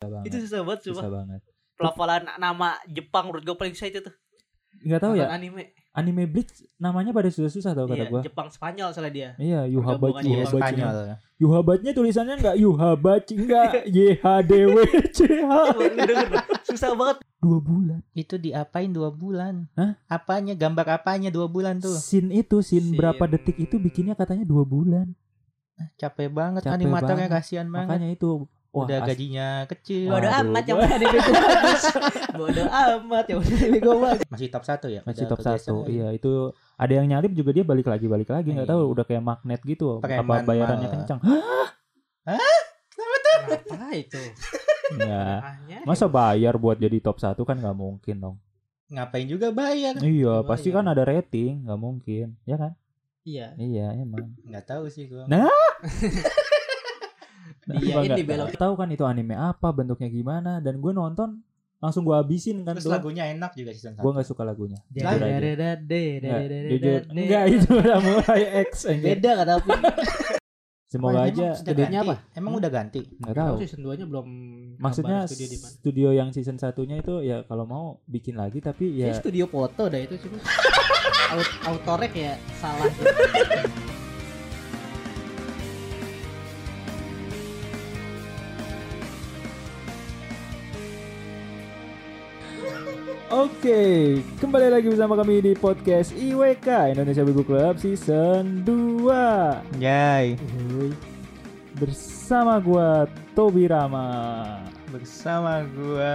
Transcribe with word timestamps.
Susah 0.00 0.08
banget. 0.10 0.26
Itu 0.26 0.36
susah 0.40 0.60
banget 0.62 0.80
susah 0.82 0.96
cuma. 1.02 1.12
banget. 1.14 1.40
Pelafalan 1.76 2.22
nama 2.38 2.68
Jepang 2.86 3.24
menurut 3.26 3.42
gue 3.42 3.52
paling 3.54 3.74
susah 3.74 3.88
itu 3.90 4.00
tuh. 4.00 4.14
Nggak 4.80 4.96
tahu 4.98 5.12
Nonton 5.12 5.20
ya, 5.22 5.28
anime. 5.30 5.62
anime 5.92 6.22
Bleach 6.24 6.48
namanya 6.78 7.10
pada 7.10 7.28
susah-susah 7.28 7.74
tau 7.74 7.84
kata 7.84 7.98
Iya, 7.98 8.08
gua. 8.08 8.20
Jepang 8.22 8.48
Spanyol 8.48 8.88
salah 8.90 9.10
dia. 9.10 9.36
Iya, 9.36 9.66
Yuhabachi, 9.66 10.24
Iya, 10.24 10.40
Yuhabachi. 10.40 10.56
Spanyol. 10.56 10.96
Yuhabatnya 11.36 11.90
tulisannya 11.92 12.34
enggak 12.38 12.56
Yuhabachi 12.56 13.34
enggak 13.36 13.64
Y 13.90 13.98
H 14.14 14.24
D 14.40 14.52
W 14.64 14.76
C 15.10 15.18
H. 15.42 15.52
Dah. 15.76 16.24
Susah 16.64 16.88
banget. 16.94 17.16
Dua 17.36 17.58
bulan. 17.58 18.00
Itu 18.14 18.36
diapain 18.36 18.88
dua 18.88 19.10
bulan? 19.10 19.68
Hah? 19.74 20.00
Apanya 20.06 20.54
gambar 20.54 20.86
apanya 20.94 21.28
dua 21.28 21.44
bulan 21.44 21.76
tuh? 21.76 21.92
Scene 21.92 22.32
itu, 22.34 22.60
scene 22.60 22.80
Scene- 22.86 22.96
berapa 22.96 23.24
detik 23.26 23.56
itu 23.58 23.76
bikinnya 23.76 24.14
katanya 24.14 24.44
dua 24.44 24.64
bulan. 24.64 25.12
Capek 25.96 26.28
banget 26.30 26.62
Capek 26.62 26.76
animatornya 26.78 27.26
banget. 27.26 27.36
kasihan 27.36 27.66
banget. 27.66 27.88
Makanya 27.90 28.08
itu 28.10 28.48
wah 28.70 28.86
Udah 28.86 28.98
gajinya 29.02 29.66
kecil. 29.66 30.06
Bodoh 30.14 30.30
Waduh, 30.30 30.46
amat 30.46 30.64
yang 30.70 30.78
gue 30.78 30.88
bagus. 31.18 31.82
Bodoh 32.38 32.68
amat 32.70 33.24
yang 33.26 33.38
gue 33.42 33.96
bagus. 33.98 34.26
Masih 34.30 34.48
top 34.48 34.64
satu 34.64 34.86
ya? 34.86 35.02
masih 35.02 35.26
Udah 35.26 35.30
top 35.34 35.40
satu. 35.42 35.74
Iya, 35.90 36.14
itu 36.14 36.54
ada 36.78 36.92
yang 36.94 37.06
nyalip 37.10 37.34
juga 37.34 37.50
dia 37.50 37.64
balik 37.66 37.90
lagi 37.90 38.06
balik 38.06 38.30
lagi 38.30 38.54
nggak 38.54 38.70
Iya. 38.70 38.72
tahu 38.78 38.82
udah 38.94 39.04
kayak 39.04 39.22
magnet 39.26 39.60
gitu. 39.66 39.98
Preman 39.98 40.42
apa 40.42 40.46
bayarannya 40.46 40.86
malah. 40.86 40.94
kencang? 41.02 41.18
Apa 43.50 43.88
itu? 43.98 44.20
ya. 45.02 45.42
Masa 45.82 46.06
bayar 46.06 46.54
buat 46.54 46.78
jadi 46.78 46.98
top 47.02 47.18
satu 47.18 47.42
kan 47.42 47.58
nggak 47.58 47.74
mungkin 47.74 48.16
dong. 48.22 48.36
Ngapain 48.90 49.26
juga 49.26 49.54
bayar? 49.54 49.98
Iya, 50.02 50.42
pasti 50.42 50.74
kan 50.74 50.82
ada 50.86 51.06
rating, 51.06 51.62
nggak 51.66 51.78
mungkin, 51.78 52.34
ya 52.42 52.58
kan? 52.58 52.74
Iya. 53.22 53.54
Iya, 53.54 53.86
emang. 53.94 54.34
Nggak 54.42 54.64
tahu 54.66 54.90
sih 54.90 55.06
gua. 55.06 55.30
Nah, 55.30 55.46
Iya, 57.62 57.94
Gua 57.94 58.02
ini 58.08 58.22
belok. 58.22 58.54
tahu 58.54 58.72
kan 58.74 58.88
itu 58.88 59.04
anime 59.04 59.32
apa, 59.32 59.68
bentuknya 59.70 60.08
gimana, 60.08 60.58
dan 60.58 60.76
gue 60.76 60.90
nonton 60.90 61.44
langsung 61.76 62.02
gue 62.02 62.12
habisin 62.12 62.60
kan 62.60 62.72
Terus 62.74 62.84
tuh. 62.84 62.92
lagunya 62.92 63.24
enak 63.26 63.52
juga 63.52 63.70
season 63.70 63.94
Gue 63.94 64.10
1. 64.10 64.14
nggak 64.14 64.26
suka 64.26 64.42
lagunya. 64.42 64.78
Jujur 64.86 65.08
aja. 65.08 65.80
Enggak 67.06 67.44
itu 67.48 67.70
udah 67.70 67.98
mulai 67.98 68.42
X. 68.66 68.84
Beda 68.90 69.30
kan 69.34 69.46
tapi. 69.50 69.70
Semoga 70.86 71.22
aja 71.22 71.54
studionya 71.54 72.02
apa? 72.02 72.18
Emang 72.34 72.52
udah 72.52 72.66
ganti? 72.66 73.06
nggak 73.16 73.32
tahu. 73.32 73.54
season 73.62 73.80
2 73.80 73.94
nya 73.94 74.04
belum 74.04 74.26
Maksudnya 74.76 75.22
studio 75.24 75.46
di 75.46 75.56
mana. 75.56 75.70
studio 75.70 76.08
yang 76.10 76.28
season 76.30 76.58
satunya 76.58 76.98
itu 76.98 77.22
ya 77.22 77.44
kalau 77.44 77.62
mau 77.62 77.84
bikin 78.04 78.34
lagi 78.34 78.58
tapi 78.58 78.90
Ya. 78.92 79.08
ya 79.08 79.14
studio 79.14 79.46
foto 79.46 79.86
dah 79.86 80.00
itu 80.00 80.18
cuma. 80.18 80.42
Aut 81.32 81.46
autorek 81.64 82.10
ya 82.12 82.34
salah. 82.58 82.90
Oke, 93.30 94.18
kembali 94.42 94.74
lagi 94.74 94.90
bersama 94.90 95.14
kami 95.14 95.38
di 95.38 95.52
podcast 95.54 96.10
IWK 96.10 96.98
Indonesia 96.98 97.22
Buku 97.22 97.46
Club 97.46 97.78
season 97.78 98.66
2 98.66 99.78
Yay. 99.78 100.34
Bersama 101.78 102.58
gua 102.58 103.06
Tobi 103.38 103.70
Rama 103.70 104.10
Bersama 104.90 105.62
gua 105.62 106.14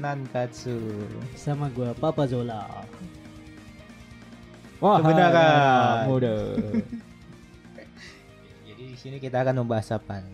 Nankatsu. 0.00 0.80
Sama 1.36 1.68
gua 1.68 1.92
Papa 1.92 2.24
Zola. 2.24 2.64
Wah, 4.80 5.04
Kebenaran. 5.04 6.08
muda. 6.08 6.34
Jadi 8.68 8.82
di 8.88 8.96
sini 8.96 9.16
kita 9.20 9.44
akan 9.44 9.60
membahas 9.60 9.92
apa? 9.92 10.24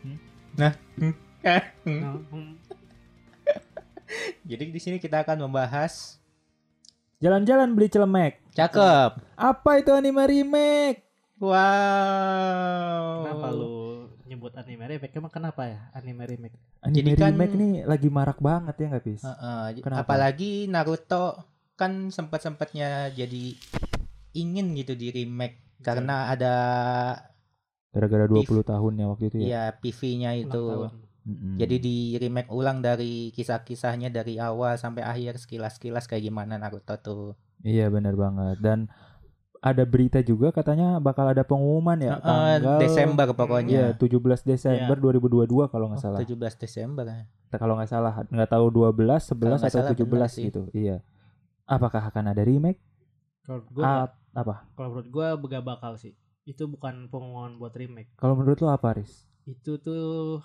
Hmm? 0.00 0.16
Nah, 0.56 0.72
Hmm. 0.96 2.56
Jadi 4.44 4.68
di 4.68 4.76
sini 4.76 4.96
kita 4.98 5.24
akan 5.24 5.42
membahas 5.42 6.20
Jalan-jalan 7.18 7.72
beli 7.72 7.88
celemek 7.88 8.36
cakep. 8.52 9.16
Apa 9.32 9.70
itu 9.80 9.90
anime 9.90 10.20
remake? 10.22 11.00
Wow. 11.40 13.24
Kenapa 13.24 13.48
lu 13.48 13.74
nyebut 14.24 14.52
anime 14.54 14.84
remake? 14.86 15.14
Emang 15.14 15.32
kenapa 15.32 15.62
ya 15.64 15.80
anime 15.92 16.24
remake? 16.26 16.56
Anime 16.80 16.94
Jadi 16.94 17.10
kan- 17.16 17.32
remake 17.32 17.54
nih 17.54 17.72
lagi 17.82 18.08
marak 18.08 18.38
banget 18.38 18.74
ya 18.76 18.86
nggak 18.92 19.04
Pis? 19.04 19.22
Heeh, 19.24 19.80
Kenapa? 19.80 20.04
apalagi 20.04 20.68
Naruto 20.68 21.40
kan 21.74 22.12
sempat-sempatnya 22.12 23.08
jadi 23.10 23.56
ingin 24.32 24.76
gitu 24.76 24.92
di 24.92 25.08
remake 25.10 25.80
karena 25.80 26.28
ada 26.28 26.54
Gara-gara 27.88 28.26
20 28.26 28.44
tahunnya 28.60 29.04
waktu 29.06 29.24
itu 29.30 29.36
ya. 29.40 29.46
ya 29.46 29.62
PV-nya 29.72 30.30
itu. 30.36 30.50
tahun. 30.50 31.03
Mm-mm. 31.24 31.56
Jadi 31.56 31.76
di 31.78 31.96
remake 32.14 32.52
ulang 32.52 32.78
dari 32.78 33.32
kisah-kisahnya 33.32 34.08
dari 34.08 34.36
awal 34.36 34.76
sampai 34.76 35.00
akhir 35.00 35.40
sekilas-kilas 35.40 36.04
kayak 36.04 36.20
gimana 36.22 36.56
Naruto 36.56 36.92
tuh. 36.96 37.32
Iya 37.60 37.88
benar 37.88 38.12
banget 38.12 38.60
dan 38.60 38.92
ada 39.58 39.88
berita 39.88 40.20
juga 40.20 40.52
katanya 40.52 41.00
bakal 41.00 41.24
ada 41.24 41.40
pengumuman 41.40 41.96
ya 41.96 42.20
Heeh, 42.20 42.60
tanggal 42.60 42.76
Desember 42.76 43.24
Iya, 43.24 43.32
pokoknya. 43.32 43.80
17 43.96 44.44
Desember 44.44 44.96
2022 45.00 45.72
kalau 45.72 45.88
nggak 45.88 45.96
Oh, 45.96 46.04
salah. 46.04 46.20
17 46.20 46.60
Desember. 46.60 47.04
Kalau 47.48 47.80
nggak 47.80 47.88
salah, 47.88 48.12
nggak 48.28 48.50
tahu 48.50 48.66
12, 48.68 49.24
11 49.24 49.64
nggak 49.64 49.72
atau 49.72 49.80
salah 49.80 49.90
17 49.96 50.04
benar 50.04 50.28
sih. 50.28 50.44
gitu. 50.52 50.68
Iya. 50.76 51.00
Apakah 51.64 52.12
akan 52.12 52.36
ada 52.36 52.44
remake? 52.44 52.84
Kalau 53.40 53.64
menurut 53.64 53.72
gua 53.72 53.84
Ah, 53.88 54.06
apa? 54.36 54.54
kalau 54.76 54.88
menurut 54.92 55.08
gua 55.08 55.26
gak 55.40 55.64
bakal 55.64 55.92
sih. 55.96 56.12
Itu 56.44 56.68
bukan 56.68 57.08
pengumuman 57.08 57.56
buat 57.56 57.72
remake. 57.72 58.12
Kalau 58.20 58.36
menurut 58.36 58.60
lo 58.60 58.68
apa, 58.68 59.00
Riz? 59.00 59.24
Itu 59.48 59.80
tuh 59.80 60.44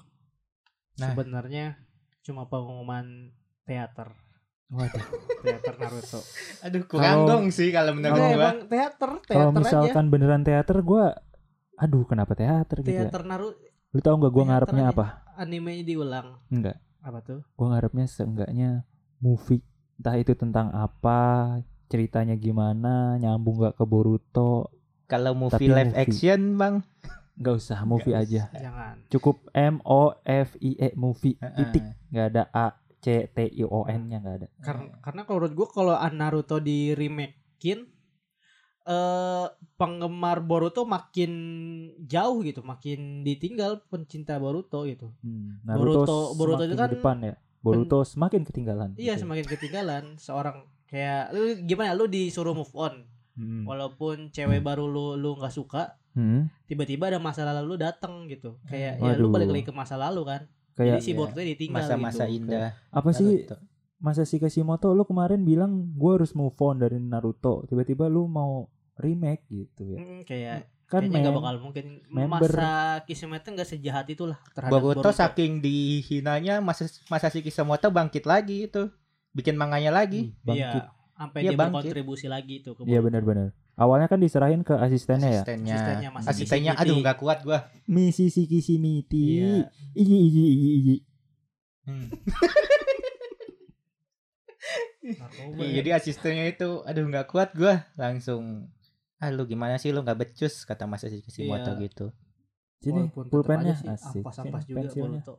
Nah. 1.00 1.08
sebenarnya 1.10 1.66
cuma 2.22 2.46
pengumuman 2.46 3.32
teater. 3.64 4.12
Waduh. 4.70 5.02
Teater 5.42 5.76
Naruto. 5.76 6.20
Aduh, 6.66 6.84
kurang 6.86 7.06
Kalau- 7.16 7.28
dong 7.28 7.46
sih 7.50 7.70
kalau 7.70 7.92
menurut 7.92 8.14
gua. 8.16 8.30
emang 8.30 8.58
teater, 8.68 9.12
Kalau 9.18 9.50
teater 9.50 9.50
aja. 9.50 9.60
misalkan 9.60 10.06
beneran 10.08 10.44
teater 10.44 10.78
gua 10.80 11.18
aduh 11.74 12.04
kenapa 12.04 12.36
teater 12.36 12.78
gitu 12.80 12.92
ya? 12.92 13.08
Teater 13.08 13.24
Naruto 13.24 13.58
Lu 13.90 14.00
tahu 14.00 14.16
nggak 14.20 14.30
gua 14.30 14.38
teater 14.38 14.50
ngarepnya 14.54 14.84
aja. 14.84 14.94
apa? 14.94 15.06
animenya 15.36 15.84
diulang. 15.84 16.28
Enggak. 16.48 16.78
Apa 17.00 17.20
tuh? 17.20 17.40
Gua 17.54 17.68
ngarepnya 17.72 18.06
seenggaknya 18.06 18.70
movie. 19.18 19.64
Entah 19.96 20.16
itu 20.16 20.32
tentang 20.34 20.70
apa, 20.70 21.20
ceritanya 21.88 22.36
gimana, 22.36 23.16
nyambung 23.16 23.58
nggak 23.58 23.74
ke 23.74 23.84
Boruto. 23.84 24.70
Kalau 25.06 25.34
movie 25.34 25.56
Tapi 25.58 25.74
live 25.74 25.90
movie. 25.90 26.04
action, 26.06 26.42
Bang. 26.56 26.76
Nggak 27.40 27.56
usah 27.56 27.80
movie 27.88 28.12
Nggak 28.12 28.26
aja. 28.28 28.42
Jangan. 28.52 28.96
Cukup 29.08 29.36
M 29.56 29.80
O 29.88 30.12
F 30.22 30.60
I 30.60 30.72
E 30.76 30.90
movie 30.94 31.40
titik. 31.40 31.82
Heeh. 31.82 32.12
Nggak 32.12 32.28
ada 32.30 32.44
A 32.52 32.68
C 33.00 33.26
T 33.26 33.38
I 33.48 33.64
O 33.64 33.88
N-nya 33.88 34.20
nggak 34.20 34.36
ada. 34.44 34.48
Karena 34.60 34.92
karena 35.00 35.22
kalau 35.24 35.38
menurut 35.40 35.54
gua 35.56 35.68
kalau 35.72 35.96
Naruto 36.12 36.60
di 36.60 36.92
remakein 36.92 37.88
eh 38.84 39.48
penggemar 39.76 40.42
Boruto 40.42 40.82
makin 40.84 41.32
jauh 42.04 42.42
gitu, 42.42 42.60
makin 42.60 43.22
ditinggal 43.22 43.86
pencinta 43.88 44.36
Boruto 44.36 44.84
gitu. 44.84 45.14
Hmm, 45.22 45.62
Boruto- 45.64 46.34
Boruto 46.34 46.60
semakin 46.60 46.68
itu 46.68 46.76
kan 46.76 46.90
di 46.90 46.96
depan 46.98 47.18
ya. 47.22 47.36
Boruto 47.60 48.00
semakin 48.02 48.42
ketinggalan. 48.44 48.90
Iya, 48.96 49.14
gitu. 49.14 49.28
semakin 49.28 49.46
ketinggalan 49.46 50.04
seorang 50.18 50.58
kayak 50.90 51.30
lu 51.32 51.42
gimana 51.64 51.94
lu 51.94 52.10
disuruh 52.10 52.52
move 52.52 52.74
on 52.74 53.06
Hmm. 53.40 53.64
walaupun 53.64 54.34
cewek 54.34 54.60
baru 54.60 54.84
lu 54.84 55.16
lu 55.16 55.38
nggak 55.40 55.54
suka 55.54 55.96
Hmm. 56.20 56.42
tiba-tiba 56.66 57.08
ada 57.08 57.18
masa 57.18 57.42
lalu 57.44 57.64
lu 57.66 57.78
datang 57.78 58.28
gitu 58.28 58.60
kayak 58.66 59.00
ya 59.00 59.16
lu 59.16 59.30
balik 59.30 59.48
lagi 59.48 59.64
ke 59.64 59.72
masa 59.72 59.96
lalu 59.96 60.28
kan 60.28 60.42
Kayak 60.72 60.88
jadi 60.94 61.02
si 61.02 61.10
Iya. 61.10 61.18
Boruto 61.18 61.40
ditinggal 61.42 61.80
Masa-masa 61.82 62.24
gitu. 62.26 62.36
indah. 62.38 62.72
apa 62.90 63.10
sih 63.10 63.32
Naruto. 63.42 63.56
masa 63.98 64.22
si 64.24 64.36
Kishimoto 64.36 64.88
lu 64.90 65.04
kemarin 65.04 65.42
bilang 65.42 65.72
gua 65.94 66.16
harus 66.16 66.32
move 66.34 66.56
on 66.58 66.76
dari 66.78 66.98
Naruto 66.98 67.64
tiba-tiba 67.66 68.06
lu 68.06 68.28
mau 68.28 68.68
remake 68.96 69.44
gitu 69.46 69.84
ya 69.86 69.98
Mm, 69.98 70.22
kayak 70.24 70.58
kan 70.86 71.02
kayaknya 71.02 71.20
nggak 71.22 71.30
men- 71.30 71.40
bakal 71.40 71.56
mungkin 71.62 71.86
member- 72.08 72.50
masa 72.50 72.72
Kishimoto 73.04 73.48
nggak 73.50 73.70
sejahat 73.70 74.08
itulah 74.10 74.40
terhadap 74.50 74.72
Boruto 74.74 75.00
Boruto, 75.00 75.12
saking 75.14 75.60
dihinanya 75.60 76.60
masa 76.60 76.84
masa 77.08 77.28
si 77.28 77.40
Kishimoto 77.40 77.88
bangkit 77.90 78.24
lagi 78.24 78.66
itu. 78.66 78.88
Bikin 79.30 79.54
manganya 79.54 79.94
lagi. 79.94 80.34
bangkit 80.42 80.82
Iya, 80.82 80.90
sampai 81.14 81.40
Iya, 81.40 81.46
dia 81.46 81.58
bangkit. 81.58 81.76
berkontribusi 81.86 82.26
lagi 82.26 82.56
tuh 82.60 82.74
ke 82.74 82.82
iya 82.86 82.98
benar-benar 82.98 83.52
awalnya 83.80 84.06
kan 84.06 84.20
diserahin 84.20 84.62
ke 84.62 84.76
asistennya 84.76 85.32
ya 85.32 85.42
Asistennya. 85.42 85.76
Asistennya 85.80 86.10
masih 86.12 86.28
Asistennya 86.30 86.72
aduh 86.76 86.96
nggak 87.00 87.18
kuat 87.18 87.40
gua. 87.42 87.60
Misi 87.88 88.28
si 88.28 88.44
Kishimiti 88.46 89.40
Iya. 89.40 89.72
iji 89.96 90.16
iji 90.20 90.44
iji 90.46 90.70
iji 90.76 90.96
Hmm. 91.90 92.06
Iya, 95.02 95.16
ya. 95.58 95.72
jadi 95.82 95.90
asistennya 95.96 96.46
itu 96.46 96.84
aduh 96.84 97.08
nggak 97.08 97.26
kuat 97.26 97.56
gua 97.56 97.88
langsung 97.96 98.70
ah 99.18 99.30
lu 99.32 99.44
gimana 99.44 99.76
sih 99.76 99.90
lu 99.90 100.04
nggak 100.04 100.20
becus 100.20 100.64
kata 100.64 100.86
Mas 100.86 101.02
Kishimoto 101.04 101.74
Iya. 101.74 101.82
gitu. 101.88 102.06
sini 102.80 103.12
pulpennya 103.12 103.76
asik 103.76 104.24
ampas-ampas 104.24 104.64
juga 104.64 104.88
pensilnya. 104.88 105.20
Boruto. 105.20 105.36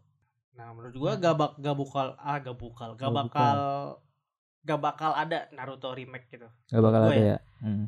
Nah, 0.52 0.76
menurut 0.76 0.93
gua 0.93 1.16
gak, 1.16 1.34
bak 1.40 1.50
gak 1.56 1.72
bukal 1.72 2.12
ah 2.20 2.36
gak 2.36 2.52
bukal, 2.52 2.93
gak 2.93 3.08
Gak 3.08 3.14
bakal 3.16 3.56
gak 4.60 4.81
bakal 4.84 5.10
ada 5.16 5.48
Naruto 5.56 5.96
remake 5.96 6.28
gitu. 6.28 6.44
Gak 6.69 6.82
bakal 6.84 7.00
Gua 7.08 7.12
ada 7.12 7.16
ya. 7.16 7.28
ya 7.32 7.38
Hmm. 7.64 7.86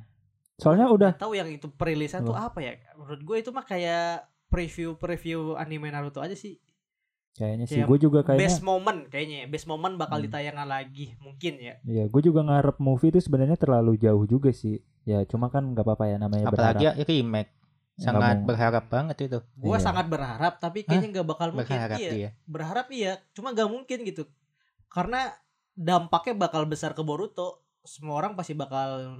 Soalnya 0.54 0.86
udah 0.86 1.12
tahu 1.14 1.32
yang 1.32 1.48
itu 1.48 1.68
perilisan 1.68 2.22
tuh 2.22 2.32
Apa? 2.32 2.58
ya? 2.58 2.76
Menurut 2.94 3.20
gue 3.20 3.36
itu 3.38 3.50
mah 3.50 3.62
kayak 3.62 4.24
preview-preview 4.46 5.54
anime 5.54 5.88
Naruto 5.88 6.18
aja 6.18 6.32
sih. 6.32 6.60
Kayaknya 7.32 7.64
sih 7.64 7.76
Kayak 7.78 7.88
gue 7.88 7.98
juga 8.02 8.18
kayaknya 8.22 8.42
best 8.42 8.60
moment 8.60 9.00
kayaknya 9.06 9.36
ya. 9.38 9.46
best 9.48 9.64
moment 9.64 9.94
bakal 9.96 10.16
Hmm. 10.16 10.28
ditayangkan 10.28 10.68
lagi 10.68 11.16
mungkin 11.18 11.54
ya 11.56 11.74
Iya, 11.82 12.04
gue 12.06 12.22
juga 12.22 12.40
ngarep 12.42 12.76
movie 12.78 13.08
itu 13.08 13.20
sebenarnya 13.20 13.56
terlalu 13.56 13.96
jauh 13.96 14.24
juga 14.26 14.52
sih. 14.52 14.76
Ya, 15.02 15.24
cuma 15.24 15.48
kan 15.48 15.64
nggak 15.66 15.80
apa-apa 15.82 16.04
ya 16.06 16.16
namanya 16.16 16.46
Apalagi 16.46 16.84
berharap. 16.84 17.00
ya 17.00 17.04
remake. 17.06 17.50
Nggak 17.92 18.04
Sangat 18.04 18.36
mau- 18.36 18.46
berharap 18.46 18.84
banget 18.86 19.16
itu. 19.22 19.38
gue 19.40 19.68
Iya. 19.70 19.80
sangat 19.82 20.06
berharap 20.06 20.52
tapi 20.58 20.78
kayaknya 20.82 21.08
nggak 21.10 21.26
bakal 21.26 21.48
mungkin 21.50 21.72
Berharap 21.72 21.98
iya 21.98 22.10
dia. 22.10 22.30
berharap 22.44 22.86
iya 22.90 23.12
cuma 23.32 23.48
gak 23.50 23.66
mungkin 23.66 23.98
gitu 24.02 24.22
karena 24.86 25.32
dampaknya 25.72 26.34
bakal 26.38 26.64
besar 26.64 26.92
ke 26.92 27.00
Boruto 27.00 27.60
semua 27.82 28.14
orang 28.14 28.32
pasti 28.32 28.52
bakal 28.52 29.16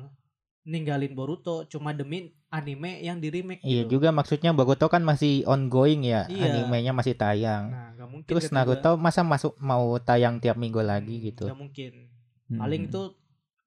ninggalin 0.62 1.10
Boruto 1.10 1.66
cuma 1.66 1.90
demi 1.90 2.30
anime 2.48 3.00
yang 3.00 3.18
di 3.18 3.28
remake 3.28 3.60
Iya 3.60 3.82
gitu. 3.82 3.96
juga 3.96 4.08
maksudnya 4.08 4.50
Boruto 4.50 4.86
kan 4.86 5.02
masih 5.02 5.42
ongoing 5.44 6.02
ya, 6.02 6.24
Iya. 6.26 6.62
animenya 6.62 6.90
masih 6.90 7.12
tayang. 7.12 7.68
nah 7.68 7.90
gak 7.92 8.08
mungkin 8.08 8.28
Terus 8.28 8.48
Naruto 8.48 8.94
masa 8.94 9.20
masuk 9.20 9.58
mau 9.58 9.98
tayang 9.98 10.38
tiap 10.38 10.54
minggu 10.54 10.78
lagi 10.78 11.18
gitu. 11.20 11.44
Gak 11.44 11.56
mungkin 11.56 12.10
Hmm. 12.46 12.58
paling 12.58 12.86
itu 12.86 13.02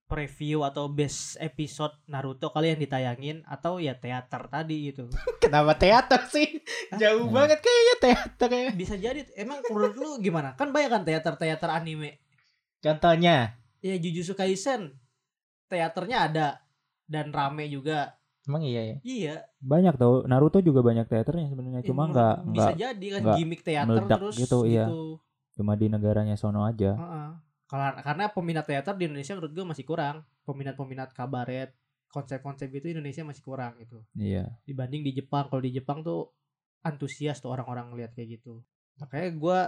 preview 0.06 0.62
atau 0.62 0.86
best 0.86 1.36
episode 1.38 1.90
Naruto 2.06 2.48
kali 2.48 2.70
yang 2.70 2.80
ditayangin 2.80 3.42
atau 3.44 3.76
ya 3.76 3.92
teater 3.94 4.46
tadi 4.46 4.94
gitu 4.94 5.10
Kenapa 5.42 5.74
teater 5.74 6.22
sih? 6.28 6.62
Jauh 6.94 7.26
Hmm. 7.26 7.34
banget 7.34 7.60
kayaknya 7.60 7.96
teater 8.00 8.50
ya. 8.52 8.70
bisa 8.72 8.96
jadi 8.96 9.26
emang 9.36 9.66
menurut 9.66 9.96
lu 9.96 10.22
gimana 10.22 10.54
kan 10.54 10.70
banyak 10.70 10.90
kan 10.90 11.04
teater-teater 11.04 11.68
anime 11.68 12.22
Contohnya, 12.78 13.58
ya 13.82 13.98
Jujutsu 13.98 14.32
Kaisen 14.32 14.94
teaternya 15.66 16.18
ada 16.24 16.48
dan 17.06 17.30
rame 17.30 17.70
juga 17.70 18.18
emang 18.46 18.62
iya 18.62 18.82
ya. 18.82 18.96
iya 19.02 19.36
banyak 19.62 19.98
tau 19.98 20.22
Naruto 20.30 20.62
juga 20.62 20.86
banyak 20.86 21.10
teaternya 21.10 21.50
sebenarnya 21.50 21.82
Ya, 21.82 21.88
cuma 21.90 22.10
nggak 22.10 22.36
bisa 22.54 22.70
nggak 22.70 22.78
jadi 22.78 23.08
kan 23.10 23.22
gimmick 23.38 23.62
teater 23.66 23.90
meledak 23.90 24.20
terus 24.22 24.36
gitu, 24.38 24.58
gitu, 24.66 24.70
iya. 24.70 24.86
cuma 25.58 25.74
di 25.74 25.88
negaranya 25.90 26.38
sono 26.38 26.62
aja. 26.62 26.94
Heeh. 26.94 27.30
Karena 27.66 27.98
karena 28.06 28.24
peminat 28.30 28.66
teater 28.70 28.94
di 28.94 29.10
Indonesia 29.10 29.34
menurut 29.34 29.54
gue 29.58 29.66
masih 29.66 29.86
kurang 29.90 30.22
peminat-peminat 30.46 31.10
kabaret 31.18 31.74
konsep-konsep 32.14 32.70
itu 32.70 32.94
Indonesia 32.94 33.26
masih 33.26 33.44
kurang 33.44 33.76
gitu 33.82 34.00
Iya. 34.16 34.54
dibanding 34.64 35.02
di 35.04 35.12
Jepang 35.18 35.50
kalau 35.50 35.60
di 35.60 35.74
Jepang 35.74 36.06
tuh 36.06 36.32
antusias 36.86 37.42
tuh 37.42 37.50
orang-orang 37.52 37.92
lihat 37.98 38.14
kayak 38.14 38.40
gitu 38.40 38.62
makanya 39.02 39.30
gue 39.36 39.60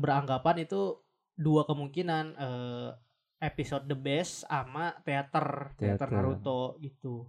beranggapan 0.00 0.66
itu 0.66 0.98
dua 1.38 1.62
kemungkinan 1.68 2.24
eh, 2.34 2.90
episode 3.40 3.84
the 3.84 3.96
best 3.96 4.44
sama 4.44 4.92
teater 5.02 5.72
teater 5.74 6.08
Teater. 6.08 6.08
Naruto 6.12 6.76
gitu 6.78 7.26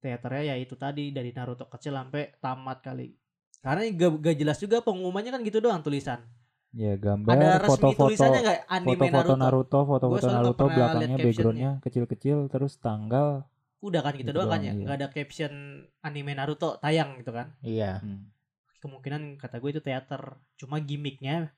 teaternya 0.00 0.52
ya 0.52 0.56
itu 0.56 0.74
tadi 0.74 1.12
dari 1.12 1.30
Naruto 1.30 1.68
kecil 1.68 1.92
sampai 1.92 2.32
tamat 2.40 2.80
kali 2.80 3.12
karena 3.60 3.84
gak, 3.92 4.10
gak 4.24 4.36
jelas 4.40 4.56
juga 4.56 4.80
pengumumannya 4.80 5.30
kan 5.30 5.40
gitu 5.44 5.60
doang 5.60 5.84
tulisan 5.84 6.24
Ya 6.70 6.94
ada 6.94 7.02
gambar 7.02 7.34
resmi 7.58 7.66
foto-foto 7.66 8.06
tulisannya 8.06 8.40
nggak 8.46 8.58
anime 8.70 8.94
foto-foto 8.94 9.32
Naruto? 9.34 9.42
Naruto, 9.42 9.78
foto-foto 9.84 10.26
Naruto 10.30 10.64
belakangnya 10.70 11.16
backgroundnya 11.18 11.70
kecil-kecil 11.82 12.46
terus 12.46 12.78
tanggal. 12.78 13.42
udah 13.80 14.00
kan 14.04 14.12
gitu 14.14 14.30
Gitu 14.30 14.36
doang 14.36 14.48
kan 14.52 14.60
ya 14.62 14.72
iya. 14.72 14.82
nggak 14.86 14.96
ada 14.96 15.08
caption 15.10 15.52
anime 16.00 16.32
Naruto 16.32 16.78
tayang 16.78 17.18
gitu 17.18 17.32
kan 17.32 17.52
Iya. 17.60 17.98
Hmm. 18.00 18.30
kemungkinan 18.78 19.36
kata 19.36 19.58
gue 19.58 19.70
itu 19.72 19.82
teater 19.82 20.38
cuma 20.56 20.80
gimmicknya 20.80 21.52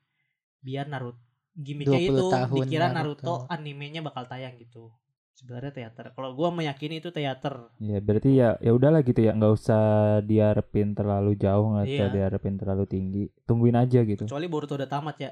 biar 0.59 0.89
Naruto 0.89 1.21
gimmicknya 1.55 1.99
20 2.01 2.09
itu 2.09 2.25
tahun 2.29 2.57
dikira 2.65 2.87
Naruto. 2.89 3.23
Naruto, 3.23 3.35
animenya 3.47 4.01
bakal 4.01 4.25
tayang 4.25 4.57
gitu. 4.57 4.93
Sebenarnya 5.33 5.73
teater. 5.73 6.13
Kalau 6.13 6.33
gue 6.33 6.49
meyakini 6.51 6.99
itu 6.99 7.09
teater. 7.09 7.73
Ya 7.77 7.99
berarti 7.99 8.31
ya 8.33 8.55
ya 8.59 8.71
udahlah 8.71 9.01
gitu 9.01 9.21
ya. 9.21 9.33
Nggak 9.33 9.53
usah 9.55 9.83
diharapin 10.23 10.93
terlalu 10.93 11.35
jauh 11.35 11.73
nggak 11.73 11.87
usah 11.89 12.07
Iya. 12.07 12.15
diharapin 12.15 12.55
terlalu 12.55 12.85
tinggi. 12.85 13.25
Tungguin 13.43 13.75
aja 13.75 14.01
gitu. 14.03 14.23
Kecuali 14.23 14.47
Boruto 14.47 14.77
udah 14.77 14.87
tamat 14.87 15.17
ya. 15.19 15.31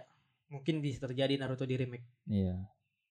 Mungkin 0.49 0.81
bisa 0.81 1.05
terjadi 1.05 1.37
Naruto 1.37 1.63
di 1.63 1.77
remake. 1.77 2.07
Iya. 2.27 2.59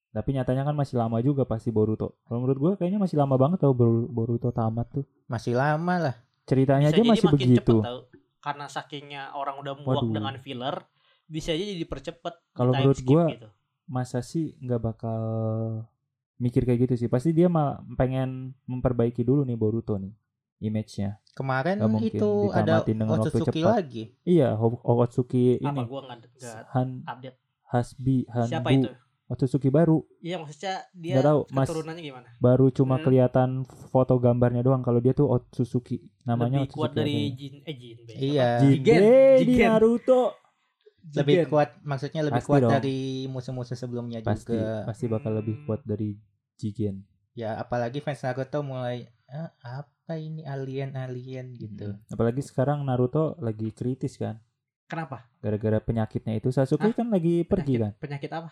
Tapi 0.09 0.33
nyatanya 0.33 0.65
kan 0.65 0.73
masih 0.73 0.97
lama 0.97 1.21
juga 1.21 1.45
pasti 1.45 1.69
Boruto. 1.69 2.17
Kalau 2.25 2.41
menurut 2.41 2.57
gua 2.57 2.71
kayaknya 2.75 2.97
masih 2.97 3.15
lama 3.15 3.37
banget 3.37 3.61
tau 3.61 3.71
Boru- 3.71 4.09
Boruto 4.09 4.49
tamat 4.49 4.89
tuh. 4.91 5.05
Masih 5.25 5.53
lama 5.53 5.95
lah. 5.99 6.15
ceritanya 6.43 6.89
bisa 6.89 6.91
aja 6.91 6.97
jadi 6.97 7.09
masih 7.13 7.27
makin 7.29 7.37
begitu. 7.37 7.75
cepet 7.77 7.85
tau. 7.85 7.99
Karena 8.41 8.65
sakingnya 8.65 9.23
orang 9.37 9.61
udah 9.61 9.73
muak 9.77 10.01
Waduh. 10.01 10.09
dengan 10.11 10.35
filler 10.41 10.75
bisa 11.29 11.49
aja 11.49 11.61
jadi 11.63 11.85
percepet 11.85 12.33
di 12.35 12.51
Kalau 12.51 12.71
time 12.71 12.79
menurut 12.81 12.97
skip 12.97 13.07
gua, 13.07 13.23
gitu. 13.29 13.47
masa 13.85 14.19
sih 14.19 14.57
nggak 14.57 14.81
bakal 14.83 15.21
mikir 16.35 16.63
kayak 16.63 16.79
gitu 16.83 16.95
sih 16.97 17.07
pasti 17.07 17.29
dia 17.31 17.45
mah 17.45 17.79
pengen 17.93 18.51
memperbaiki 18.63 19.21
dulu 19.21 19.43
nih 19.43 19.55
Boruto 19.55 19.95
nih 19.95 20.11
image-nya 20.59 21.19
Kemarin 21.31 21.77
Nggak 21.77 21.87
mungkin 21.89 22.11
itu 22.13 22.29
ada 22.49 22.59
ditamatin 22.83 22.95
dengan 22.97 23.11
waktu 23.15 23.29
Otsutsuki 23.29 23.59
cepat. 23.59 23.75
lagi. 23.77 24.03
iya 24.25 24.49
Ho- 24.53 24.81
Okatsuki 24.81 25.43
apa 25.57 25.69
ini 25.69 25.81
gue 25.85 25.99
nggak 26.01 26.19
update 27.05 27.37
Hasbi 27.63 28.17
Hanbu 28.27 28.49
siapa 28.49 28.69
itu 28.73 28.89
Otsutsuki 29.29 29.69
baru 29.69 30.01
iya 30.19 30.35
maksudnya 30.35 30.89
dia 30.91 31.13
Nggak 31.15 31.27
tahu, 31.27 31.39
Mas. 31.49 31.63
keturunannya 31.63 32.01
gimana 32.01 32.27
baru 32.39 32.65
cuma 32.69 32.95
Hmm. 32.95 33.03
kelihatan 33.05 33.49
foto 33.87 34.17
gambarnya 34.17 34.59
doang 34.59 34.81
kalau 34.81 34.97
dia 34.97 35.13
tuh 35.13 35.29
Otsutsuki 35.29 36.01
namanya 36.25 36.59
lebih 36.59 36.73
kuat 36.73 36.91
Otsutsuki 36.91 36.97
dari 36.97 37.13
apa 37.13 37.21
ya? 37.21 37.37
Jin 37.37 37.53
eh 37.61 37.75
Jin. 37.75 37.97
Iya. 38.09 38.47
Jigen 38.59 38.79
Jigen. 38.81 39.01
di 39.37 39.43
Jigen. 39.45 39.67
Naruto 39.69 40.21
Lebih 41.11 41.35
Jigen. 41.39 41.47
kuat 41.47 41.69
maksudnya 41.81 42.21
lebih 42.21 42.37
Pasti 42.37 42.49
kuat 42.49 42.61
dong. 42.61 42.71
dari 42.71 42.99
musuh-musuh 43.25 43.73
sebelumnya 43.73 44.19
pasti 44.21 44.53
juga. 44.53 44.83
pasti 44.83 45.05
bakal 45.05 45.31
lebih 45.35 45.55
kuat 45.63 45.81
dari 45.81 46.13
Jigen 46.55 47.05
Ya 47.31 47.55
apalagi 47.55 47.97
fans 47.97 48.19
Naruto 48.19 48.59
mulai 48.59 49.07
"Ah, 49.25 49.49
apa 49.63 50.13
ini 50.13 50.43
alien-alien 50.43 51.53
gitu. 51.55 51.93
Hmm. 51.93 52.01
apalagi 52.07 52.41
sekarang 52.41 52.81
Naruto 52.81 53.33
lagi 53.37 53.69
kritis 53.69 54.15
kan 54.15 54.37
kenapa 54.85 55.25
gara-gara 55.39 55.77
penyakitnya 55.79 56.35
itu 56.35 56.49
Sasuke 56.49 56.83
Hah? 56.83 56.93
kan 56.93 57.07
lagi 57.07 57.41
pergi 57.43 57.75
penyakit, 57.75 57.79
kan 57.79 57.91
penyakit 57.97 58.31
apa 58.31 58.49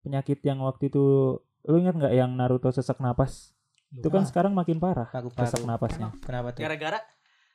penyakit 0.00 0.38
yang 0.40 0.58
waktu 0.60 0.86
itu 0.86 1.04
lu 1.62 1.76
ingat 1.76 1.94
nggak 1.94 2.14
yang 2.16 2.30
Naruto 2.32 2.70
sesak 2.70 2.98
napas 2.98 3.52
itu 3.92 4.06
kan 4.08 4.22
sekarang 4.22 4.50
makin 4.50 4.78
parah 4.78 5.06
Paru-paru. 5.08 5.44
sesak 5.44 5.62
napasnya 5.62 6.14
Kenapa 6.20 6.50
tuh? 6.50 6.62
gara-gara 6.62 6.98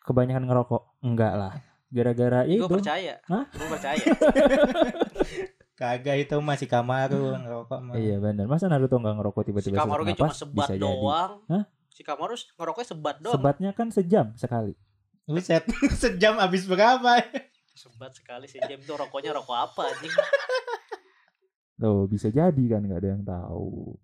kebanyakan 0.02 0.44
ngerokok 0.44 0.82
enggak 1.02 1.34
lah 1.34 1.52
gara-gara 1.96 2.44
ya 2.44 2.54
gue 2.54 2.60
itu? 2.62 2.76
percaya. 2.76 3.14
Hah? 3.24 3.48
gue 3.48 3.68
percaya. 3.72 4.06
Kagak 5.76 6.16
itu 6.18 6.36
masih 6.40 6.68
Kamaru 6.68 7.36
ngerokok 7.36 7.80
mah. 7.82 7.94
iya 7.96 8.16
benar 8.16 8.48
masa 8.48 8.68
Naruto 8.68 8.96
nggak 8.96 9.16
ngerokok 9.16 9.42
si 9.42 9.48
tiba-tiba 9.50 9.76
sesak 9.76 9.84
Kamaru 9.84 10.04
cuma 10.16 10.32
sebat 10.32 10.68
bisa 10.68 10.74
jadi. 10.74 10.84
doang. 10.84 11.32
Hah? 11.48 11.64
si 11.90 12.02
Kamaru 12.04 12.34
ngerokoknya 12.36 12.88
sebat 12.88 13.16
doang. 13.20 13.36
Sebatnya 13.36 13.72
kan 13.72 13.88
sejam 13.90 14.32
sekali. 14.36 14.72
Buset, 15.26 15.64
sejam 16.04 16.36
habis 16.38 16.64
berapa? 16.64 17.24
sebat 17.76 18.12
sekali 18.14 18.46
si 18.46 18.56
jam 18.58 18.78
itu 18.78 18.94
rokoknya 18.94 19.36
rokok 19.36 19.58
apa 19.58 19.84
anjing? 19.90 20.14
Tuh 21.82 22.08
bisa 22.08 22.32
jadi 22.32 22.64
kan 22.72 22.80
nggak 22.82 23.00
ada 23.00 23.10
yang 23.12 23.24
tahu. 23.26 24.00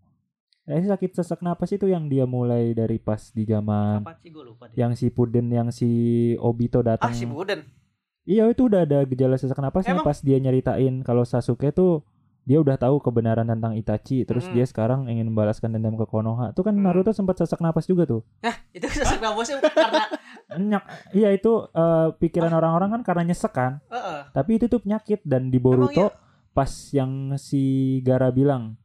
Eh 0.68 0.84
sakit 0.84 1.15
sesak 1.15 1.39
napas 1.39 1.72
itu 1.72 1.88
yang 1.88 2.06
dia 2.06 2.27
mulai 2.27 2.75
dari 2.75 3.00
pas 3.00 3.32
di 3.32 3.44
zaman 3.44 4.04
apa 4.04 4.20
sih? 4.20 4.27
Gue 4.27 4.44
lupa 4.44 4.68
deh. 4.68 4.75
yang 4.75 4.92
si 4.92 5.08
Puden 5.08 5.48
yang 5.48 5.72
si 5.72 5.88
Obito 6.36 6.80
ah 6.80 6.96
datang. 6.96 7.15
si 7.15 7.24
Buden 7.24 7.63
Iya 8.32 8.48
itu 8.48 8.62
udah 8.66 8.82
ada 8.82 9.04
gejala 9.04 9.36
sesak 9.36 9.60
napasnya 9.60 9.92
Emang? 9.94 10.08
pas 10.08 10.16
dia 10.18 10.38
nyeritain 10.38 11.04
kalau 11.04 11.22
Sasuke 11.22 11.68
tuh 11.70 12.08
dia 12.42 12.58
udah 12.58 12.74
tahu 12.74 12.98
kebenaran 12.98 13.46
tentang 13.46 13.76
Itachi 13.76 14.24
terus 14.24 14.48
Hmm. 14.48 14.56
dia 14.56 14.64
sekarang 14.64 15.06
ingin 15.06 15.28
membalaskan 15.28 15.70
dendam 15.70 15.94
ke 15.94 16.06
Konoha. 16.06 16.50
Itu 16.50 16.62
kan 16.62 16.74
Hmm. 16.74 16.82
Naruto 16.82 17.12
sempat 17.12 17.36
sesak 17.36 17.60
napas 17.60 17.86
juga 17.86 18.08
tuh. 18.08 18.24
itu 18.72 18.88
sesak 18.88 19.20
nafasnya 19.20 19.60
karena 19.62 20.04
Nyak, 20.52 20.84
iya 21.12 21.30
itu 21.30 21.48
eh, 21.70 22.08
pikiran 22.14 22.52
orang-orang 22.52 22.90
kan 22.92 23.02
karena 23.06 23.24
nyesek 23.26 23.52
kan. 23.52 23.78
Heeh. 23.88 24.20
Tapi 24.32 24.52
itu 24.54 24.66
tuh 24.66 24.80
penyakit 24.80 25.22
dan 25.24 25.48
di 25.48 25.56
Emang 25.56 25.86
Boruto 25.86 26.08
iya? 26.08 26.18
pas 26.50 26.68
yang 26.92 27.12
si 27.38 27.62
Gara 28.02 28.28
bilang 28.30 28.76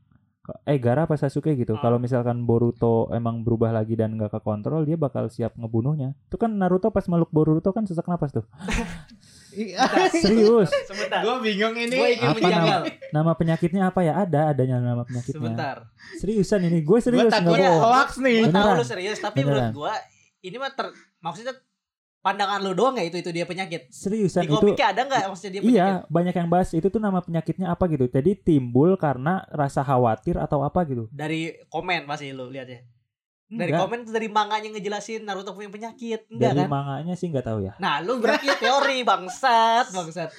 eh 0.62 0.79
Gara 0.79 1.03
apa 1.03 1.17
Sasuke 1.17 1.57
gitu 1.57 1.75
Hmm. 1.75 1.83
kalau 1.83 1.99
misalkan 1.99 2.45
Boruto 2.45 3.11
emang 3.11 3.43
berubah 3.43 3.73
lagi 3.73 3.95
dan 3.95 4.15
gak 4.15 4.31
kekontrol 4.33 4.85
dia 4.85 4.95
bakal 4.95 5.26
siap 5.26 5.57
ngebunuhnya 5.57 6.15
itu 6.23 6.37
kan 6.37 6.55
Naruto 6.55 6.87
pas 6.88 7.03
meluk 7.07 7.26
Boruto 7.29 7.73
kan 7.73 7.83
sesak 7.83 8.07
napas 8.07 8.31
tuh 8.31 8.47
serius? 10.25 10.68
sebentar. 10.84 11.20
Gue 11.25 11.36
bingung 11.40 11.75
ini. 11.75 11.96
gue 11.96 12.08
ingin 12.14 12.28
Apa 12.28 12.38
menjanggal 12.38 12.80
nama 13.10 13.32
penyakitnya 13.32 13.82
apa 13.88 14.00
ya? 14.00 14.12
Ada 14.20 14.40
adanya 14.52 14.76
nama 14.78 15.02
penyakitnya. 15.02 15.36
Sebentar. 15.40 15.76
Seriusan 16.18 16.60
ini 16.64 16.80
gue 16.80 16.86
Gue 16.86 16.98
serius 17.00 17.32
takut 17.32 17.56
nggak 17.56 17.72
bohong. 17.72 17.82
hoax 17.82 18.10
nih. 18.20 18.38
gue 18.44 18.52
tahu 18.52 18.70
lu 18.72 18.84
serius 18.84 19.18
tapi 19.18 19.38
Beneran. 19.40 19.72
menurut 19.72 19.75
gue 19.75 19.94
ini 20.44 20.56
mah 20.56 20.70
ter 20.70 20.86
maksudnya 21.18 21.54
pandangan 22.20 22.58
lu 22.58 22.75
doang 22.75 22.98
ya 22.98 23.06
itu 23.06 23.16
itu 23.18 23.30
dia 23.30 23.46
penyakit? 23.46 23.86
Seriusan 23.88 24.42
di 24.42 24.50
itu 24.50 24.58
komiknya 24.58 24.86
ada 24.90 25.00
nggak 25.06 25.22
maksudnya 25.30 25.52
dia 25.54 25.62
penyakit? 25.62 25.78
Iya, 25.78 25.88
banyak 26.10 26.34
yang 26.34 26.48
bahas 26.50 26.70
itu 26.75 26.86
tuh 26.86 26.98
nama 26.98 27.22
penyakitnya 27.22 27.66
apa 27.70 27.86
gitu. 27.86 28.10
Jadi 28.10 28.30
timbul 28.34 28.98
karena 28.98 29.46
rasa 29.48 29.86
khawatir 29.86 30.34
atau 30.36 30.66
apa 30.66 30.82
gitu. 30.84 31.06
dari 31.08 31.54
komen 31.70 32.02
pasti 32.04 32.34
lu 32.34 32.50
lihat 32.50 32.66
ya 32.66 32.80
dari 33.49 33.71
Enggak. 33.71 33.81
komen 33.81 33.99
tuh 34.03 34.12
dari 34.12 34.29
manganya 34.29 34.69
ngejelasin 34.69 35.23
Naruto 35.23 35.53
punya 35.53 35.69
penyakit 35.69 36.26
enggak 36.29 36.50
Dari 36.50 36.61
kan 36.61 36.69
manganya 36.69 37.15
sih 37.15 37.26
nggak 37.26 37.45
tahu 37.45 37.59
ya. 37.61 37.73
nah 37.76 37.99
lu 37.99 38.19
berarti 38.19 38.47
teori 38.61 39.03
bangsat 39.03 39.87
bangsat 39.88 40.31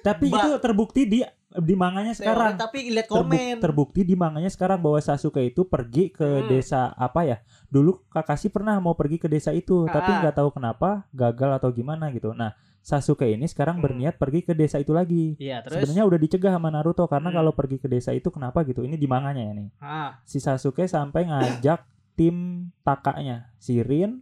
Tapi 0.00 0.26
Ba- 0.26 0.40
itu 0.40 0.50
terbukti 0.58 1.02
di 1.04 1.20
di 1.52 1.74
manganya 1.74 2.10
teori 2.10 2.24
sekarang. 2.24 2.52
tapi 2.56 2.78
lihat 2.88 3.06
Terbuk- 3.06 3.28
komen 3.28 3.56
terbukti 3.60 4.00
di 4.02 4.14
manganya 4.14 4.48
sekarang 4.48 4.80
bahwa 4.80 4.98
Sasuke 4.98 5.38
itu 5.40 5.62
pergi 5.64 6.08
ke 6.08 6.24
Hmm. 6.24 6.48
desa 6.48 6.90
apa 6.90 7.22
ya? 7.22 7.36
Dulu 7.68 8.08
Kakashi 8.08 8.48
pernah 8.48 8.74
mau 8.78 8.92
pergi 8.92 9.16
ke 9.16 9.28
desa 9.28 9.52
itu, 9.52 9.84
tapi 9.86 10.08
Ah. 10.08 10.18
nggak 10.18 10.34
tahu 10.34 10.48
kenapa 10.50 11.04
gagal 11.12 11.50
atau 11.54 11.68
gimana 11.70 12.08
gitu. 12.08 12.32
Nah, 12.32 12.50
Sasuke 12.80 13.28
ini 13.28 13.44
sekarang 13.44 13.76
Hmm. 13.76 13.84
berniat 13.84 14.16
pergi 14.16 14.40
ke 14.40 14.50
desa 14.52 14.80
itu 14.80 14.90
lagi. 14.90 15.36
Iya, 15.36 15.60
terus 15.60 15.76
Sebenarnya 15.78 16.02
udah 16.04 16.18
dicegah 16.18 16.50
sama 16.50 16.68
Naruto 16.68 17.04
karena 17.04 17.28
Hmm. 17.28 17.36
kalau 17.36 17.52
pergi 17.52 17.76
ke 17.76 17.86
desa 17.86 18.10
itu 18.10 18.26
kenapa 18.26 18.64
gitu? 18.64 18.80
Ini 18.80 18.96
di 18.96 19.06
manganya 19.06 19.44
ya 19.44 19.52
nih. 19.52 19.68
ah, 19.78 20.18
Si 20.24 20.40
Sasuke 20.40 20.82
sampai 20.84 21.28
ngajak 21.28 21.84
tim 22.12 22.68
Takanya, 22.80 23.50
si 23.56 23.80
Rin, 23.80 24.20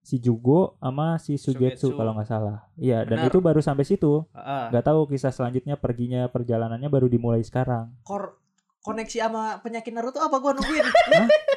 si 0.00 0.16
Jugo 0.18 0.76
sama 0.78 1.18
si 1.18 1.36
Sugetsu, 1.36 1.92
Sugetsu. 1.92 1.96
kalau 1.96 2.16
nggak 2.16 2.26
salah. 2.26 2.64
Iya, 2.74 3.04
dan 3.04 3.24
itu 3.24 3.38
baru 3.38 3.60
sampai 3.60 3.84
situ. 3.84 4.24
Nggak 4.34 4.84
tahu 4.84 5.06
kisah 5.06 5.30
selanjutnya 5.30 5.76
perginya 5.76 6.26
perjalanannya 6.26 6.88
baru 6.88 7.06
dimulai 7.06 7.40
sekarang. 7.40 7.92
Kor 8.02 8.40
koneksi 8.80 9.18
sama 9.20 9.60
penyakit 9.60 9.92
Naruto 9.92 10.18
apa 10.18 10.36
gua 10.38 10.54
nungguin? 10.54 10.86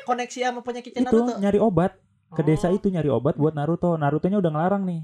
Koneksi 0.03 0.39
sama 0.41 0.59
penyakitnya 0.61 1.01
Itu 1.01 1.17
Naruto. 1.23 1.33
nyari 1.39 1.59
obat 1.59 1.91
ke 2.31 2.41
desa 2.41 2.67
Oh, 2.67 2.75
itu 2.75 2.87
nyari 2.87 3.07
obat 3.07 3.35
buat 3.35 3.53
Naruto. 3.53 3.95
Narutonya 3.95 4.39
udah 4.39 4.51
ngelarang 4.51 4.83
nih. 4.83 5.01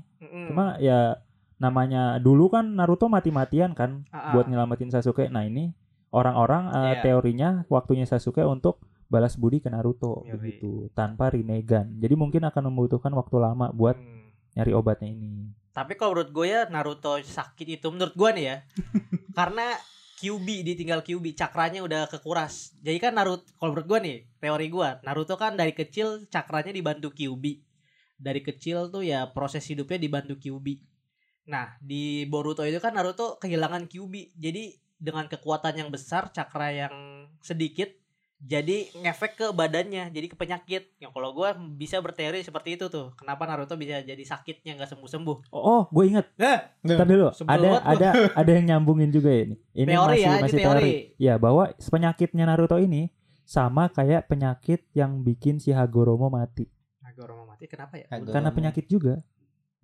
Cuma 0.52 0.76
ya 0.78 1.16
namanya 1.58 2.20
dulu 2.20 2.52
kan 2.52 2.76
Naruto 2.76 3.08
mati-matian 3.08 3.72
kan 3.72 4.04
buat 4.34 4.46
nyelamatin 4.46 4.92
Sasuke. 4.92 5.32
Nah, 5.32 5.42
ini 5.42 5.72
orang-orang 6.12 6.68
eh, 6.68 6.84
Iya. 6.84 7.02
teorinya 7.02 7.50
waktunya 7.68 8.04
Sasuke 8.04 8.44
untuk 8.44 8.84
balas 9.08 9.36
budi 9.36 9.60
ke 9.60 9.72
Naruto 9.72 10.24
Yoi. 10.24 10.36
begitu 10.36 10.72
tanpa 10.92 11.32
Rinnegan. 11.32 11.96
Jadi 11.98 12.14
mungkin 12.14 12.44
akan 12.44 12.72
membutuhkan 12.72 13.12
waktu 13.12 13.36
lama 13.40 13.72
buat 13.72 13.96
Hmm. 13.96 14.32
nyari 14.54 14.72
obatnya 14.74 15.10
ini. 15.10 15.52
Tapi 15.72 15.94
kalau 15.94 16.18
menurut 16.18 16.32
gue 16.34 16.48
ya 16.50 16.66
Naruto 16.68 17.16
sakit 17.16 17.80
itu 17.80 17.88
menurut 17.88 18.14
gue 18.14 18.30
nih 18.36 18.46
ya. 18.46 18.58
karena 19.38 19.78
QB 20.18 20.66
ditinggal 20.66 21.06
QB 21.06 21.38
cakranya 21.38 21.86
udah 21.86 22.10
kekuras. 22.10 22.74
Jadi 22.82 22.98
kan 22.98 23.14
Naruto 23.14 23.46
kalau 23.56 23.78
menurut 23.78 23.88
gue 23.88 24.00
nih 24.02 24.18
teori 24.42 24.68
gue 24.68 24.90
Naruto 25.06 25.38
kan 25.38 25.54
dari 25.54 25.72
kecil 25.72 26.26
cakranya 26.28 26.74
dibantu 26.74 27.14
QB. 27.14 27.46
Dari 28.18 28.42
kecil 28.42 28.90
tuh 28.90 29.06
ya 29.06 29.30
proses 29.30 29.62
hidupnya 29.70 30.02
dibantu 30.02 30.42
QB. 30.42 30.82
Nah 31.48 31.78
di 31.78 32.26
Boruto 32.26 32.66
itu 32.66 32.82
kan 32.82 32.98
Naruto 32.98 33.38
kehilangan 33.38 33.86
QB. 33.86 34.34
Jadi 34.36 34.74
dengan 34.98 35.30
kekuatan 35.30 35.78
yang 35.78 35.94
besar 35.94 36.34
cakra 36.34 36.74
yang 36.74 36.94
sedikit 37.46 37.94
jadi 38.38 38.94
ngefek 39.02 39.34
ke 39.34 39.48
badannya 39.50 40.14
jadi 40.14 40.30
ke 40.30 40.38
penyakit 40.38 40.94
yang 41.02 41.10
kalau 41.10 41.34
gue 41.34 41.50
bisa 41.74 41.98
berteori 41.98 42.46
seperti 42.46 42.78
itu 42.78 42.86
tuh 42.86 43.10
kenapa 43.18 43.50
Naruto 43.50 43.74
bisa 43.74 44.06
jadi 44.06 44.22
sakitnya 44.22 44.78
nggak 44.78 44.94
sembuh 44.94 45.10
sembuh 45.10 45.38
Oh, 45.50 45.62
oh 45.62 45.82
gue 45.90 46.04
inget. 46.12 46.26
Eh, 46.38 46.60
Ntar 46.86 47.08
dulu. 47.08 47.34
Ada 47.48 47.70
ada 47.82 48.10
ada 48.36 48.52
yang 48.52 48.66
nyambungin 48.68 49.10
juga 49.10 49.32
ya 49.32 49.42
ini. 49.48 49.56
Ini 49.74 49.92
Teori 49.94 50.18
masih 50.18 50.22
ya, 50.22 50.30
ini 50.30 50.44
masih 50.44 50.60
teori. 50.60 50.92
Ya, 51.18 51.34
bahwa 51.40 51.64
penyakitnya 51.78 52.44
Naruto 52.46 52.78
ini 52.78 53.10
sama 53.48 53.88
kayak 53.88 54.28
penyakit 54.28 54.86
yang 54.92 55.24
bikin 55.24 55.64
si 55.64 55.72
Hagoromo 55.72 56.28
mati. 56.28 56.68
Hagoromo 57.00 57.48
mati 57.48 57.66
kenapa 57.66 57.96
ya? 57.96 58.06
Hagoromo. 58.12 58.34
Karena 58.36 58.50
penyakit 58.52 58.86
juga. 58.92 59.24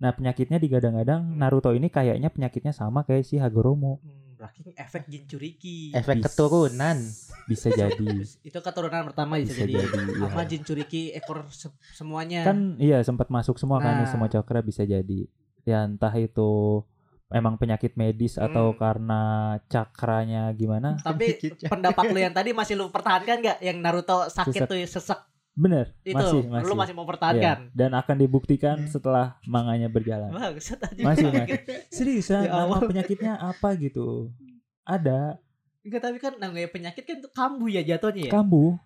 Nah, 0.03 0.11
penyakitnya 0.11 0.59
digadang-gadang 0.59 1.39
Naruto 1.39 1.71
ini 1.71 1.87
kayaknya 1.87 2.27
penyakitnya 2.27 2.75
sama 2.75 3.07
kayak 3.07 3.23
si 3.23 3.39
Hagoromo. 3.39 4.03
Hmm, 4.03 4.32
berarti 4.45 4.71
efek 4.73 5.03
Jinchuriki. 5.05 5.91
efek 5.91 6.15
Bis- 6.17 6.25
keturunan 6.27 6.97
Bisa 7.43 7.67
jadi. 7.69 8.07
Itu 8.47 8.59
keturunan 8.59 9.03
pertama 9.05 9.35
bisa, 9.35 9.51
bisa 9.53 9.59
jadi. 9.61 9.73
jadi. 9.79 9.99
ya. 10.13 10.27
Sama 10.27 10.43
Jinchuriki 10.43 11.01
ekor 11.11 11.47
se- 11.47 11.71
semuanya. 11.93 12.43
Kan 12.43 12.75
iya 12.77 12.99
sempat 12.99 13.27
masuk 13.27 13.55
semua 13.55 13.79
kan 13.79 14.03
Nah. 14.03 14.07
semua 14.07 14.27
cakra 14.27 14.59
bisa 14.59 14.83
jadi. 14.83 15.27
Ya 15.63 15.83
entah 15.83 16.11
itu 16.13 16.83
emang 17.29 17.55
penyakit 17.55 17.95
medis 17.95 18.35
atau 18.37 18.71
Hmm. 18.71 18.77
karena 18.77 19.21
cakranya 19.67 20.51
gimana? 20.51 20.95
Tapi 20.97 21.39
pendapat 21.71 22.05
lu 22.07 22.19
yang 22.19 22.31
tadi 22.31 22.51
masih 22.51 22.75
lu 22.75 22.87
pertahankan 22.87 23.39
nggak? 23.39 23.57
Yang 23.59 23.77
Naruto 23.79 24.27
sakit 24.29 24.59
Sesek. 24.59 24.69
tuh 24.69 24.77
sesek 24.85 25.19
Bener, 25.53 25.93
itu. 26.01 26.17
masih 26.17 26.41
masih. 26.47 26.65
Lu 26.65 26.73
masih 26.73 26.93
mau 26.93 27.05
Iya, 27.05 27.11
pertahankan? 27.13 27.57
dan 27.71 27.91
akan 27.93 28.15
dibuktikan 28.17 28.77
setelah 28.87 29.37
manganya 29.45 29.85
berjalan. 29.85 30.33
Aja. 30.33 30.57
Masih, 30.97 31.29
masih. 31.29 31.61
Seriusan, 31.87 32.45
Ya 32.45 32.57
nama 32.57 32.73
Allah. 32.73 32.79
penyakitnya 32.83 33.37
apa 33.37 33.77
gitu? 33.77 34.33
Ada 34.81 35.37
Enggak, 35.83 35.99
tapi 36.01 36.17
kan 36.17 36.33
namanya 36.37 36.67
penyakit 36.67 37.03
kan 37.03 37.15
itu 37.17 37.29
kambuh 37.29 37.67
ya 37.67 37.83
jatuhnya 37.83 38.27
ya. 38.27 38.31
kambuh. 38.31 38.79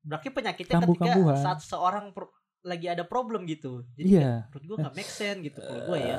Berarti 0.00 0.28
penyakitnya 0.30 0.78
ketika 0.78 0.86
Kambuh-kambuhan. 0.86 1.36
saat 1.36 1.58
seorang 1.60 2.14
pro- 2.14 2.30
lagi 2.62 2.86
ada 2.86 3.02
problem 3.02 3.42
gitu. 3.44 3.82
Jadi 3.94 4.14
Iya. 4.14 4.46
menurut 4.48 4.64
gua 4.64 4.76
gak 4.86 4.94
make 4.94 5.06
sense 5.08 5.38
gitu 5.40 5.58
kalau 5.58 5.82
gua 5.84 5.98
ya. 5.98 6.16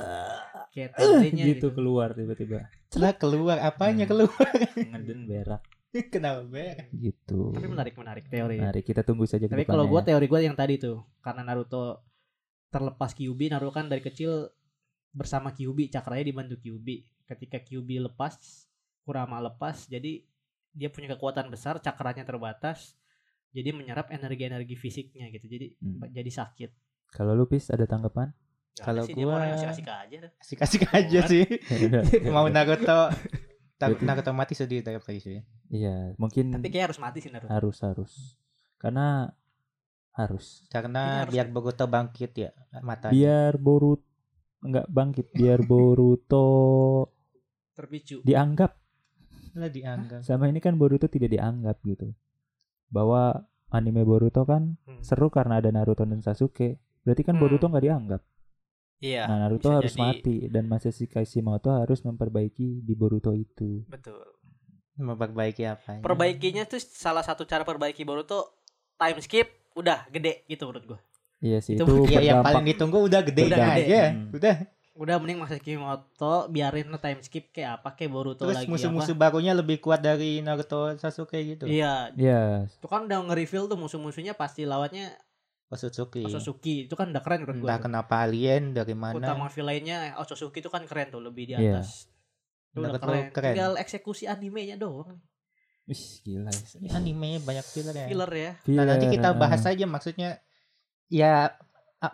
Kayak 0.70 0.90
teorinya 0.94 1.44
gitu 1.46 1.68
keluar 1.72 2.12
tiba-tiba. 2.12 2.68
lah 2.94 3.14
keluar 3.14 3.58
apanya 3.62 4.04
Hmm. 4.04 4.12
keluar 4.14 4.48
Ngeden 4.76 5.20
berak 5.26 5.62
kenapa 6.14 6.42
berak 6.44 6.90
gitu. 6.92 7.52
Tapi 7.52 7.68
menarik 7.68 7.94
menarik 7.94 8.26
teori. 8.26 8.58
Mari 8.58 8.82
kita 8.82 9.02
tunggu 9.02 9.24
saja 9.24 9.46
Tapi 9.46 9.64
kalau 9.64 9.84
depannya 9.84 9.92
gue 9.92 10.02
ya. 10.02 10.08
teori 10.10 10.26
gue 10.28 10.40
yang 10.44 10.56
tadi 10.56 10.76
tuh 10.78 10.98
karena 11.20 11.42
Naruto 11.44 12.04
terlepas 12.68 13.12
Kyuubi, 13.12 13.48
Naruto 13.48 13.72
kan 13.72 13.86
dari 13.86 14.00
kecil 14.00 14.52
bersama 15.10 15.50
Kyuubi, 15.50 15.88
cakranya 15.88 16.24
dibantu 16.24 16.56
Kyuubi. 16.58 17.02
Ketika 17.24 17.60
Kyuubi 17.60 17.98
lepas, 18.02 18.36
Kurama 19.02 19.40
lepas, 19.40 19.88
jadi 19.88 20.22
dia 20.72 20.88
punya 20.88 21.10
kekuatan 21.10 21.48
besar, 21.48 21.80
cakranya 21.80 22.22
terbatas, 22.22 22.94
jadi 23.50 23.72
menyerap 23.72 24.10
energi-energi 24.10 24.76
fisiknya 24.76 25.28
gitu. 25.30 25.48
Jadi 25.48 25.74
Hmm. 25.78 26.06
jadi 26.08 26.28
sakit. 26.30 26.70
Kalau 27.10 27.34
lu 27.34 27.46
Pis 27.46 27.68
ada 27.68 27.84
tanggapan? 27.84 28.36
Kalau 28.76 29.02
ada 29.02 29.08
sih, 29.08 29.16
dia 29.16 29.26
mau 29.26 29.34
gua- 29.34 29.48
asik-asik 29.50 29.88
aja. 29.88 30.18
asik-asik 30.38 30.82
aja 30.88 31.20
sih 31.26 31.44
mau 32.30 32.46
Naruto 32.46 33.10
Ta- 33.78 33.88
Berarti- 33.88 34.04
Naruto 34.04 34.32
mati 34.32 34.54
sedih 34.54 34.82
tapi 34.82 34.98
sih 35.18 35.38
Iya, 35.68 36.18
mungkin 36.18 36.50
Tapi 36.50 36.68
kayak 36.68 36.90
harus 36.90 36.98
mati 36.98 37.20
sih 37.20 37.30
Naruto. 37.30 37.48
harus 37.48 37.78
harus. 37.80 38.14
Karena 38.76 39.30
harus. 40.12 40.66
karena 40.68 41.22
harus 41.24 41.32
biar. 41.32 41.48
Boruto 41.48 41.86
bangkit 41.86 42.32
ya 42.34 42.50
matanya 42.82 43.14
Biar 43.14 43.54
Boruto 43.56 44.02
enggak 44.60 44.88
bangkit, 44.88 45.28
biar 45.32 45.62
Boruto 45.62 46.48
Terpicu. 47.72 48.22
dianggap 48.24 48.74
lah 49.54 49.70
dianggap 49.70 50.22
sama 50.22 50.46
ini 50.46 50.58
kan 50.58 50.74
Boruto 50.76 51.06
tidak 51.06 51.30
dianggap 51.30 51.78
gitu. 51.84 52.14
Bahwa 52.88 53.46
anime 53.68 54.02
Boruto 54.02 54.42
kan 54.42 54.78
Hmm. 54.84 55.02
seru 55.02 55.30
karena 55.30 55.58
ada 55.58 55.70
Naruto 55.70 56.02
dan 56.02 56.18
Sasuke. 56.20 56.78
Berarti 57.04 57.22
kan 57.22 57.36
Hmm. 57.36 57.42
Boruto 57.44 57.66
nggak 57.68 57.84
dianggap. 57.84 58.22
Iya. 58.98 59.24
Nah, 59.24 59.38
Naruto 59.44 59.70
harus 59.70 59.92
jadi- 59.92 60.02
mati 60.02 60.36
dan 60.48 60.66
Masashi 60.66 61.06
Kishimoto 61.06 61.70
harus 61.70 62.02
memperbaiki 62.02 62.82
di 62.82 62.94
Boruto 62.94 63.32
itu. 63.32 63.86
Betul. 63.86 64.22
memperbaiki 64.96 65.62
apa 65.62 66.02
Perbaikinya 66.02 66.66
tuh 66.66 66.82
salah 66.82 67.22
satu 67.22 67.46
cara 67.46 67.62
perbaiki 67.62 68.02
Boruto 68.02 68.50
time 68.96 69.22
skip 69.22 69.46
udah 69.74 70.10
gede 70.10 70.42
gitu 70.48 70.66
menurut 70.66 70.86
gue. 70.88 71.00
Iya 71.40 71.62
sih 71.62 71.78
Itu- 71.78 71.86
itu, 71.86 72.18
Iya 72.18 72.34
yang 72.34 72.42
paling 72.42 72.66
ditunggu 72.66 73.06
udah 73.06 73.22
gede 73.22 73.46
Udah 73.46 73.58
aja 73.62 73.78
gede. 73.78 74.02
Hmm. 74.10 74.34
udah 74.34 74.56
udah 74.98 75.16
mending 75.22 75.38
Mas 75.38 75.54
Kimoto 75.62 76.50
biarin 76.50 76.90
time 76.98 77.22
skip 77.22 77.54
kayak 77.54 77.78
apa 77.78 77.94
kayak 77.94 78.10
Boruto 78.10 78.42
terus 78.42 78.58
lagi 78.58 78.66
musuh-musuh 78.68 79.14
apa. 79.14 79.30
barunya 79.30 79.54
lebih 79.54 79.78
kuat 79.78 80.02
dari 80.02 80.42
Naruto 80.42 80.90
Sasuke 80.98 81.38
gitu 81.38 81.70
Iya, 81.70 82.10
Iya, 82.18 82.66
itu 82.66 82.88
kan 82.88 83.06
udah 83.06 83.22
nge-reveal 83.24 83.70
tuh 83.70 83.78
musuh-musuhnya 83.78 84.34
pasti 84.34 84.66
lawannya 84.66 85.14
Otsutsuki 85.68 86.24
Otsutsuki. 86.24 86.76
Itu 86.86 86.96
kan 86.96 87.12
udah 87.12 87.20
keren 87.20 87.44
menurut 87.44 87.60
gua. 87.60 87.68
entah 87.70 87.80
kenapa 87.84 88.24
alien 88.24 88.72
dari 88.72 88.94
mana 88.94 89.14
Utama 89.14 89.48
villainnya 89.48 90.16
Otsutsuki 90.16 90.60
itu 90.60 90.68
kan 90.68 90.84
keren 90.84 91.10
tuh 91.10 91.20
lebih 91.20 91.44
di 91.46 91.54
Iya. 91.54 91.80
atas. 91.80 92.08
Itu 92.72 92.80
udah 92.80 92.96
keren. 92.98 93.26
keren. 93.30 93.54
Tinggal 93.54 93.74
eksekusi 93.78 94.24
animenya 94.26 94.76
doang. 94.76 95.20
Wih, 95.84 96.04
gila. 96.22 96.52
Ini 96.52 96.88
animenya 96.92 97.40
banyak 97.42 97.64
filler 97.66 97.96
ya 97.96 98.08
Filler 98.08 98.32
ya. 98.34 98.52
Nah, 98.70 98.84
nanti 98.86 99.06
kita 99.08 99.32
Filler, 99.32 99.40
bahas 99.40 99.64
ah. 99.64 99.72
aja 99.72 99.86
maksudnya 99.86 100.30
ya 101.08 101.56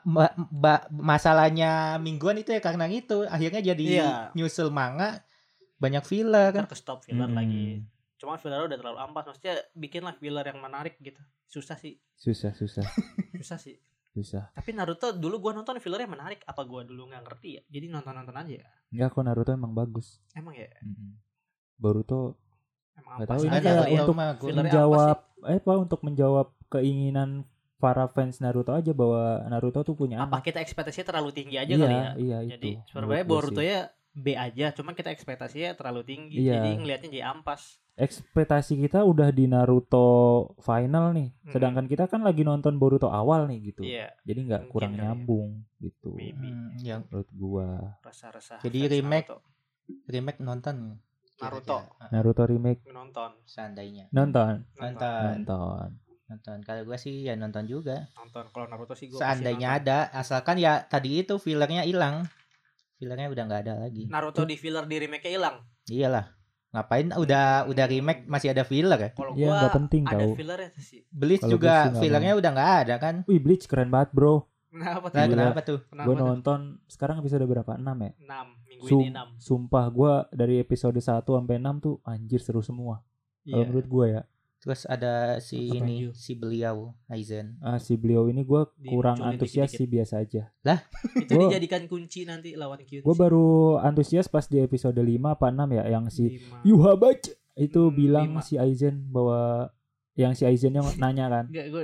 ba- 0.04 0.38
ba- 0.48 0.86
masalahnya 0.90 1.72
mingguan 1.98 2.38
itu 2.38 2.50
ya 2.50 2.62
karena 2.62 2.86
itu 2.88 3.26
akhirnya 3.26 3.62
jadi 3.64 3.84
Iya. 3.84 4.12
nyusul 4.32 4.70
manga 4.70 5.26
banyak 5.76 6.02
filler 6.02 6.54
Ntar 6.54 6.70
ke 6.70 6.78
stop 6.78 7.02
filler 7.04 7.26
Mm-mm. 7.26 7.36
lagi. 7.36 7.66
Cuma 8.24 8.40
filler 8.40 8.64
udah 8.64 8.80
terlalu 8.80 9.00
ampas. 9.04 9.28
Maksudnya 9.28 9.60
bikinlah 9.76 10.16
filler 10.16 10.48
yang 10.48 10.64
menarik 10.64 10.96
gitu. 11.04 11.20
Susah 11.44 11.76
sih. 11.76 12.00
Susah, 12.16 12.56
susah, 12.56 12.88
Susah 13.44 13.60
sih. 13.60 13.76
susah. 14.16 14.48
Tapi 14.56 14.72
Naruto 14.72 15.12
dulu 15.12 15.44
gua 15.44 15.52
nonton 15.52 15.76
fillernya 15.84 16.08
menarik. 16.08 16.40
Apa 16.48 16.64
gua 16.64 16.88
dulu 16.88 17.12
nggak 17.12 17.28
ngerti 17.28 17.60
ya? 17.60 17.62
Jadi 17.68 17.92
nonton-nonton 17.92 18.32
aja 18.40 18.54
ya. 18.64 18.68
Enggak 18.96 19.10
kok 19.12 19.24
Naruto 19.28 19.52
emang 19.52 19.76
bagus. 19.76 20.24
Emang 20.32 20.56
ya. 20.56 20.72
Mm-mm. 20.80 21.20
Boruto 21.76 22.40
Emang 22.94 23.18
Nggak 23.20 23.30
tahu, 23.30 23.42
ini 23.44 23.58
aja 23.58 23.62
kayak 23.74 23.90
ya. 23.90 24.02
untuk 24.06 24.16
menjawab 24.54 25.18
eh 25.44 25.60
apa 25.60 25.74
untuk 25.76 26.00
menjawab 26.06 26.48
keinginan 26.70 27.30
para 27.82 28.06
fans 28.08 28.40
Naruto 28.40 28.72
aja 28.72 28.94
bahwa 28.96 29.44
Naruto 29.50 29.82
tuh 29.84 29.98
punya 29.98 30.22
apa 30.24 30.40
anak. 30.40 30.46
kita 30.48 30.64
ekspektasinya 30.64 31.12
terlalu 31.12 31.30
tinggi 31.36 31.58
aja 31.60 31.74
iya, 31.74 31.82
kali 31.84 31.96
ya. 31.98 32.12
Iya, 32.16 32.38
Jadi 32.56 32.70
itu. 32.80 32.88
sebenarnya 32.88 33.26
Boruto 33.28 33.62
ya 33.66 33.90
B 34.14 34.38
aja, 34.38 34.70
cuman 34.78 34.94
kita 34.94 35.10
ekspektasinya 35.10 35.74
terlalu 35.74 36.06
tinggi. 36.06 36.38
Iya. 36.38 36.62
Jadi 36.62 36.70
ngelihatnya 36.80 37.10
jadi 37.12 37.26
ampas. 37.34 37.82
Ekspektasi 37.94 38.82
kita 38.82 39.06
udah 39.06 39.30
di 39.30 39.46
Naruto 39.46 40.08
final 40.60 41.14
nih. 41.14 41.30
Hmm. 41.30 41.52
Sedangkan 41.54 41.86
kita 41.86 42.10
kan 42.10 42.26
lagi 42.26 42.42
nonton 42.42 42.82
Boruto 42.82 43.08
awal 43.08 43.46
nih 43.46 43.60
gitu. 43.70 43.82
Iya, 43.86 44.10
Jadi 44.26 44.40
nggak 44.50 44.62
Mungkin 44.66 44.74
kurang 44.74 44.94
ya. 44.94 45.00
nyambung 45.10 45.50
gitu. 45.78 46.12
maybe 46.18 46.50
Hmm, 46.50 46.74
yang 46.82 47.02
Menurut 47.08 47.30
gua 47.32 47.68
rasa-rasa. 48.02 48.58
Jadi 48.60 48.80
remake 48.90 49.30
Naruto. 49.30 49.46
remake 50.10 50.40
nonton 50.42 50.76
Naruto. 51.38 51.78
kira-kira. 51.78 52.02
Ah, 52.02 52.10
Naruto 52.10 52.44
remake 52.46 52.82
nonton. 52.90 53.32
seandainya 53.46 54.06
nonton, 54.10 54.64
nonton 54.80 55.44
nonton. 55.44 55.88
nonton 56.30 56.58
kalau 56.66 56.82
gua 56.88 56.98
sih 56.98 57.28
ya 57.28 57.36
nonton 57.36 57.68
juga 57.68 58.10
Nonton 58.18 58.48
kalau 58.50 58.66
Naruto 58.66 58.96
sih 58.96 59.12
gue 59.12 59.20
seandainya 59.22 59.78
ada 59.78 59.98
asalkan 60.10 60.58
ya 60.58 60.82
tadi 60.82 61.22
itu 61.22 61.38
fillernya 61.38 61.86
hilang 61.86 62.26
fillernya 62.98 63.28
udah 63.30 63.44
nggak 63.44 63.62
ada 63.68 63.74
lagi. 63.84 64.08
Naruto 64.08 64.48
di 64.48 64.56
filler 64.56 64.88
di 64.88 64.96
remake 64.98 65.28
hilang. 65.28 65.60
Iyalah. 65.92 66.26
Ngapain 66.74 67.08
udah 67.14 67.46
udah 67.66 67.86
remake 67.86 68.26
masih 68.26 68.50
ada 68.50 68.64
filler 68.64 68.98
ya? 68.98 69.10
Kalau 69.12 69.32
Ya 69.34 69.54
gua 69.54 69.70
penting 69.70 70.04
ada 70.04 70.18
tahu. 70.18 70.34
fillernya 70.34 70.70
sih. 70.76 71.06
Bleach 71.08 71.40
Kalau 71.40 71.54
juga 71.54 71.74
fillernya 71.96 72.34
udah 72.34 72.50
nggak 72.50 72.72
ada 72.82 72.96
kan? 72.98 73.16
Wih 73.24 73.38
Bleach 73.38 73.66
keren 73.66 73.88
banget 73.88 74.10
bro. 74.10 74.50
Kenapa 74.68 75.06
tuh? 75.06 75.16
Nah, 75.16 75.26
kenapa 75.30 75.60
tuh? 75.62 75.80
Kenapa 75.86 76.04
Gue 76.04 76.16
tuh? 76.16 76.26
nonton 76.26 76.60
sekarang 76.88 77.22
episode 77.22 77.46
berapa? 77.46 77.78
6 77.78 77.86
ya? 77.86 78.12
6 78.18 78.26
minggu 78.66 78.86
Sum- 78.90 79.00
ini 79.00 79.10
6. 79.14 79.30
Sumpah 79.38 79.86
gue 79.88 80.14
dari 80.34 80.56
episode 80.58 80.98
1 80.98 81.06
sampai 81.22 81.56
6 81.56 81.78
tuh 81.78 81.96
anjir 82.04 82.42
seru 82.42 82.60
semua. 82.60 83.06
Kalau 83.44 83.54
Iya. 83.54 83.66
menurut 83.70 83.86
gue 83.86 84.06
ya. 84.10 84.22
Terus 84.64 84.88
ada 84.88 85.44
si 85.44 85.68
Apa 85.68 85.76
ini 85.78 86.08
Yu? 86.08 86.10
si 86.16 86.34
beliau 86.34 86.96
Aizen. 87.06 87.60
Ah, 87.60 87.76
si 87.76 88.00
beliau 88.00 88.32
ini 88.32 88.42
gue 88.42 88.64
kurang 88.88 89.20
antusias 89.20 89.70
sih 89.70 89.84
biasa 89.84 90.24
aja. 90.24 90.48
Itu 91.20 91.36
Gua- 91.36 91.52
dijadikan 91.52 91.84
kunci 91.84 92.24
nanti 92.24 92.56
lawan 92.56 92.80
Kyun. 92.80 93.04
Gue 93.04 93.12
baru 93.14 93.76
antusias 93.78 94.32
pas 94.32 94.48
di 94.48 94.64
episode 94.64 94.96
5 94.96 95.04
apa 95.28 95.52
6 95.52 95.68
ya 95.70 95.84
yang 95.92 96.08
si. 96.08 96.40
Yuhabach 96.64 97.28
itu 97.54 97.82
Hmm, 97.86 97.94
bilang 97.94 98.28
lima. 98.34 98.42
si 98.42 98.56
Aizen 98.56 99.12
bahwa 99.12 99.68
yang 100.16 100.32
si 100.32 100.48
Aizennya 100.48 100.80
nanya 101.04 101.28
kan. 101.28 101.46
Enggak, 101.52 101.66
gue 101.70 101.84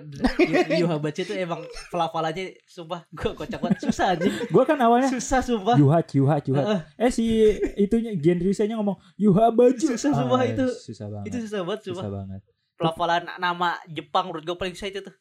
itu 1.19 1.33
emang 1.36 1.59
pelafalannya 1.89 2.57
sumpah 2.63 3.03
gue 3.12 3.31
kocak 3.36 3.59
banget 3.59 3.91
susah 3.91 4.15
aja. 4.15 4.24
Gue 4.24 4.63
kan 4.63 4.79
awalnya 4.79 5.12
Susah 5.12 5.43
sumpah. 5.43 5.75
Yuhat, 5.75 6.15
Yuhat, 6.15 6.48
Yuhat. 6.48 6.63
Heeh. 6.63 6.81
Eh 6.95 7.12
si 7.12 7.25
itunya 7.75 8.15
Gendrisanya 8.15 8.79
ngomong 8.79 8.95
Yuhabach. 9.19 9.75
Susah 9.77 10.15
sumpah 10.15 10.48
itu. 10.48 10.65
Susah 10.79 11.12
banget. 11.12 11.27
Itu 11.27 11.38
susah 11.43 11.62
banget 11.62 11.81
sumpah. 11.83 12.03
susah 12.07 12.12
banget. 12.15 12.41
Pelafalan 12.79 13.27
nama 13.36 13.75
Jepang 13.86 14.31
menurut 14.31 14.43
gue 14.43 14.55
paling 14.55 14.71
susah 14.71 14.88
itu 14.88 15.03
tuh. 15.03 15.15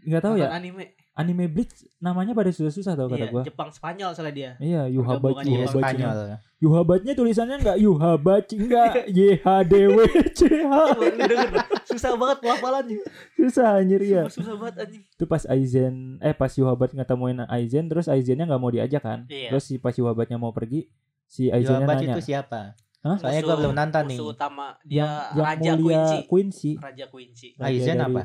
Nggak 0.00 0.22
tahu 0.22 0.34
ya 0.38 0.48
anime. 0.52 0.94
anime 1.12 1.44
Bleach 1.50 1.84
namanya 2.00 2.32
pada 2.32 2.48
susah-susah 2.48 2.96
tau 2.96 3.10
kata 3.10 3.20
Iya, 3.20 3.28
gua. 3.28 3.42
Jepang 3.44 3.68
Spanyol 3.68 4.10
soalnya 4.14 4.32
dia. 4.32 4.50
Iya, 4.56 4.88
Yuhabach, 4.88 5.36
Pergabungan 5.36 5.44
Iya, 5.44 5.58
Yuhabach. 5.60 5.82
Spanyol. 5.82 6.16
Yuhabachnya 6.60 7.12
tulisannya 7.12 7.56
enggak 7.60 7.76
Yuhabach, 7.76 8.48
enggak 8.54 8.92
Y 9.18 9.20
H 9.36 9.46
D 9.68 9.72
W 9.90 9.98
C 10.32 10.40
H. 10.64 10.72
Coba 10.72 11.04
lu 11.04 11.16
denger 11.20 11.48
dah. 11.52 11.66
Susah 11.84 12.10
banget 12.16 12.38
pelafalannya. 12.40 12.98
Susah 13.36 13.66
anjir 13.82 14.00
ya. 14.00 14.22
Sumpah 14.24 14.32
susah 14.32 14.54
banget 14.56 14.74
anjing. 14.86 15.02
Itu 15.04 15.24
pas 15.26 15.42
Aizen 15.44 15.94
eh 16.22 16.32
pas 16.32 16.52
Yuhabach 16.54 16.92
ngetemuin 16.94 17.44
Aizen 17.50 17.84
terus 17.90 18.06
Aizennya 18.08 18.46
nggak 18.48 18.60
mau 18.62 18.70
diajak 18.72 19.02
kan. 19.04 19.18
Iya. 19.28 19.52
Terus 19.52 19.64
si 19.68 19.76
pas 19.76 19.92
Yuhabachnya 19.92 20.40
mau 20.40 20.54
pergi 20.56 20.88
si 21.26 21.52
Aizennya 21.52 21.84
nanya. 21.84 22.16
itu 22.16 22.32
siapa? 22.32 22.72
Hah? 23.00 23.16
Soalnya 23.16 23.42
gua 23.42 23.56
belum 23.56 23.72
nonton 23.72 24.02
nih. 24.06 24.18
Musuh 24.18 24.28
utama 24.30 24.66
yang 24.84 25.08
dia 25.08 25.08
yang 25.32 25.46
Raja 25.46 25.70
mulia 25.72 25.80
Quincy. 25.80 26.18
Quincy. 26.26 26.72
Raja 26.76 27.04
Quincy. 27.08 27.48
Raja 27.54 27.66
Aizen 27.66 27.96
dari- 27.96 28.04
apa? 28.06 28.22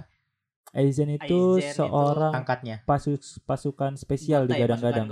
Aizen 0.71 1.09
itu 1.09 1.23
Aizen 1.55 1.63
itu 1.63 1.73
seorang 1.73 2.33
Pangkatnya. 2.33 2.75
pasus 2.83 3.39
pasukan 3.41 3.95
spesial 3.95 4.43
Gotai, 4.43 4.51
digadang-gadang. 4.51 5.07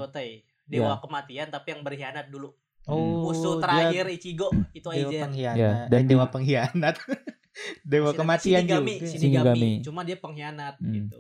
Dewa 0.64 0.88
Iya. 0.90 0.92
kematian 0.98 1.48
tapi 1.50 1.68
yang 1.70 1.82
berkhianat 1.82 2.28
dulu. 2.28 2.52
Oh, 2.84 3.24
Musuh 3.26 3.56
dia 3.58 3.64
terakhir 3.64 4.06
Ichigo 4.12 4.52
itu 4.74 4.84
Dewa 4.84 5.08
Aizen. 5.08 5.22
pengkhianat. 5.24 5.56
Ya, 5.58 5.72
dan 5.88 6.02
dewa 6.04 6.26
pengkhianat. 6.28 6.96
dewa 7.84 8.12
kematian 8.12 8.62
Shinigami, 8.62 8.94
juga. 8.94 9.06
Shinigami. 9.08 9.20
Shinigami. 9.20 9.72
Cuma 9.82 10.02
dia 10.02 10.16
pengkhianat 10.16 10.76
Hmm. 10.78 10.92
gitu. 10.92 11.20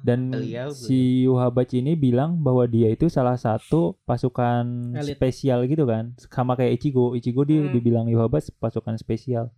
Dan 0.00 0.28
Beliau, 0.28 0.68
si 0.68 0.98
Yuhabach 1.22 1.72
ini 1.72 1.92
bilang 1.94 2.36
bahwa 2.36 2.64
dia 2.64 2.88
itu 2.88 3.06
salah 3.06 3.34
satu 3.34 3.96
pasukan 4.04 4.92
Elit. 4.94 5.16
spesial 5.16 5.64
gitu 5.64 5.84
kan. 5.84 6.12
Sama 6.18 6.54
kayak 6.54 6.76
Ichigo. 6.76 7.12
Ichigo 7.12 7.42
dia 7.42 7.60
Hmm. 7.60 7.70
dibilang 7.70 8.06
Yuhabach 8.06 8.48
pasukan 8.54 8.96
spesial. 8.96 9.48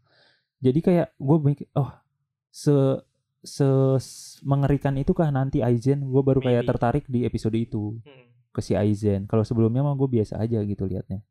Jadi 0.59 0.79
kayak 0.81 1.15
gue 1.15 1.37
mikir, 1.39 1.67
oh 1.73 1.91
se 2.49 2.75
se 3.41 3.67
s- 3.97 4.43
mengerikan 4.43 4.95
itu 4.95 5.13
kah 5.13 5.29
nanti 5.29 5.61
Aizen? 5.61 6.03
Gue 6.05 6.21
baru 6.21 6.41
kayak 6.41 6.63
Maybe. 6.63 6.71
tertarik 6.73 7.05
di 7.07 7.23
episode 7.23 7.55
itu 7.55 7.95
Hmm. 7.97 8.27
ke 8.51 8.59
si 8.59 8.73
Aizen. 8.73 9.25
Kalau 9.25 9.43
sebelumnya 9.43 9.81
mah 9.81 9.95
gue 9.95 10.09
biasa 10.13 10.37
aja 10.37 10.59
gitu 10.61 10.83
liatnya. 10.85 11.23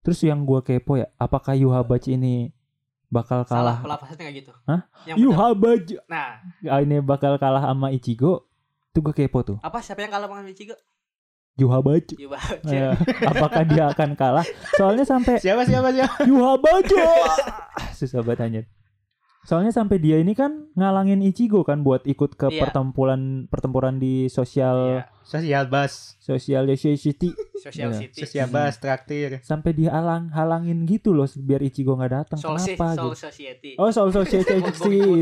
Terus 0.00 0.22
yang 0.22 0.42
gue 0.42 0.62
kepo 0.62 0.94
ya, 0.94 1.10
apakah 1.16 1.52
Yuhabach 1.52 2.06
ini 2.06 2.54
bakal 3.06 3.46
Salah 3.46 3.76
kalah? 3.76 3.76
pelafasannya 3.82 4.24
kayak 4.26 4.36
gitu. 4.42 4.52
Hah? 4.66 4.80
Yang. 5.06 5.16
Yuhabach 5.22 5.86
Nah, 6.10 6.42
ah, 6.66 6.80
ini 6.82 6.98
bakal 7.00 7.38
kalah 7.38 7.62
sama 7.62 7.94
Ichigo? 7.94 8.46
Itu 8.90 9.04
gue 9.04 9.14
kepo 9.14 9.44
tuh. 9.44 9.58
apa 9.60 9.78
siapa 9.80 10.02
yang 10.02 10.12
kalah 10.12 10.26
sama 10.26 10.48
Ichigo? 10.48 10.74
Yuhabach. 11.56 12.12
Yuba. 12.20 12.36
Ya, 12.68 12.92
apakah 13.24 13.64
dia 13.64 13.88
akan 13.88 14.12
kalah? 14.12 14.44
Soalnya 14.76 15.08
sampai 15.08 15.40
Siapa 15.40 15.64
siapa 15.64 15.88
siapa? 15.88 16.28
Yuhabajo. 16.28 17.00
Susah 17.96 18.20
banget 18.20 18.40
anjir. 18.44 18.64
Soalnya 19.46 19.70
sampai 19.70 19.96
dia 19.96 20.18
ini 20.18 20.34
kan 20.34 20.66
ngalangin 20.74 21.22
Ichigo 21.22 21.62
kan 21.62 21.80
buat 21.80 22.02
ikut 22.02 22.34
ke 22.34 22.50
Iya. 22.50 22.66
pertempuran 22.66 23.46
pertempuran 23.46 23.96
di 23.96 24.26
sosial 24.26 24.76
Iya. 24.98 25.14
Sosial 25.22 25.64
bus. 25.66 26.18
sosial 26.18 26.66
society 26.68 27.30
Social 27.56 27.90
Iya. 27.90 27.98
City. 28.00 28.20
Sosial 28.20 28.46
bus 28.48 28.74
traktir. 28.76 29.38
sampai 29.40 29.70
dia 29.70 29.90
halang 29.90 30.30
halangin 30.30 30.82
gitu 30.82 31.10
loh 31.10 31.26
biar 31.36 31.62
Ichigo 31.62 31.94
nggak 31.94 32.12
datang. 32.12 32.38
Soul, 32.38 32.58
Kenapa 32.58 32.86
Soul 32.92 33.14
gitu? 33.14 33.22
Society. 33.22 33.70
Oh 33.74 33.86
Soul 33.88 34.10
Society 34.10 34.54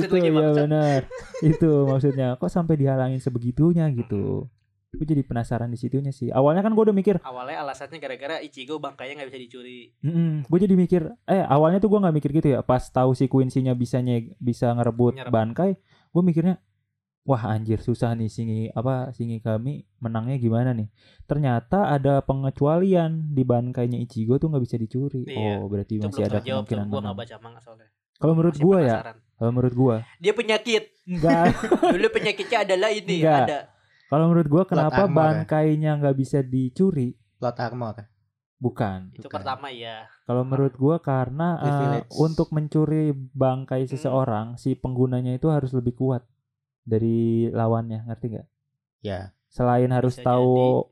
itu 0.01 0.15
ya 0.17 0.33
benar. 0.57 1.01
itu 1.41 1.71
maksudnya. 1.85 2.29
Kok 2.35 2.49
sampai 2.49 2.75
dihalangin 2.75 3.21
sebegitunya 3.21 3.85
gitu? 3.93 4.49
Gue 4.95 5.07
jadi 5.07 5.23
penasaran 5.23 5.67
di 5.67 5.77
situnya 5.77 6.11
sih. 6.11 6.29
Awalnya 6.29 6.61
kan 6.61 6.73
gue 6.73 6.85
udah 6.85 6.93
mikir, 6.93 7.17
Awalnya 7.21 7.61
alasannya 7.61 7.99
gara-gara 7.99 8.37
Ichigo 8.39 8.79
bangkainya 8.79 9.15
nggak 9.17 9.29
bisa 9.29 9.41
dicuri. 9.41 9.79
gue 10.45 10.59
jadi 10.61 10.75
mikir, 10.75 11.03
eh 11.25 11.43
awalnya 11.43 11.79
tuh 11.79 11.89
gue 11.89 12.01
nggak 12.01 12.15
mikir 12.15 12.31
gitu 12.33 12.49
ya. 12.51 12.61
Pas 12.61 12.83
tahu 12.85 13.13
si 13.13 13.27
Quincy-nya 13.27 13.73
bisa 13.73 13.99
nyeg- 13.99 14.35
bisa 14.37 14.71
ngerebut 14.71 15.15
Nyerep. 15.15 15.31
Bankai, 15.31 15.71
gue 16.11 16.23
mikirnya, 16.23 16.57
wah 17.23 17.43
anjir 17.49 17.81
susah 17.81 18.13
nih 18.13 18.29
singi 18.29 18.69
apa 18.71 19.09
singi 19.11 19.41
kami 19.41 19.83
menangnya 19.99 20.37
gimana 20.37 20.71
nih? 20.71 20.93
Ternyata 21.25 21.89
ada 21.89 22.21
pengecualian 22.21 23.33
di 23.33 23.43
Bankainya 23.43 23.97
Ichigo 23.97 24.37
tuh 24.37 24.49
nggak 24.49 24.63
bisa 24.63 24.77
dicuri. 24.77 25.25
Iya. 25.25 25.59
Oh 25.59 25.67
berarti 25.67 25.97
Itu 25.97 26.09
masih 26.09 26.23
ada 26.23 26.39
terjawab 26.39 26.65
kemungkinan 26.65 26.87
Gue 26.87 27.01
nggak 27.01 27.17
baca 27.17 27.37
manga 27.41 27.61
soalnya. 27.61 27.89
Kalau 28.15 28.39
menurut 28.39 28.55
gue 28.55 28.79
ya, 28.79 28.97
kalau 29.35 29.51
menurut 29.51 29.75
gue 29.75 29.97
Dia 30.23 30.33
penyakit. 30.33 30.83
enggak. 31.05 31.45
Dulu 31.99 32.07
penyakitnya 32.09 32.59
adalah 32.63 32.89
ini. 32.89 33.21
Enggak. 33.21 33.43
Ada. 33.45 33.59
Kalau 34.11 34.31
menurut 34.31 34.49
gue 34.49 34.65
kenapa 34.69 35.05
armor 35.05 35.11
ya? 35.11 35.17
Bankainya 35.17 35.91
nggak 36.01 36.17
bisa 36.17 36.39
dicuri? 36.45 37.17
Plot 37.41 37.59
armor. 37.61 38.15
Bukan. 38.65 39.13
Itu 39.13 39.29
Bukan. 39.29 39.37
pertama 39.45 39.69
ya. 39.69 40.09
Kalau 40.25 40.41
menurut 40.47 40.73
gua 40.81 40.97
karena 41.05 41.61
Privilege. 41.61 42.17
untuk 42.17 42.49
mencuri 42.55 43.13
bangkai 43.13 43.85
seseorang 43.85 44.57
si 44.57 44.73
penggunanya 44.73 45.37
itu 45.37 45.53
harus 45.53 45.77
lebih 45.77 45.93
kuat 45.93 46.25
dari 46.81 47.53
lawannya, 47.53 48.09
ngerti 48.09 48.27
nggak? 48.33 48.49
Ya. 49.05 49.37
Selain 49.53 49.93
harus 49.93 50.17
Bisa 50.17 50.33
tahu 50.33 50.89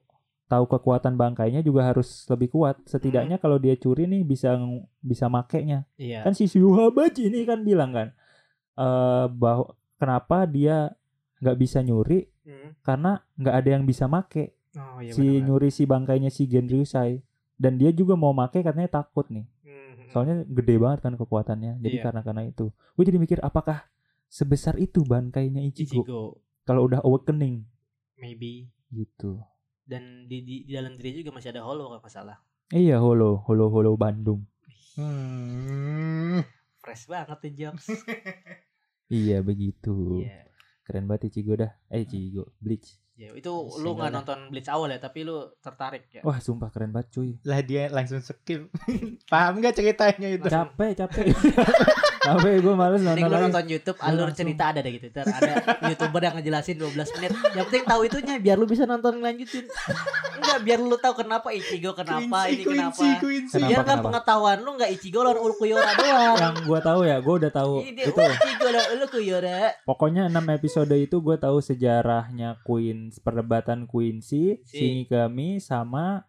tahu 0.53 0.64
kekuatan 0.68 1.16
bangkainya 1.16 1.64
juga 1.64 1.88
harus 1.88 2.29
lebih 2.29 2.53
kuat. 2.53 2.77
Setidaknya 2.85 3.40
kalau 3.40 3.57
dia 3.57 3.72
curi 3.81 4.05
nih 4.05 4.20
bisa 4.20 4.53
bisa 5.01 5.33
makainya. 5.33 5.88
Iya. 5.96 6.29
Kan 6.29 6.37
si 6.37 6.44
Yuhabachi 6.53 7.33
ini 7.33 7.48
kan 7.48 7.64
bilang 7.64 7.96
kan 7.96 8.09
eh 8.72 9.27
bahwa 9.33 9.77
kenapa 9.96 10.44
dia 10.48 10.92
nggak 11.40 11.57
bisa 11.61 11.81
nyuri 11.85 12.32
Hmm. 12.42 12.74
karena 12.81 13.11
nggak 13.35 13.55
ada 13.55 13.68
yang 13.70 13.85
bisa 13.85 14.05
make 14.05 14.59
Oh 14.72 14.98
iya 14.98 15.11
si 15.11 15.20
benar-benar. 15.20 15.44
nyuri 15.46 15.68
si 15.68 15.83
bangkainya 15.85 16.28
si 16.28 16.42
Genryusai 16.44 17.22
dan 17.55 17.76
dia 17.76 17.90
juga 17.90 18.14
mau 18.14 18.33
make 18.33 18.59
katanya 18.59 18.90
takut 18.92 19.28
nih 19.28 19.46
Hmm. 19.62 20.11
soalnya 20.11 20.37
gede 20.44 20.74
banget 20.76 20.98
kan 21.00 21.14
kekuatannya 21.14 21.78
jadi 21.78 21.96
Iya. 21.96 22.05
karena 22.05 22.20
karena 22.20 22.42
itu 22.44 22.66
gue 22.68 23.05
jadi 23.05 23.16
mikir 23.16 23.38
apakah 23.40 23.87
sebesar 24.26 24.74
itu 24.76 25.02
bankainya 25.02 25.62
Ichigo, 25.62 26.02
Ichigo 26.02 26.22
kalau 26.62 26.85
udah 26.85 26.98
awakening 27.00 27.62
maybe 28.16 28.66
gitu 28.88 29.38
dan 29.83 30.24
di, 30.24 30.40
di, 30.40 30.55
di 30.64 30.72
dalam 30.72 30.94
diri 30.94 31.20
juga 31.20 31.33
masih 31.33 31.50
ada 31.50 31.62
hollow 31.62 31.87
kalau 31.87 31.98
nggak 31.98 32.11
salah. 32.11 32.38
iya 32.70 32.96
holo 32.96 33.38
holo 33.42 33.68
holo 33.68 33.94
Bandung 33.94 34.42
Hmm. 34.92 36.40
Fresh 36.78 37.07
banget 37.07 37.38
tuh 37.38 37.52
jokes. 37.52 37.87
iya 39.12 39.40
begitu 39.40 40.20
Iya. 40.20 40.52
Keren 40.83 41.05
banget 41.05 41.29
Ichigo 41.29 41.55
dah 41.55 41.71
eh 41.88 42.03
Ichigo 42.03 42.51
Bleach 42.59 42.99
Ya, 43.12 43.29
itu 43.31 43.53
lu 43.77 43.92
nggak 43.92 44.09
nonton 44.11 44.49
Bleach 44.49 44.66
awal 44.66 44.88
ya, 44.88 44.99
tapi 44.99 45.21
lu 45.21 45.37
tertarik 45.59 46.09
ya. 46.11 46.23
wah 46.23 46.37
sumpah 46.37 46.68
keren 46.68 46.90
banget 46.90 47.12
cuy 47.12 47.37
Lah 47.42 47.61
dia 47.61 47.87
langsung 47.88 48.18
skip. 48.18 48.73
Paham 49.31 49.61
gak 49.61 49.75
ceritanya 49.75 50.29
itu? 50.31 50.49
capek 50.49 50.97
capek 50.97 51.29
capek 52.25 52.53
gue 52.57 52.73
males 52.73 53.03
nonton 53.03 53.21
lu 53.21 53.29
lagi 53.29 53.45
nonton 53.45 53.66
YouTube 53.68 53.99
alur 54.01 54.27
langsung- 54.27 54.38
cerita 54.40 54.64
ada 54.64 54.81
deh 54.81 54.92
gitu. 54.92 55.07
Ntar 55.11 55.27
ada 55.29 55.55
YouTuber 55.85 56.21
yang 56.23 56.35
ngejelasin 56.35 56.77
12 56.79 56.88
menit. 57.12 57.31
Yang 57.53 57.64
penting 57.66 57.85
tahu 57.85 58.01
itunya 58.03 58.35
biar 58.38 58.57
lu 58.57 58.64
bisa 58.64 58.85
nonton 58.87 59.18
lanjutin. 59.18 59.68
Enggak, 60.35 60.59
biar 60.62 60.79
lu 60.81 60.97
tahu 60.97 61.14
kenapa 61.18 61.49
Ichigo 61.51 61.92
kenapa 61.92 62.38
ini 62.49 62.64
kenapa. 62.64 62.97
Quincy. 63.18 63.53
Kenapa, 63.53 63.68
Biar 63.68 63.79
kan 63.79 63.87
kenapa? 63.92 64.05
pengetahuan 64.09 64.59
lu 64.59 64.71
enggak 64.73 64.90
Ichigo 64.90 65.21
lawan 65.21 65.38
Ulkuyora 65.38 65.92
doang. 65.92 66.37
yang 66.40 66.57
gue 66.59 66.81
tahu 66.81 67.01
ya 67.05 67.16
gue 67.18 67.35
udah 67.37 67.53
tahu 67.53 67.75
Ini 67.83 68.01
itu 68.01 68.11
Ichigo 68.16 68.62
lawan 68.64 68.90
Ulkuyora. 68.96 69.61
pokoknya 69.83 70.22
6 70.27 70.38
episode 70.53 70.94
itu 70.94 71.16
gue 71.18 71.37
tahu 71.37 71.59
sejarahnya 71.59 72.62
Queen 72.62 73.11
perdebatan 73.16 73.85
Quincy, 73.85 74.61
Si. 74.61 74.72
Shinigami 74.72 75.59
sama 75.59 76.22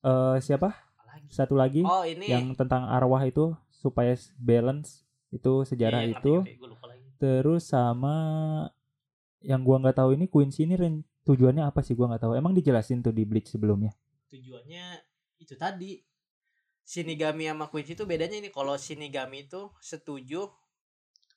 eh 0.00 0.38
siapa 0.38 0.72
Apalagi? 0.96 1.28
satu 1.28 1.54
lagi 1.54 1.82
Oh, 1.82 2.00
ini 2.02 2.24
yang 2.26 2.54
tentang 2.54 2.86
arwah 2.86 3.20
itu 3.22 3.52
supaya 3.70 4.12
balance 4.36 5.04
itu 5.28 5.62
sejarah 5.62 6.00
ngerti, 6.02 6.16
itu 6.18 6.34
ngerti. 6.40 6.54
Lagi. 6.82 7.06
terus 7.16 7.62
sama 7.66 8.14
yang 9.40 9.60
gua 9.60 9.76
nggak 9.78 9.96
tahu 9.96 10.12
ini 10.14 10.24
Quincy 10.24 10.64
ini 10.64 10.74
ren- 10.74 11.04
tujuannya 11.22 11.62
apa 11.62 11.80
sih 11.80 11.92
gua 11.92 12.08
nggak 12.08 12.22
tahu 12.22 12.32
emang 12.34 12.52
dijelasin 12.52 13.00
tuh 13.00 13.10
di 13.10 13.24
Bleach 13.24 13.48
sebelumnya 13.48 13.92
Tujuannya 14.28 14.84
itu 15.36 15.48
itu 15.48 15.54
tadi 15.54 15.98
Shinigami 16.82 17.46
sama 17.46 17.66
Quincy 17.66 17.94
itu 17.94 18.02
bedanya 18.02 18.36
ini 18.36 18.48
kalau 18.48 18.74
Shinigami 18.74 19.46
itu 19.46 19.70
setuju 19.78 20.50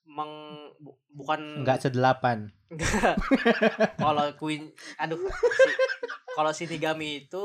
meng 0.06 0.32
bu- 0.78 1.00
bukan 1.10 1.62
Enggak 1.62 1.82
sedelapan. 1.82 2.52
Enggak. 2.68 3.16
kalau 3.96 4.26
Queen 4.36 4.70
aduh 4.96 5.18
si- 5.18 5.80
kalau 6.34 6.52
Shinigami 6.52 7.24
itu 7.24 7.44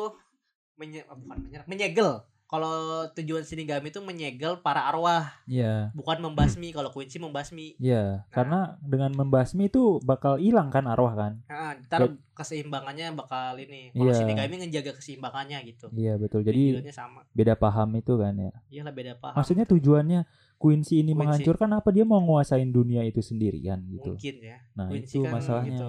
menye, 0.74 1.04
ah, 1.04 1.14
bukan 1.14 1.36
menyerang, 1.40 1.68
menyegel. 1.68 2.10
Kalau 2.48 2.72
tujuan 3.12 3.44
Shinigami 3.44 3.92
itu 3.92 4.00
menyegel 4.00 4.56
para 4.58 4.88
arwah, 4.88 5.36
Iya. 5.44 5.92
bukan 5.92 6.16
membasmi. 6.18 6.72
Kalau 6.72 6.88
Quincy 6.88 7.20
membasmi. 7.20 7.76
Iya, 7.76 8.24
karena 8.30 8.80
dengan 8.80 9.12
membasmi 9.12 9.68
itu 9.68 10.00
bakal 10.00 10.40
hilang 10.40 10.72
kan 10.72 10.88
arwah 10.88 11.12
kan? 11.12 11.44
Nah, 11.44 11.76
ntar 11.84 12.08
keseimbangannya 12.32 13.12
bakal 13.12 13.52
ini. 13.54 13.92
Kalau 13.92 14.08
Iya. 14.08 14.16
Shinigami 14.16 14.64
ngejaga 14.64 14.96
keseimbangannya 14.96 15.60
gitu. 15.68 15.92
Iya 15.92 16.16
betul. 16.16 16.40
Jadi 16.40 16.72
Tujuannya 16.72 16.94
sama. 16.96 17.20
beda 17.30 17.52
paham 17.52 17.92
itu 17.92 18.16
kan 18.16 18.32
ya. 18.32 18.52
Iyalah 18.72 18.94
beda 18.96 19.12
paham. 19.14 19.36
Maksudnya 19.36 19.68
tujuannya 19.68 20.20
Quincy 20.58 21.00
ini 21.00 21.10
Quincy. 21.10 21.16
menghancurkan 21.16 21.70
apa 21.72 21.88
dia 21.88 22.02
mau 22.02 22.18
nguasain 22.18 22.66
dunia 22.68 23.02
itu 23.02 23.22
sendirian 23.22 23.78
gitu. 23.88 24.14
mungkin 24.14 24.36
ya. 24.42 24.58
Nah, 24.74 24.90
Quincy 24.90 25.16
itu 25.16 25.24
kan 25.24 25.32
masalahnya. 25.32 25.70
gitu. 25.72 25.88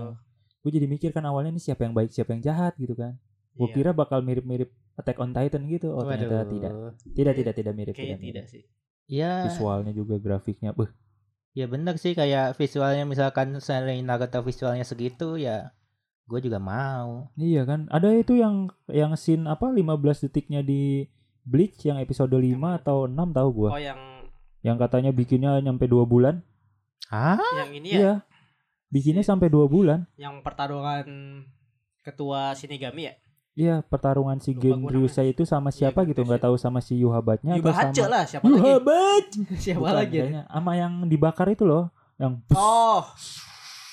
Gue 0.59 0.71
jadi 0.71 0.85
mikir 0.85 1.09
kan 1.09 1.25
awalnya 1.25 1.49
ini 1.49 1.59
siapa 1.59 1.83
yang 1.83 1.91
baik, 1.91 2.09
siapa 2.09 2.31
yang 2.31 2.41
jahat 2.41 2.77
gitu 2.77 2.93
kan. 2.93 3.17
Gue 3.51 3.67
Iya. 3.67 3.75
kira 3.75 3.91
bakal 3.91 4.21
mirip-mirip 4.21 4.69
Attack 4.93 5.17
on 5.17 5.31
Titan 5.31 5.63
gitu. 5.65 5.89
Oh, 5.89 6.03
ternyata 6.03 6.43
Waduh. 6.43 6.51
tidak. 6.51 6.71
Tidak, 7.15 7.33
tidak, 7.33 7.53
tidak 7.55 7.73
mirip. 7.73 7.93
Kayaknya 7.93 8.15
tidak 8.15 8.21
tidak 8.21 8.45
mirip. 8.45 8.53
sih. 8.53 8.63
Ya, 9.09 9.47
Visualnya 9.47 9.89
juga 9.89 10.19
grafiknya. 10.19 10.69
Beuh, 10.69 10.91
ya 11.51 11.65
bener 11.65 11.97
sih 11.97 12.13
kayak 12.13 12.53
visualnya 12.53 13.03
misalkan 13.03 13.57
selain 13.57 14.03
Naruto 14.03 14.37
visualnya 14.39 14.83
segitu 14.83 15.33
ya 15.33 15.73
gue 16.23 16.39
juga 16.39 16.61
mau. 16.61 17.33
Iya 17.33 17.65
kan? 17.65 17.89
Ada 17.89 18.13
itu 18.13 18.37
yang 18.37 18.69
yang 18.85 19.17
scene 19.17 19.49
apa 19.49 19.65
15 19.65 19.89
detiknya 20.21 20.61
di 20.61 21.09
Bleach 21.41 21.81
yang 21.81 21.97
episode 21.97 22.29
5 22.29 22.53
atau 22.77 23.09
6 23.09 23.33
tahu 23.33 23.49
gua. 23.49 23.69
Oh 23.73 23.81
yang 23.81 23.97
Yang 24.59 24.77
katanya 24.79 25.11
bikinnya 25.11 25.55
nyampe 25.59 25.85
2 25.85 26.03
bulan. 26.03 26.43
Hah? 27.07 27.39
yang 27.57 27.71
ini 27.73 27.89
ya, 27.89 27.97
Iya. 27.97 28.13
Bikinnya 28.89 29.21
sampai 29.21 29.47
2 29.47 29.65
bulan. 29.65 30.05
yang 30.15 30.41
pertarungan 30.41 31.05
ketua 32.01 32.53
Shinigami 32.53 33.07
ya. 33.07 33.13
Iya, 33.53 33.75
pertarungan 33.83 34.39
si 34.39 34.53
Gen 34.53 34.81
Ryusei 34.81 35.31
itu 35.31 35.43
sama 35.43 35.67
siapa 35.69 36.01
Iya, 36.01 36.09
gitu, 36.09 36.21
nggak 36.23 36.41
tahu 36.41 36.55
sama 36.55 36.79
si 36.79 36.95
Yuhabatnya 36.95 37.59
atau 37.59 37.73
sama 37.73 38.07
lah 38.07 38.23
siapa 38.23 38.45
lagi? 38.45 38.55
Yuhabat. 38.55 39.25
Siapa 39.65 39.79
Bukan, 39.79 39.95
lagi? 39.95 40.15
ya? 40.15 40.23
kayaknya 40.23 40.43
sama 40.47 40.71
yang 40.73 40.93
dibakar 41.05 41.47
itu 41.49 41.63
loh, 41.63 41.91
yang 42.15 42.39
bus, 42.39 42.55
Oh, 42.55 43.03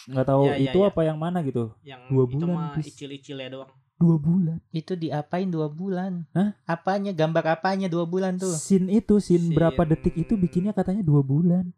nggak 0.06 0.22
tahu 0.24 0.42
Iya, 0.46 0.54
iya, 0.54 0.70
itu 0.70 0.78
iya. 0.78 0.86
apa 0.86 1.00
yang 1.02 1.18
mana 1.18 1.38
gitu. 1.42 1.64
yang 1.82 1.98
Dua 2.06 2.24
itu 2.24 2.36
bulan, 2.38 2.54
mah 2.54 2.68
bis. 2.78 2.86
icil-icilnya 2.86 3.48
doang. 3.50 3.70
Dua 3.96 4.20
bulan. 4.20 4.60
Itu 4.70 4.92
diapain 4.92 5.48
dua 5.48 5.72
bulan? 5.72 6.28
Hah? 6.36 6.52
Apanya? 6.68 7.16
Gambar 7.16 7.56
apanya 7.56 7.88
dua 7.88 8.04
bulan 8.04 8.36
tuh? 8.36 8.52
Scene 8.52 8.92
itu, 8.92 9.16
scene 9.18 9.48
berapa 9.50 9.88
detik 9.88 10.12
itu 10.14 10.36
bikinnya 10.36 10.76
katanya 10.76 11.00
dua 11.00 11.24
bulan. 11.24 11.72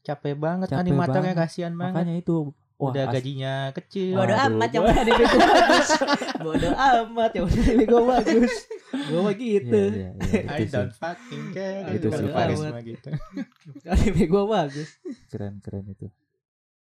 Capek 0.00 0.32
banget 0.34 0.72
Capek 0.72 0.80
animatornya 0.80 1.36
banget. 1.36 1.44
kasihan 1.44 1.76
banget. 1.76 1.92
Makanya 2.00 2.14
itu 2.16 2.34
wah 2.74 2.88
Udah 2.90 3.04
as- 3.06 3.12
gajinya 3.12 3.52
kecil. 3.76 4.16
Bodoh 4.16 4.32
Waduh, 4.34 4.48
amat 4.50 4.70
yang 4.72 4.84
anime 4.88 5.22
gue 5.22 5.40
bagus. 5.44 5.88
Bodoh 6.48 6.74
amat 6.74 7.30
yang 7.36 7.46
anime 7.46 7.84
gue 7.84 8.02
bagus. 8.08 8.54
Gue 9.04 9.20
mah 9.20 9.34
gitu. 9.36 9.80
Iya, 9.92 9.92
iya, 9.92 10.10
iya, 10.16 10.40
I 10.56 10.64
itu 10.64 10.64
sih. 10.64 10.72
don't 10.72 10.94
fucking 10.96 11.44
care. 11.52 11.84
Gitu 11.92 12.06
sih, 12.08 12.26
Paris 12.32 12.58
mah 12.64 12.80
gitu. 12.80 13.08
Bagus. 14.48 14.88
Keren 15.28 15.60
keren 15.60 15.84
itu. 15.92 16.08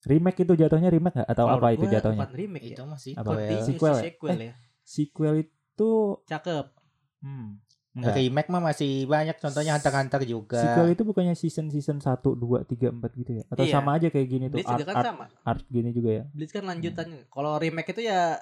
Remake 0.01 0.41
itu 0.41 0.53
jatuhnya 0.55 0.89
remake 0.89 1.15
nggak 1.15 1.29
atau 1.29 1.45
Kalau 1.45 1.57
apa 1.57 1.69
itu 1.71 1.85
jatuhnya? 1.87 2.21
Bukan 2.23 2.33
remake 2.35 2.65
ya. 2.65 2.73
Itu 2.73 2.83
masih 2.85 3.13
Apa? 3.15 3.31
sequel. 3.37 3.61
Sequel 3.63 3.93
ya? 3.93 4.03
sequel 4.03 4.39
ya. 4.39 4.53
Sequel 4.83 5.35
itu 5.43 5.91
Cakep. 6.25 6.67
hmm, 7.21 7.49
enggak. 7.93 8.15
Remake 8.17 8.49
mah 8.49 8.63
masih 8.65 8.93
banyak 9.05 9.37
contohnya 9.37 9.73
Hunter 9.77 10.23
juga. 10.25 10.57
Sequel 10.57 10.89
itu 10.91 11.03
bukannya 11.03 11.35
season 11.35 11.69
season 11.69 11.99
1 11.99 12.17
2 12.33 12.65
3 12.65 12.89
4 12.91 13.13
gitu 13.15 13.33
ya? 13.35 13.45
Atau 13.47 13.65
Iya. 13.65 13.73
sama 13.75 13.91
aja 13.95 14.09
kayak 14.09 14.27
gini 14.27 14.45
tuh 14.47 14.57
Blitz 14.57 14.69
art, 14.69 14.79
juga 14.79 14.89
kan 14.89 14.97
art, 14.97 15.07
sama. 15.07 15.25
art 15.43 15.63
gini 15.67 15.89
juga 15.91 16.11
ya? 16.11 16.25
Blitz 16.31 16.51
kan 16.51 16.65
lanjutannya. 16.65 17.21
Kalau 17.27 17.53
remake 17.57 17.91
itu 17.91 18.03
ya 18.03 18.41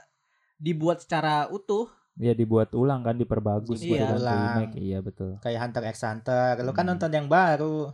dibuat 0.56 0.98
secara 1.00 1.48
utuh. 1.48 1.90
Ya 2.14 2.34
dibuat 2.34 2.70
ulang 2.72 3.02
kan 3.02 3.14
diperbagus 3.14 3.78
Iya. 3.78 3.86
gitu 3.88 4.04
kan 4.04 4.14
Ulang. 4.16 4.38
remake 4.60 4.76
iya 4.80 4.98
betul. 4.98 5.38
kayak 5.38 5.58
Hunter 5.60 5.82
x 5.86 6.02
Hunter. 6.02 6.54
Lu 6.60 6.70
kan 6.70 6.82
Hmm. 6.82 6.94
nonton 6.94 7.10
yang 7.10 7.26
baru. 7.26 7.90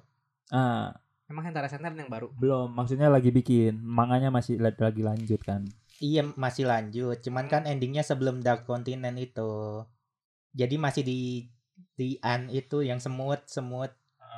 Ah, 0.49 0.93
Emang 1.25 1.49
Hunter 1.49 1.65
x 1.65 1.73
Hunter 1.81 1.93
yang 1.95 2.13
baru. 2.13 2.29
belum 2.37 2.69
maksudnya 2.71 3.09
lagi 3.09 3.33
bikin, 3.33 3.81
manganya 3.81 4.29
masih 4.29 4.61
la- 4.61 4.77
lagi 4.77 5.01
lanjut 5.01 5.41
kan. 5.41 5.65
Iya 5.97 6.27
masih 6.37 6.69
lanjut. 6.69 7.17
Cuman 7.23 7.49
kan 7.49 7.65
endingnya 7.65 8.05
sebelum 8.05 8.45
Dark 8.45 8.65
Continent 8.65 9.17
itu. 9.17 9.83
Jadi 10.53 10.75
masih 10.77 11.03
di 11.03 11.21
di 11.95 12.19
an 12.21 12.47
itu 12.51 12.83
yang 12.83 13.01
semut 13.01 13.43
semut 13.47 13.91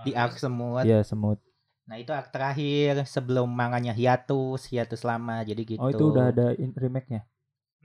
di 0.05 0.15
arc 0.15 0.39
semut. 0.39 0.85
Iya 0.85 1.03
semut. 1.03 1.43
Nah 1.89 1.99
itu 1.99 2.13
arc 2.13 2.31
terakhir 2.31 3.03
sebelum 3.05 3.51
manganya 3.51 3.91
hiatus 3.91 4.69
hiatus 4.69 5.03
lama. 5.03 5.43
Jadi 5.43 5.77
gitu. 5.77 5.83
Oh 5.83 5.91
itu 5.91 6.05
udah 6.07 6.31
ada 6.31 6.55
in- 6.55 6.77
remake-nya. 6.77 7.27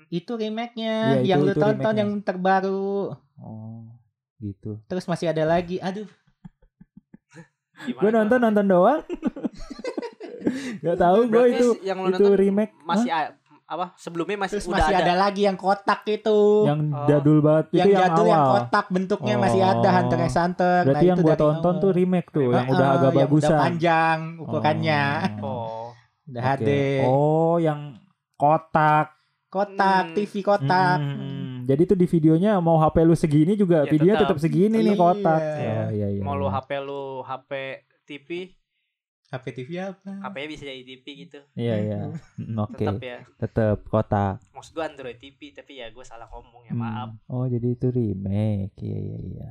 Itu 0.10 0.36
remake-nya 0.36 1.24
Iya, 1.24 1.36
yang 1.36 1.40
itu- 1.42 1.48
lu 1.48 1.54
itu 1.54 1.62
tonton 1.62 1.74
remake-nya. 1.80 2.00
yang 2.04 2.12
terbaru. 2.22 3.16
Oh, 3.40 3.88
gitu. 4.38 4.78
Terus 4.86 5.08
masih 5.08 5.32
ada 5.32 5.48
lagi. 5.48 5.80
Aduh. 5.80 6.06
Gue 7.88 8.10
nonton 8.10 8.40
nonton 8.40 8.66
doang. 8.66 9.02
Gak 10.84 10.98
tahu 10.98 11.20
gue 11.28 11.46
itu 11.50 11.68
yang 11.82 11.98
itu 12.02 12.18
nonton 12.18 12.34
remake 12.34 12.74
masih 12.82 13.10
apa? 13.64 13.96
Sebelumnya 13.96 14.36
masih 14.38 14.60
Terus 14.60 14.68
udah 14.68 14.84
masih 14.84 14.94
ada. 14.94 15.06
ada. 15.06 15.16
lagi 15.18 15.42
yang 15.42 15.56
kotak 15.56 16.02
itu. 16.06 16.40
yang 16.68 16.82
Oh. 16.92 17.08
jadul 17.08 17.38
banget 17.40 17.66
itu 17.70 17.78
yang 17.78 17.88
yang, 17.88 18.02
jadul 18.04 18.26
yang 18.26 18.42
awal. 18.42 18.52
kotak 18.60 18.86
bentuknya 18.90 19.36
masih 19.38 19.62
ada 19.62 19.80
Oh. 19.82 19.94
Hunter 19.96 20.20
x 20.20 20.34
Hunter. 20.36 20.80
Berarti 20.84 21.00
nah, 21.00 21.10
yang 21.10 21.20
dari 21.24 21.40
tonton 21.40 21.74
tuh 21.80 21.92
remake 21.92 22.30
tuh 22.30 22.50
yang 22.50 22.58
Heeh, 22.60 22.74
udah 22.74 22.88
agak 22.92 23.02
yang 23.08 23.20
bagusan. 23.24 23.48
Udah 23.48 23.62
panjang 23.62 24.18
ukurannya. 24.38 25.04
Oh. 25.40 25.48
Oh. 25.48 25.88
Udah 26.28 26.42
Oke. 26.44 26.52
HD. 26.58 26.70
Oh, 27.02 27.56
yang 27.58 27.80
kotak. 28.36 29.08
Kotak, 29.48 30.04
Hmm. 30.06 30.16
TV 30.16 30.34
kotak. 30.42 30.98
Hmm, 30.98 31.41
Jadi 31.72 31.84
tuh 31.86 31.96
di 31.96 32.06
videonya 32.06 32.60
mau 32.60 32.76
HP 32.78 32.98
lu 33.02 33.16
segini 33.16 33.54
juga, 33.54 33.84
Ya, 33.84 33.90
videonya 33.90 34.16
tetap. 34.20 34.36
tetap 34.36 34.40
segini 34.42 34.78
nih 34.78 34.92
Iya. 34.92 35.00
kotak. 35.00 35.40
Iya. 35.40 35.72
Oh, 35.72 35.88
iya 35.90 36.08
iya. 36.10 36.22
Mau 36.22 36.36
lu 36.36 36.46
iya. 36.46 36.54
HP 36.54 36.70
lu 36.82 37.02
HP 37.22 37.52
TV, 38.04 38.30
HP 39.30 39.46
TV 39.54 39.70
apa? 39.80 40.12
HP-nya 40.22 40.48
bisa 40.50 40.64
jadi 40.66 40.84
TV 40.84 41.06
gitu. 41.22 41.40
Iya 41.54 41.76
iya. 41.80 42.00
Oke, 42.66 42.84
Tetap 42.84 43.00
ya. 43.00 43.18
tetap 43.38 43.78
kotak. 43.86 44.44
Maksud 44.52 44.72
gua 44.72 44.86
Android 44.86 45.16
TV, 45.16 45.40
tapi 45.52 45.80
ya 45.80 45.88
gua 45.90 46.04
salah 46.04 46.28
ngomong 46.28 46.68
ya, 46.68 46.74
Hmm. 46.74 46.84
maaf. 46.84 47.10
Oh, 47.26 47.46
jadi 47.46 47.68
itu 47.70 47.88
remake. 47.88 48.76
Iya 48.78 49.00
iya 49.00 49.18
iya. 49.26 49.50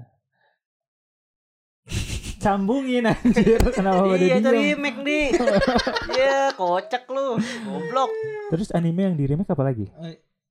Sambungin 2.38 3.04
anjir. 3.04 3.60
Kenapa 3.76 4.00
pada 4.06 4.16
iya 4.18 4.36
itu 4.36 4.48
remake 4.48 5.00
nih. 5.00 5.26
Iya, 6.16 6.52
kocak 6.52 7.04
lu. 7.06 7.36
Goblok. 7.38 8.10
Terus 8.48 8.68
anime 8.70 9.00
yang 9.02 9.16
di 9.16 9.24
remake 9.24 9.48
apa 9.48 9.60
lagi? 9.62 9.88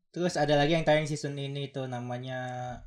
Terus 0.09 0.33
ada 0.35 0.57
lagi 0.57 0.73
yang 0.73 0.81
tayang 0.81 1.05
season 1.05 1.37
ini 1.37 1.69
tuh 1.69 1.85
namanya 1.85 2.39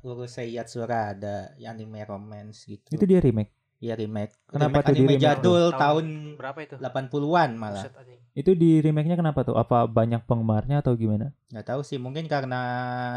Urusei 0.03 0.51
Yatsura 0.51 1.15
ada 1.15 1.55
yang 1.55 1.79
anime 1.79 2.03
romance 2.03 2.67
gitu. 2.67 2.83
Itu 2.91 3.07
dia 3.07 3.23
remake. 3.23 3.51
Iya 3.79 3.95
remake. 3.95 4.31
Kenapa 4.47 4.79
remake 4.79 4.83
tuh 4.83 4.91
di 4.91 4.99
anime 4.99 5.11
remake 5.11 5.23
jadul 5.23 5.63
tuh? 5.67 5.79
tahun 5.79 6.05
Berapa 6.39 6.59
itu? 6.63 6.75
80-an 6.79 7.49
malah. 7.55 7.83
Itu 8.31 8.51
di 8.55 8.79
remake-nya 8.79 9.15
kenapa 9.15 9.43
tuh? 9.43 9.55
Apa 9.55 9.87
banyak 9.87 10.23
penggemarnya 10.23 10.83
atau 10.83 10.95
gimana? 10.95 11.31
Nggak 11.51 11.67
tahu 11.67 11.81
sih 11.83 11.99
mungkin 11.99 12.27
karena 12.27 12.61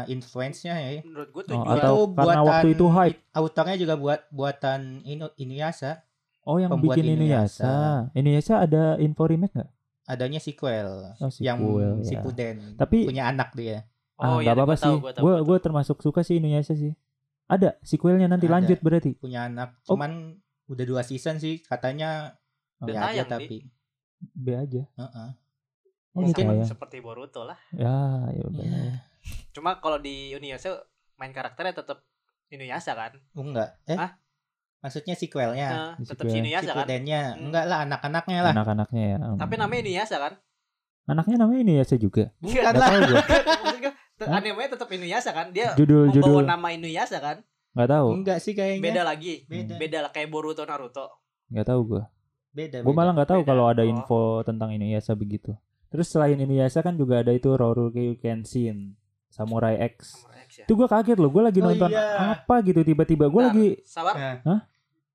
influence-nya 0.07 0.75
ya. 0.79 1.03
Menurut 1.03 1.29
gua 1.31 1.43
Oh, 1.43 1.47
tujuan 1.51 1.75
atau 1.79 1.95
Itu 2.07 2.15
karena 2.15 2.41
waktu 2.43 2.67
itu 2.75 2.85
hype. 2.87 3.17
Autornya 3.31 3.75
juga 3.75 3.95
buat 3.99 4.19
buatan 4.31 5.03
Inu, 5.03 5.27
Inuyasha. 5.35 6.03
Oh, 6.47 6.59
yang 6.59 6.71
Pembuat 6.71 6.95
bikin 6.95 7.15
Inuyasha. 7.15 8.07
Inuyasha 8.15 8.55
ada 8.63 8.95
info 8.99 9.27
remake 9.27 9.51
nggak? 9.51 9.71
Adanya 10.07 10.39
sequel, 10.39 11.15
Oh, 11.19 11.27
yang 11.43 11.59
sequel, 11.59 11.91
ya. 11.99 12.07
Shippuden. 12.07 12.55
Tapi- 12.79 13.03
punya 13.03 13.27
anak 13.27 13.51
dia. 13.51 13.83
Ah, 14.17 14.37
Oh, 14.37 14.37
nggak 14.41 14.49
iya, 14.49 14.57
apa-apa 14.57 14.75
gua 14.75 14.83
sih. 14.83 14.93
Gue 14.97 15.11
gua 15.21 15.35
gue 15.45 15.57
termasuk 15.61 15.97
suka 16.01 16.21
sih 16.25 16.41
Inuyasha 16.41 16.73
sih. 16.73 16.93
Ada 17.47 17.79
sequelnya 17.79 18.27
nanti 18.27 18.49
Ada. 18.49 18.55
lanjut 18.59 18.79
berarti. 18.83 19.15
Punya 19.17 19.47
anak. 19.47 19.77
Oh. 19.87 19.95
Cuman 19.95 20.35
udah 20.67 20.85
dua 20.85 21.01
season 21.05 21.39
sih 21.39 21.63
katanya 21.63 22.35
Oh. 22.77 22.85
B 22.85 22.93
Udah 22.93 23.09
aja 23.09 23.23
tapi. 23.25 23.65
B 24.37 24.47
aja. 24.53 24.85
Heeh. 24.85 25.29
Oh, 26.13 26.21
Mungkin 26.25 26.45
gitu 26.45 26.61
ya. 26.61 26.65
seperti 26.65 26.97
Boruto 27.01 27.45
lah. 27.45 27.57
Ya, 27.73 28.25
ya 28.33 28.43
udah. 28.45 28.65
Ya. 28.65 29.01
Cuma 29.53 29.81
kalau 29.81 29.97
di 30.01 30.33
Inuyasha 30.33 30.85
main 31.17 31.33
karakternya 31.33 31.73
tetap 31.73 32.05
Inuyasha 32.53 32.93
kan? 32.93 33.17
Oh, 33.33 33.41
enggak. 33.45 33.81
Eh? 33.89 33.97
Hah? 33.97 34.17
Maksudnya 34.81 35.17
sequelnya. 35.17 35.69
Nah, 35.73 35.93
di 35.97 36.05
tetap 36.05 36.25
sequel. 36.29 36.33
si 36.33 36.37
Inuyasha 36.41 36.73
kan? 36.73 36.85
Hmm. 36.85 37.49
Enggak 37.49 37.65
lah 37.65 37.79
anak-anaknya 37.85 38.39
lah. 38.45 38.53
Anak-anaknya 38.53 39.03
ya. 39.03 39.17
Hmm. 39.17 39.37
Tapi 39.41 39.53
namanya 39.57 39.81
Inuyasha 39.81 40.17
kan? 40.21 40.33
Anaknya 41.09 41.35
namanya 41.41 41.59
Inuyasha 41.65 41.95
juga. 41.97 42.29
Bukan 42.37 42.61
Gak 42.61 42.73
tahu 42.77 42.97
gue. 43.09 43.23
Gua, 44.17 44.25
Hah? 44.27 44.41
animenya 44.41 44.73
tetap 44.73 44.89
Inuyasha 44.89 45.29
kan? 45.29 45.53
Dia 45.53 45.77
Judul 45.77 46.09
membawa 46.09 46.15
judul 46.17 46.43
nama 46.43 46.67
Inuyasha 46.73 47.21
kan? 47.21 47.37
nggak 47.71 47.89
tahu. 47.93 48.07
Enggak 48.09 48.37
sih 48.41 48.51
kayaknya. 48.51 48.81
Beda 48.81 49.01
lagi. 49.05 49.45
Beda. 49.45 49.77
Beda 49.77 49.97
lah 50.01 50.09
kayak 50.09 50.27
Boruto 50.27 50.65
Naruto. 50.65 51.21
Nggak 51.47 51.67
tahu 51.67 51.81
gue. 51.85 52.03
Beda. 52.49 52.77
Gue 52.81 52.89
beda. 52.89 52.97
malah 52.97 53.13
nggak 53.13 53.29
tahu 53.29 53.41
kalau 53.43 53.69
ada 53.69 53.85
Oh. 53.85 53.91
info 53.93 54.21
tentang 54.41 54.73
Inuyasha 54.73 55.13
begitu. 55.13 55.53
Terus 55.87 56.09
selain 56.09 56.33
Inuyasha 56.35 56.81
kan 56.81 56.97
juga 56.97 57.21
ada 57.21 57.29
itu 57.29 57.47
Rorukei 57.47 58.17
Kenshin. 58.17 58.97
Samurai 59.29 59.77
X. 59.93 60.17
Samurai 60.17 60.41
X 60.41 60.51
ya. 60.57 60.65
Itu 60.65 60.73
gue 60.73 60.87
kaget 60.89 61.17
loh, 61.17 61.29
gue 61.29 61.43
lagi 61.45 61.61
Oh 61.61 61.69
nonton 61.69 61.93
iya. 61.93 62.33
apa 62.33 62.55
gitu 62.61 62.81
tiba-tiba 62.81 63.29
gue 63.29 63.41
lagi 63.43 63.67
sabar. 63.85 64.41
Nah. 64.41 64.65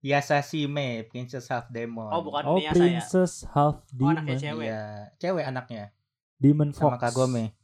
Yasashime, 0.03 1.07
Princess 1.07 1.47
Half 1.47 1.67
Demon. 1.69 2.11
Oh, 2.11 2.23
bukan 2.23 2.43
oh 2.45 2.59
Inuyasha 2.59 2.71
ya. 2.71 2.75
Princess 2.75 3.33
Half 3.49 3.83
Oh, 3.83 3.91
Demon, 3.91 4.15
anaknya 4.17 4.37
cewek. 4.37 4.67
Iya, 4.67 4.83
cewek 5.17 5.45
anaknya 5.45 5.85
Demon 6.37 6.71
Fox. 6.71 6.79
sama 6.79 6.99
Kagome. 6.99 7.55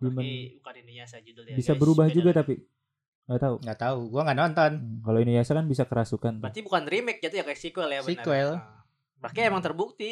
Oh, 0.00 0.02
Demon- 0.02 0.16
berarti 0.16 0.56
bukan 0.56 0.74
Inuyasha 0.78 1.18
judulnya. 1.20 1.54
Bisa 1.54 1.72
guys. 1.72 1.78
berubah 1.78 2.04
Beda 2.04 2.14
juga 2.14 2.30
lagi. 2.30 2.38
tapi 2.40 2.54
nggak 3.22 3.40
tahu. 3.40 3.54
Nggak 3.60 3.78
tahu, 3.78 3.98
gua 4.08 4.20
nggak 4.24 4.38
nonton. 4.38 4.70
Hmm, 4.74 5.00
Kalau 5.02 5.18
Inuyasha 5.18 5.52
kan 5.52 5.66
bisa 5.66 5.84
kerasukan. 5.84 6.32
tuh. 6.34 6.42
Berarti 6.42 6.60
bukan 6.60 6.82
remake 6.84 7.20
jatuh 7.20 7.36
ya 7.36 7.44
kayak 7.44 7.60
sequel 7.60 7.86
ya 7.86 8.00
benar. 8.00 8.08
Sequel. 8.16 8.50
Nah, 8.54 8.80
Berarti 9.18 9.40
emang 9.42 9.60
terbukti 9.60 10.08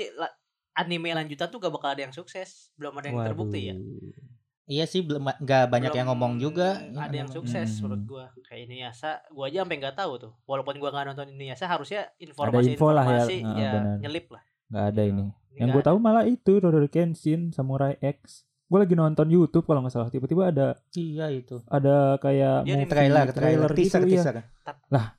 anime 0.75 1.11
lanjutan 1.11 1.49
tuh 1.49 1.59
gak 1.59 1.73
bakal 1.73 1.91
ada 1.91 2.03
yang 2.03 2.13
sukses. 2.13 2.69
Belum 2.75 2.93
ada 2.95 3.09
yang 3.09 3.25
terbukti 3.25 3.61
ya. 3.65 3.75
Waduh. 3.75 4.37
Iya 4.69 4.85
sih, 4.85 5.01
belum 5.01 5.25
nggak 5.25 5.65
banyak 5.67 5.97
yang 5.97 6.05
Belum 6.05 6.21
ngomong 6.21 6.33
juga. 6.37 6.77
Ada 6.77 7.09
yang 7.17 7.25
ngomong. 7.25 7.33
sukses 7.41 7.69
Hmm. 7.73 7.81
menurut 7.83 8.03
gua. 8.05 8.25
Kayak 8.45 8.69
Inuyasha, 8.69 9.25
gua 9.31 9.49
aja 9.49 9.65
sampai 9.65 9.77
nggak 9.81 9.97
tahu 9.97 10.13
tuh. 10.21 10.33
Walaupun 10.45 10.77
gua 10.77 10.93
nggak 10.93 11.07
nonton 11.09 11.27
Inuyasha 11.33 11.65
harusnya 11.65 12.05
info 12.15 12.45
informasi-informasi 12.45 12.93
lah 13.41 13.49
ya. 13.49 13.57
ya, 13.57 13.71
benar. 13.73 13.97
nyelip 13.99 14.27
lah. 14.29 14.43
Nggak 14.69 14.85
ada 14.87 15.03
ini. 15.03 15.25
Ini 15.49 15.59
Yang 15.59 15.69
gue 15.73 15.83
tahu 15.83 15.97
malah 15.99 16.23
itu 16.23 16.53
Rurouni 16.55 16.87
Kenshin, 16.87 17.49
Samurai 17.51 17.97
X. 17.99 18.45
Gue 18.69 18.79
lagi 18.79 18.93
nonton 18.93 19.27
YouTube 19.27 19.65
kalau 19.65 19.81
nggak 19.81 19.91
salah. 19.91 20.09
Tiba-tiba 20.09 20.47
ada 20.47 20.77
Iya 20.93 21.33
itu. 21.33 21.65
ada 21.67 22.17
kayak 22.19 22.63
Dia 22.63 22.77
movie, 22.77 22.85
remake 22.85 22.93
Trailer, 22.93 23.27
trailer, 23.33 23.71
gitu 23.71 23.79
teaser, 23.81 24.03
ya. 24.03 24.07
teaser. 24.07 24.37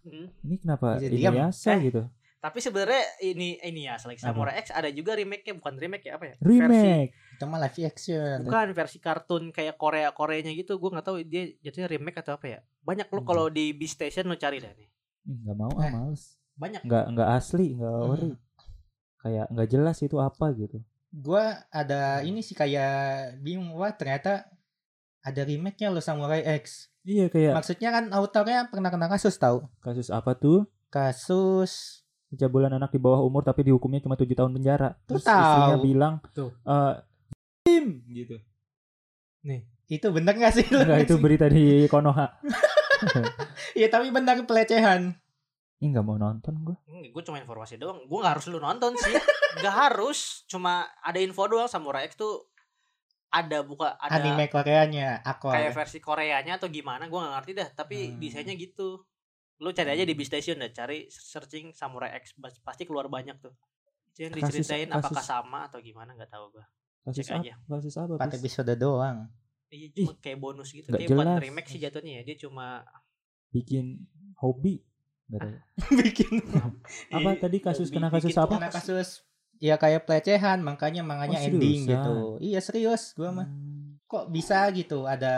Hmm. 0.05 0.27
Ini 0.39 0.55
kenapa. 0.59 0.87
Inuyasha 1.01 1.73
Eh, 1.73 1.79
gitu? 1.83 2.01
Tapi 2.39 2.57
sebenarnya 2.57 3.03
ini 3.21 3.59
ini 3.59 3.83
ya, 3.83 3.97
selain 3.97 4.15
Samurai 4.15 4.55
X 4.55 4.71
ada 4.71 4.87
juga 4.87 5.11
remake-nya 5.11 5.59
bukan 5.59 5.75
remake 5.75 6.07
ya 6.07 6.15
apa 6.15 6.25
ya? 6.25 6.35
Versi 6.37 6.55
Remake. 6.61 7.11
Itu 7.35 7.43
mah 7.43 7.59
live 7.59 7.77
action. 7.83 8.37
bukan 8.45 8.67
versi 8.71 8.97
kartun 8.97 9.43
kayak 9.49 9.75
Korea 9.75 10.13
Koreanya 10.13 10.53
gitu. 10.53 10.77
Gua 10.77 10.93
nggak 10.93 11.03
tahu 11.03 11.17
dia 11.21 11.51
jatuhnya 11.59 11.89
remake 11.89 12.15
atau 12.17 12.37
apa 12.37 12.45
ya. 12.47 12.59
Banyak 12.79 13.09
lo 13.09 13.21
kalau 13.23 13.49
di 13.49 13.73
B 13.73 13.83
Station 13.83 14.23
lo 14.25 14.37
cari 14.37 14.61
dah 14.61 14.71
nih. 14.71 14.87
Ih, 15.25 15.35
Nggak 15.41 15.55
mau 15.57 15.73
ah 15.73 15.83
Eh. 15.83 15.91
males. 15.91 16.23
Banyak. 16.53 16.81
Nggak 16.85 17.05
nggak 17.11 17.29
asli, 17.33 17.67
nggak 17.73 17.91
Hmm. 17.91 18.07
ori. 18.07 18.31
Kayak 19.19 19.45
nggak 19.49 19.67
jelas 19.67 19.97
itu 19.99 20.17
apa 20.17 20.45
gitu. 20.53 20.77
Gua 21.09 21.65
ada 21.73 22.21
ini 22.21 22.45
sih 22.45 22.53
kayak 22.53 23.37
bingung 23.41 23.73
wah 23.73 23.89
ternyata 23.93 24.45
ada 25.25 25.41
remake-nya 25.43 25.89
lo 25.89 26.01
Samurai 26.01 26.45
X. 26.61 26.93
Iya 27.03 27.27
kayak 27.33 27.57
Maksudnya 27.57 27.89
kan 27.89 28.05
autornya 28.13 28.69
pernah 28.69 28.93
kena 28.93 29.09
kasus 29.09 29.35
tahu? 29.41 29.65
kasus 29.81 30.13
apa 30.13 30.37
tuh? 30.37 30.69
Kasus 30.93 32.03
Pencabulan 32.29 32.69
anak 32.77 32.93
di 32.93 33.01
bawah 33.01 33.25
umur 33.25 33.41
tapi 33.41 33.65
dihukumnya 33.65 34.05
cuma 34.05 34.13
tujuh 34.13 34.37
tahun 34.37 34.53
penjara. 34.53 34.93
Terus 35.09 35.25
tahu. 35.25 35.41
istrinya 35.41 35.77
bilang, 35.81 36.13
Tuh. 36.29 36.53
eh 36.61 36.93
Tim 37.65 38.05
gitu. 38.05 38.37
itu 39.89 40.07
bener 40.13 40.37
gak 40.37 40.53
sih? 40.53 40.65
Enggak 40.69 41.09
itu 41.09 41.17
berita 41.17 41.49
di 41.49 41.89
Konoha. 41.89 42.29
Iya 43.79 43.87
tapi 43.87 44.11
bener 44.11 44.43
pelecehan. 44.43 45.15
Ini 45.79 45.85
nggak 45.89 46.03
mau 46.03 46.15
nonton 46.15 46.53
gue. 46.61 46.75
gue 47.09 47.23
cuma 47.23 47.37
informasi 47.37 47.75
doang. 47.75 48.03
Gue 48.03 48.19
nggak 48.19 48.33
harus 48.35 48.45
lu 48.47 48.59
nonton 48.59 48.91
sih. 48.95 49.15
Gak 49.57 49.71
harus. 49.73 50.43
Cuma 50.45 50.83
ada 50.99 51.17
info 51.17 51.41
doang 51.45 51.65
Samurai 51.65 52.03
X 52.05 52.13
tuh 52.13 52.51
ada 53.29 53.61
buka 53.61 53.93
ada 53.95 54.19
Anime 54.19 54.45
Koreanya, 54.45 55.21
Akor. 55.21 55.49
kayak 55.49 55.71
versi 55.71 55.97
Koreanya 55.97 56.57
atau 56.57 56.67
gimana 56.67 57.05
gue 57.05 57.15
nggak 57.15 57.33
ngerti 57.33 57.51
dah. 57.53 57.69
Tapi 57.73 57.95
Hmm. 58.07 58.17
desainnya 58.17 58.53
gitu. 58.53 59.05
Lu 59.57 59.71
cari 59.71 59.91
aja 59.91 60.03
di 60.03 60.11
B 60.11 60.21
Station 60.21 60.57
dah. 60.57 60.69
Cari 60.69 61.07
searching 61.07 61.71
Samurai 61.71 62.11
X 62.13 62.35
pasti 62.59 62.83
keluar 62.83 63.07
banyak 63.07 63.39
tuh. 63.39 63.55
Itu 64.09 64.25
yang 64.25 64.33
Kasus- 64.33 64.59
diceritain 64.59 64.89
kasus- 64.89 64.99
apakah 65.01 65.23
sama 65.23 65.59
atau 65.65 65.79
gimana 65.79 66.11
nggak 66.11 66.27
tahu 66.27 66.51
gue. 66.51 66.65
Kasus 67.01 67.23
Cek 67.23 67.39
aja. 67.39 67.53
Kasus 67.61 67.95
apa? 67.95 68.13
Empat 68.15 68.29
Pis? 68.29 68.39
episode 68.41 68.73
doang. 68.75 69.17
Iya 69.69 69.87
cuma 69.95 70.13
kayak 70.17 70.39
bonus 70.39 70.69
gitu. 70.69 70.89
Kayak 70.89 71.07
bukan 71.07 71.25
jelas. 71.29 71.39
remake 71.39 71.69
sih 71.69 71.79
jatuhnya 71.79 72.11
ya. 72.19 72.23
Dia 72.23 72.37
cuma 72.39 72.83
Bikin 73.49 73.85
hobi. 74.37 74.81
Nggak 75.29 75.41
tahu. 75.41 75.55
Bikin 76.01 76.33
Apa 77.13 77.29
tadi 77.37 77.57
kasus 77.61 77.87
kena 77.89 78.09
kasus 78.09 78.33
bikin 78.33 78.41
apa? 78.41 78.53
kena 78.57 78.69
kasus 78.69 79.07
ya 79.59 79.75
kayak 79.75 80.07
pelecehan 80.07 80.59
makanya 80.59 81.03
makanya 81.03 81.39
Oh, 81.39 81.47
ending 81.47 81.79
seriusan? 81.85 81.93
gitu. 81.93 82.15
Iya 82.39 82.59
serius 82.59 83.03
gua 83.13 83.29
mah. 83.31 83.47
Hmm. 83.47 84.01
Kok 84.09 84.33
bisa 84.33 84.65
gitu 84.73 85.05
ada 85.05 85.33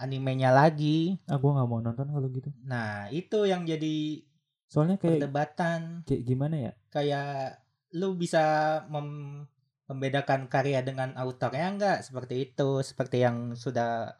animenya 0.00 0.48
lagi? 0.48 1.20
Ah 1.28 1.36
gue 1.36 1.50
nggak 1.50 1.68
mau 1.68 1.76
nonton 1.78 2.08
kalau 2.08 2.28
gitu. 2.32 2.48
Nah, 2.64 3.12
itu 3.12 3.44
yang 3.44 3.68
jadi 3.68 4.24
Soalnya 4.64 4.96
kayak 4.96 5.20
perdebatan 5.20 5.80
kayak 6.08 6.22
gimana 6.24 6.56
ya? 6.56 6.72
kayak 6.88 7.60
lu 7.92 8.16
bisa 8.16 8.40
mem- 8.88 9.44
membedakan 9.84 10.48
karya 10.48 10.80
dengan 10.80 11.12
autornya 11.14 11.68
enggak 11.68 11.98
seperti 12.00 12.48
itu 12.48 12.80
seperti 12.80 13.20
yang 13.20 13.52
sudah 13.52 14.16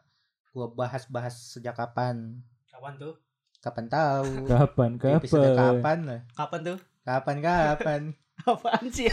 gua 0.53 0.69
bahas-bahas 0.69 1.57
sejak 1.57 1.73
kapan 1.73 2.45
kapan 2.69 2.93
tuh? 3.01 3.17
Kapan 3.65 3.85
tahu 3.87 4.45
Kapan? 4.45 4.89
Episode 5.17 5.41
Kapan? 5.49 5.57
kapan 5.73 5.97
lah 6.05 6.19
Kapan 6.31 6.59
tuh? 6.63 6.77
kapan 7.01 7.37
kapan 7.39 8.01
Apaan 8.45 8.85
sih? 8.89 9.07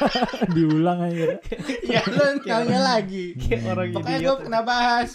Diulang 0.56 1.02
aja. 1.02 1.36
ya 1.84 2.00
lu 2.06 2.38
taunya 2.40 2.80
lagi 2.80 3.34
Kayak 3.36 3.60
Hmm. 3.60 3.70
orang 3.72 3.86
pokoknya 3.92 4.18
gue 4.20 4.36
pernah 4.40 4.62
bahas 4.62 5.10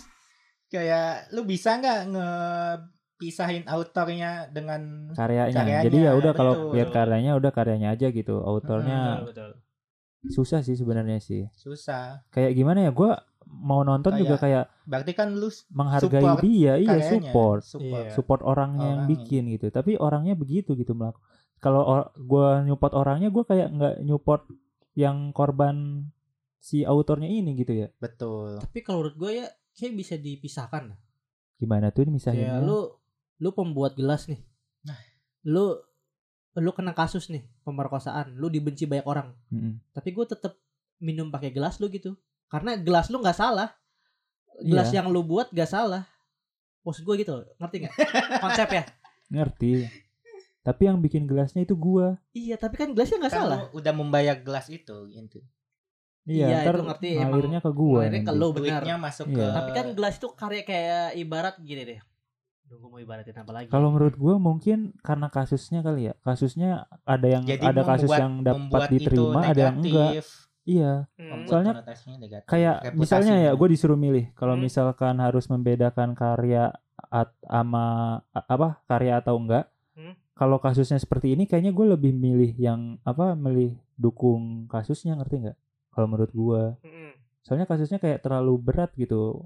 kayak 0.68 1.32
lu 1.32 1.42
bisa 1.44 1.80
nggak 1.80 2.00
ngepisahin 2.12 3.64
autornya 3.66 4.52
dengan 4.52 5.08
karyanya. 5.10 5.56
Karyanya, 5.56 5.80
Jadi 5.82 5.98
ya 5.98 6.12
udah 6.14 6.32
kalau 6.32 6.54
lihat 6.74 6.92
karyanya 6.92 7.32
udah 7.34 7.50
karyanya 7.50 7.90
aja 7.90 8.12
gitu. 8.12 8.38
Autornya 8.38 9.24
Betul, 9.24 9.32
betul. 9.32 9.52
susah 10.28 10.60
sih 10.60 10.76
sebenarnya 10.76 11.18
sih. 11.18 11.48
susah 11.54 12.28
Kayak 12.30 12.52
gimana 12.54 12.80
ya? 12.82 12.92
Gue 12.92 13.16
mau 13.56 13.82
nonton 13.82 14.12
Kayak 14.12 14.22
juga 14.22 14.36
kayak 14.38 14.64
berarti 14.84 15.12
kan 15.12 15.28
lu 15.32 15.48
menghargai 15.70 16.22
support 16.22 16.40
dia, 16.42 16.74
iya 16.76 16.88
karyanya. 16.92 17.10
support, 17.10 17.62
support 17.64 18.04
Iya. 18.04 18.12
support 18.12 18.42
orangnya 18.42 18.86
yang 18.86 19.02
Orangnya. 19.02 19.12
bikin 19.12 19.44
gitu. 19.52 19.66
Tapi 19.70 19.92
orangnya 19.96 20.34
begitu 20.34 20.74
gitu 20.74 20.92
melakukan. 20.92 21.24
Kalau 21.58 21.82
or- 21.82 22.12
gua 22.18 22.62
nyupport 22.62 22.94
orangnya, 22.94 23.30
gua 23.30 23.44
kayak 23.44 23.68
nggak 23.72 23.96
nyupport 24.02 24.44
yang 24.94 25.32
korban 25.32 26.08
si 26.58 26.82
autornya 26.82 27.28
ini 27.28 27.54
gitu 27.56 27.74
ya. 27.76 27.88
betul 27.96 28.58
Tapi 28.58 28.80
kalau 28.82 29.04
menurut 29.04 29.16
gue 29.16 29.32
ya 29.38 29.48
kayak 29.72 29.94
bisa 29.94 30.16
dipisahkan. 30.16 30.84
lah. 30.90 31.00
Gimana 31.56 31.90
tuh 31.90 32.08
misalnya? 32.08 32.58
lu 32.60 32.90
lu 33.36 33.50
pembuat 33.52 33.94
gelas 33.94 34.26
nih. 34.26 34.42
Nah. 34.84 34.98
Lu 35.44 35.78
lu 36.56 36.72
kena 36.72 36.92
kasus 36.92 37.28
nih 37.28 37.44
pemerkosaan, 37.62 38.34
lu 38.34 38.48
dibenci 38.48 38.88
banyak 38.88 39.04
orang. 39.04 39.30
Tapi 39.92 40.10
gue 40.10 40.26
tetap 40.26 40.56
minum 40.98 41.28
pakai 41.28 41.52
gelas 41.52 41.78
lu 41.78 41.92
gitu. 41.92 42.16
Karena 42.56 42.72
gelas 42.78 43.08
lu 43.08 43.20
nggak 43.20 43.36
salah. 43.36 43.70
Gelas 44.58 44.88
Iya. 44.88 45.04
yang 45.04 45.12
lu 45.12 45.20
buat 45.20 45.52
gak 45.52 45.68
salah. 45.68 46.08
Maksud 46.82 47.04
gue 47.04 47.16
gitu, 47.20 47.36
ngerti 47.60 47.84
gak? 47.84 47.94
Konsep 48.40 48.68
ya? 48.72 48.84
Ngerti. 49.28 49.84
Tapi 50.62 50.82
yang 50.82 50.98
bikin 50.98 51.28
gelasnya 51.28 51.62
itu 51.62 51.76
gua. 51.76 52.16
Iya, 52.32 52.56
tapi 52.56 52.74
kan 52.74 52.90
gelasnya 52.90 53.20
nggak 53.20 53.30
kan 53.30 53.42
salah. 53.44 53.60
udah 53.70 53.94
membayar 53.94 54.34
gelas 54.36 54.66
itu 54.68 54.96
gitu 55.08 55.44
Iya, 56.26 56.46
Iya, 56.48 56.58
ntar 56.64 56.74
itu 56.74 56.84
ngerti, 56.90 57.10
emang 57.20 57.38
ke 57.60 57.70
gua. 57.70 58.00
ngalirnya 58.02 58.24
ke 58.24 58.34
lu. 58.34 58.48
Benar. 58.50 58.82
masuk 58.98 59.28
Iya. 59.30 59.38
ke 59.38 59.46
Tapi 59.54 59.70
kan 59.72 59.86
gelas 59.94 60.16
itu 60.16 60.28
karya 60.32 60.64
kayak 60.64 61.06
ibarat 61.16 61.56
gini 61.60 61.84
deh. 61.86 62.00
Duh, 62.66 62.82
gue 62.82 62.90
mau 62.90 62.98
ibaratin 62.98 63.38
apa 63.38 63.52
lagi? 63.54 63.70
Kalau 63.70 63.94
menurut 63.94 64.18
gua 64.18 64.42
mungkin 64.42 64.90
karena 65.00 65.30
kasusnya 65.30 65.86
kali 65.86 66.10
ya. 66.10 66.14
Kasusnya 66.18 66.70
ada 67.04 67.28
yang 67.30 67.44
jadi 67.46 67.62
ada 67.62 67.82
kasus 67.84 68.10
membuat- 68.10 68.22
yang 68.24 68.34
dapat 68.42 68.82
diterima, 68.90 69.40
ada 69.44 69.62
yang 69.62 69.78
enggak. 69.78 70.12
Iya. 70.66 71.06
Hmm. 71.14 71.46
Soalnya 71.46 71.74
kayak 72.44 72.76
Reputasinya. 72.84 72.98
misalnya 72.98 73.36
ya 73.40 73.52
gue 73.52 73.68
disuruh 73.70 73.96
milih 73.96 74.34
kalau 74.34 74.54
Hmm. 74.54 74.64
misalkan 74.64 75.16
harus 75.18 75.46
membedakan 75.46 76.12
karya 76.12 76.74
at, 77.06 77.30
sama 77.40 77.86
a- 78.28 78.48
apa 78.48 78.82
karya 78.84 79.18
atau 79.18 79.38
enggak 79.38 79.70
Hmm. 79.94 80.18
kalau 80.34 80.58
kasusnya 80.58 80.98
seperti 80.98 81.32
ini 81.32 81.46
kayaknya 81.46 81.70
gue 81.70 81.86
lebih 81.88 82.12
milih 82.12 82.52
yang 82.56 82.82
apa 83.02 83.34
milih 83.34 83.72
dukung 83.96 84.66
kasusnya 84.66 85.14
ngerti 85.14 85.36
nggak 85.40 85.58
kalau 85.90 86.08
menurut 86.08 86.32
gue 86.34 86.62
Mm-mm. 86.82 87.10
soalnya 87.40 87.64
kasusnya 87.64 87.96
kayak 87.96 88.20
terlalu 88.20 88.60
berat 88.60 88.92
gitu 88.94 89.46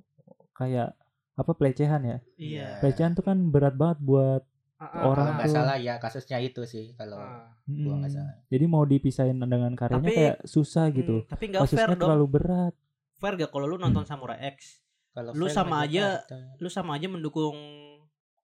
kayak 0.52 0.96
apa 1.36 1.52
pelecehan 1.52 2.02
ya 2.02 2.18
Iya. 2.36 2.80
pelecehan 2.80 3.14
tuh 3.14 3.22
kan 3.24 3.38
berat 3.46 3.76
banget 3.76 4.00
buat 4.00 4.44
Ah, 4.80 5.04
orang 5.04 5.26
kalau 5.26 5.36
nggak 5.36 5.50
salah 5.52 5.76
ya 5.78 5.94
kasusnya 5.98 6.40
itu 6.40 6.64
sih 6.64 6.96
kalau 6.96 7.20
ah. 7.20 7.52
gua 7.66 7.96
nggak 7.98 8.12
mm, 8.12 8.16
salah 8.16 8.34
jadi 8.48 8.66
mau 8.66 8.84
dipisahin 8.84 9.36
dengan 9.38 9.76
karyanya 9.76 10.00
Tapi- 10.02 10.16
kayak 10.16 10.38
susah 10.46 10.88
gitu 10.90 11.16
Hmm, 11.20 11.28
tapi 11.28 11.44
nggak 11.46 11.62
fair 11.62 11.68
kasusnya 11.68 11.88
dong. 11.94 12.02
terlalu 12.02 12.28
berat 12.30 12.74
Fair 13.14 13.36
gak 13.36 13.52
kalau 13.52 13.66
lu 13.66 13.76
nonton 13.76 14.08
Samurai 14.08 14.40
X? 14.50 14.80
kalau 15.12 15.36
Lu 15.36 15.46
sama 15.46 15.84
aja- 15.84 16.24
kita- 16.24 16.56
Lu 16.58 16.70
sama 16.70 16.96
aja 16.96 17.06
mendukung 17.06 17.52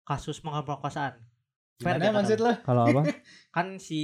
kasus 0.03 0.37
pemerkosaan. 0.37 1.15
Fair 1.77 1.95
gimana 1.95 2.03
gak 2.05 2.15
maksud 2.17 2.35
kata 2.35 2.43
lu? 2.43 2.51
lo 2.51 2.53
kalau 2.61 2.83
apa 2.83 3.01
Kan 3.55 3.67
si 3.77 4.01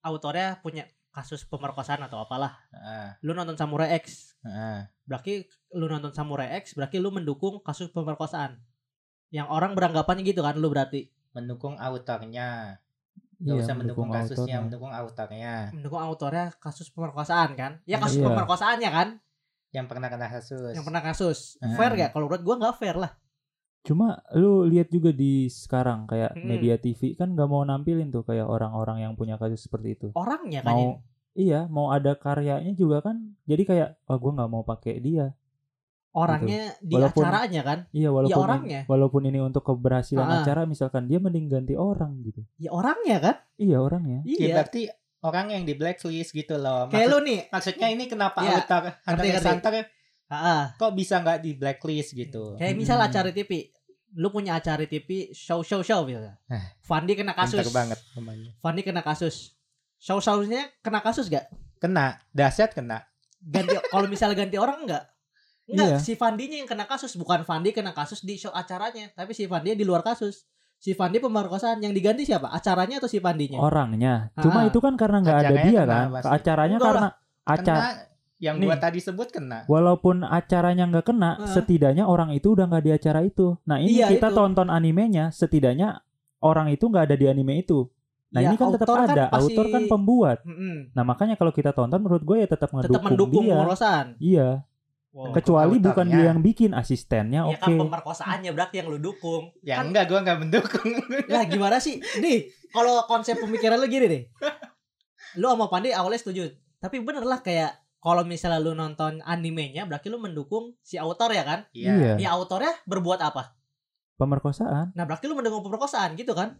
autornya 0.00 0.58
punya 0.58 0.86
kasus 1.10 1.42
pemerkosaan 1.44 2.00
atau 2.00 2.18
apalah. 2.18 2.54
ah, 2.72 3.18
Lu 3.20 3.34
nonton 3.34 3.54
Samurai 3.54 3.92
X. 3.96 4.38
ah. 4.42 4.86
Berarti 5.02 5.42
lu 5.72 5.84
nonton 5.84 6.10
Samurai 6.10 6.54
X 6.56 6.72
berarti 6.72 6.96
lu 6.96 7.10
mendukung 7.10 7.58
kasus 7.60 7.90
pemerkosaan. 7.90 8.62
Yang 9.28 9.48
orang 9.48 9.74
beranggapannya 9.74 10.22
gitu 10.22 10.40
kan 10.40 10.54
lu 10.54 10.68
berarti 10.68 11.10
mendukung 11.32 11.74
autornya 11.76 12.78
Iya, 13.42 13.58
nggak 13.58 13.58
usah 13.58 13.74
mendukung 13.74 14.08
kasusnya 14.08 14.38
autornya. 14.38 14.58
mendukung 14.62 14.92
autornya 14.94 15.54
mendukung 15.74 15.98
autornya 16.00 16.44
kasus 16.56 16.88
pemerkosaan 16.88 17.58
kan? 17.58 17.72
Ya 17.82 17.98
Iya. 17.98 18.02
kasus 18.06 18.18
Iya. 18.22 18.26
pemerkosaannya 18.30 18.90
kan? 18.90 19.08
yang 19.72 19.88
pernah 19.88 20.06
kena 20.06 20.28
kasus. 20.28 20.76
yang 20.76 20.84
pernah 20.84 21.00
kasus. 21.00 21.38
Hmm. 21.58 21.74
Fair 21.74 21.96
gak? 21.96 22.12
Kalau 22.12 22.28
menurut 22.28 22.44
gua 22.44 22.56
nggak 22.60 22.76
fair 22.76 22.92
lah. 22.94 23.12
Cuma 23.82 24.20
lu 24.36 24.62
lihat 24.62 24.92
juga 24.92 25.10
di 25.10 25.48
sekarang 25.48 26.06
kayak 26.06 26.36
Mm-mm. 26.36 26.44
media 26.46 26.76
TV 26.76 27.16
kan 27.16 27.32
gak 27.32 27.48
mau 27.48 27.64
nampilin 27.64 28.12
tuh 28.12 28.22
kayak 28.22 28.46
orang-orang 28.46 29.02
yang 29.02 29.12
punya 29.16 29.34
kasus 29.34 29.64
seperti 29.64 29.96
itu. 29.96 30.08
Orangnya 30.14 30.60
kan 30.62 30.76
ini. 30.76 30.84
Mau 30.86 31.02
iya, 31.34 31.66
mau 31.66 31.88
ada 31.88 32.14
karyanya 32.14 32.76
juga 32.76 33.00
kan. 33.00 33.32
Jadi 33.42 33.62
kayak 33.64 33.88
oh 34.06 34.18
gua 34.20 34.32
nggak 34.38 34.50
mau 34.52 34.62
pakai 34.62 35.00
dia. 35.00 35.32
Orangnya 36.12 36.76
di 36.84 36.92
Walaupun- 36.92 37.24
acaranya 37.24 37.62
kan. 37.64 37.78
Iya, 37.88 38.12
walaupun 38.12 38.36
ini, 38.36 38.44
orangnya. 38.44 38.80
walaupun 38.84 39.22
ini 39.24 39.38
untuk 39.40 39.64
keberhasilan 39.64 40.28
Ah. 40.28 40.44
acara 40.44 40.68
misalkan 40.68 41.08
dia 41.08 41.16
mending 41.16 41.48
ganti 41.48 41.72
orang 41.72 42.20
gitu. 42.20 42.44
Ya 42.60 42.68
orangnya 42.68 43.16
kan. 43.16 43.36
Iya, 43.56 43.80
orangnya. 43.80 44.20
Ya, 44.28 44.36
Iya. 44.36 44.54
berarti 44.60 44.82
orang 45.24 45.46
yang 45.50 45.62
di 45.64 45.72
blacklist 45.72 46.36
gitu 46.36 46.60
loh. 46.60 46.92
Kayak 46.92 47.08
Maksud- 47.08 47.12
lu 47.14 47.18
nih. 47.24 47.40
maksudnya 47.48 47.88
ini 47.88 48.04
kenapa 48.06 48.38
Iya, 48.44 48.60
Hunter 48.60 48.82
Hunter. 49.08 49.24
Hunter 49.48 49.72
Ah, 50.28 50.72
kok 50.76 50.92
bisa 50.92 51.20
nggak 51.20 51.38
di 51.40 51.56
blacklist 51.56 52.12
gitu? 52.12 52.56
kayak 52.56 52.72
misal 52.72 52.96
Hmm. 52.96 53.08
acara 53.08 53.28
TV. 53.32 53.68
Lu 54.16 54.28
punya 54.28 54.56
acara 54.56 54.84
TV 54.84 55.32
show 55.32 55.64
show 55.64 55.80
show 55.80 56.04
misalnya. 56.04 56.36
Eh. 56.48 56.76
Fandi 56.84 57.16
kena 57.16 57.32
kasus. 57.32 57.68
Banget 57.68 57.96
namanya. 58.12 58.52
Fandi 58.60 58.80
kena 58.80 59.00
kasus. 59.00 59.56
Show 59.96 60.20
shownya 60.20 60.68
kena 60.80 61.00
kasus 61.00 61.28
gak? 61.28 61.48
Kena, 61.80 62.20
dahsyat 62.32 62.72
kena. 62.72 63.06
Ganti 63.40 63.76
kalau 63.88 64.08
misalnya 64.08 64.36
ganti 64.36 64.56
orang 64.56 64.84
enggak? 64.84 65.04
Enggak, 65.72 65.88
Iya. 65.88 65.98
si 65.98 66.12
Fandinya 66.14 66.56
yang 66.56 66.68
kena 66.68 66.84
kasus, 66.84 67.16
bukan 67.16 67.42
Fandi 67.42 67.72
kena 67.72 67.90
kasus 67.90 68.20
di 68.20 68.36
show 68.36 68.52
acaranya, 68.52 69.08
tapi 69.10 69.32
si 69.32 69.44
Fandi 69.44 69.72
di 69.72 69.82
luar 69.82 70.00
kasus. 70.00 70.44
Si 70.76 70.92
Fandi 70.92 71.16
pemerkosaan 71.16 71.78
yang 71.78 71.90
diganti 71.90 72.22
siapa? 72.22 72.48
Acaranya 72.48 72.98
atau 72.98 73.06
si 73.06 73.16
Fandinya? 73.16 73.56
Orangnya. 73.56 74.28
Cuma 74.36 74.62
Ah. 74.62 74.68
itu 74.68 74.78
kan 74.78 74.94
karena 74.94 75.18
nggak 75.18 75.38
ada 75.40 75.54
dia 75.62 75.82
kan. 75.82 76.06
pasti. 76.12 76.28
Acaranya 76.28 76.76
Enggak 76.76 76.88
karena 76.90 77.08
acara 77.42 77.80
Kena 77.80 77.90
yang 78.38 78.56
Nih. 78.58 78.66
gua 78.66 78.76
tadi 78.76 78.98
sebut 78.98 79.28
kena. 79.30 79.58
walaupun 79.64 80.16
acaranya 80.22 80.84
nggak 80.84 81.06
kena, 81.06 81.30
Ah. 81.38 81.46
setidaknya 81.48 82.04
orang 82.04 82.30
itu 82.30 82.52
udah 82.52 82.66
nggak 82.66 82.82
di 82.82 82.92
acara 82.92 83.20
itu. 83.22 83.54
Nah 83.62 83.78
ini 83.78 83.96
Iya, 83.96 84.10
kita 84.10 84.28
itu. 84.28 84.36
tonton 84.36 84.68
animenya, 84.68 85.30
setidaknya 85.30 86.02
orang 86.40 86.68
itu 86.68 86.84
nggak 86.84 87.04
ada 87.06 87.16
di 87.16 87.26
anime 87.26 87.62
itu. 87.62 87.86
Nah 88.28 88.40
Ya, 88.40 88.48
ini 88.48 88.56
kan 88.56 88.72
tetap 88.72 88.88
kan 88.88 89.06
ada, 89.06 89.24
pasti- 89.28 89.52
autor 89.54 89.66
kan 89.68 89.82
pembuat. 89.86 90.38
Mm-mm. 90.42 90.90
Nah 90.90 91.04
makanya 91.04 91.36
kalau 91.36 91.52
kita 91.52 91.70
tonton, 91.70 92.00
menurut 92.00 92.24
gue 92.24 92.36
ya 92.38 92.48
tetap 92.48 92.72
ngedukung 92.72 92.96
Tetap 92.96 93.04
mendukung 93.06 93.44
dia. 93.44 93.56
Iya, 94.18 94.48
Wow. 95.12 95.36
kecuali 95.36 95.76
bukan 95.76 96.08
dia 96.08 96.32
yang 96.32 96.40
bikin, 96.40 96.72
asistennya 96.72 97.44
Ya 97.44 97.52
oke. 97.52 97.60
kan 97.60 97.76
pemerkosaannya 97.76 98.48
berarti 98.56 98.80
yang 98.80 98.88
lu 98.88 98.96
dukung. 98.96 99.52
Ya 99.60 99.76
Kan- 99.76 99.92
enggak, 99.92 100.08
gua 100.08 100.24
enggak 100.24 100.40
mendukung. 100.40 100.88
Lah 101.28 101.44
gimana 101.44 101.76
sih? 101.76 102.00
Nih, 102.16 102.48
kalau 102.72 103.04
konsep 103.04 103.36
pemikiran 103.36 103.76
lu 103.76 103.92
gini 103.92 104.08
deh. 104.08 104.22
Lu 105.36 105.52
sama 105.52 105.68
Pandi 105.68 105.92
awalnya 105.92 106.16
setuju. 106.16 106.48
Tapi 106.80 107.04
bener 107.04 107.28
lah 107.28 107.44
kayak 107.44 107.76
kalau 108.00 108.24
misalnya 108.24 108.58
lu 108.58 108.72
nonton 108.72 109.20
animenya 109.22 109.84
berarti 109.84 110.08
lu 110.08 110.16
mendukung 110.16 110.72
si 110.80 110.96
autor 110.96 111.30
ya 111.36 111.44
kan? 111.44 111.68
Iya. 111.76 112.16
Ya 112.16 112.32
autornya 112.32 112.72
berbuat 112.88 113.20
apa? 113.20 113.52
Pemerkosaan. 114.16 114.96
Nah, 114.96 115.04
berarti 115.04 115.28
lu 115.28 115.36
mendukung 115.36 115.60
pemerkosaan 115.60 116.16
gitu 116.16 116.32
kan? 116.32 116.56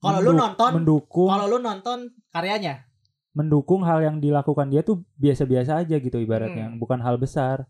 Kalau 0.00 0.24
lu 0.24 0.32
nonton 0.32 0.80
mendukung 0.80 1.28
kalau 1.28 1.44
lu 1.44 1.60
nonton 1.60 2.08
karyanya. 2.32 2.88
Mendukung 3.30 3.82
hal 3.82 4.00
yang 4.00 4.16
dilakukan 4.18 4.68
dia 4.68 4.82
tuh 4.82 5.00
biasa-biasa 5.16 5.78
aja 5.78 5.96
gitu 5.96 6.16
ibaratnya, 6.16 6.66
Hmm. 6.66 6.76
bukan 6.76 6.98
hal 6.98 7.14
besar. 7.16 7.66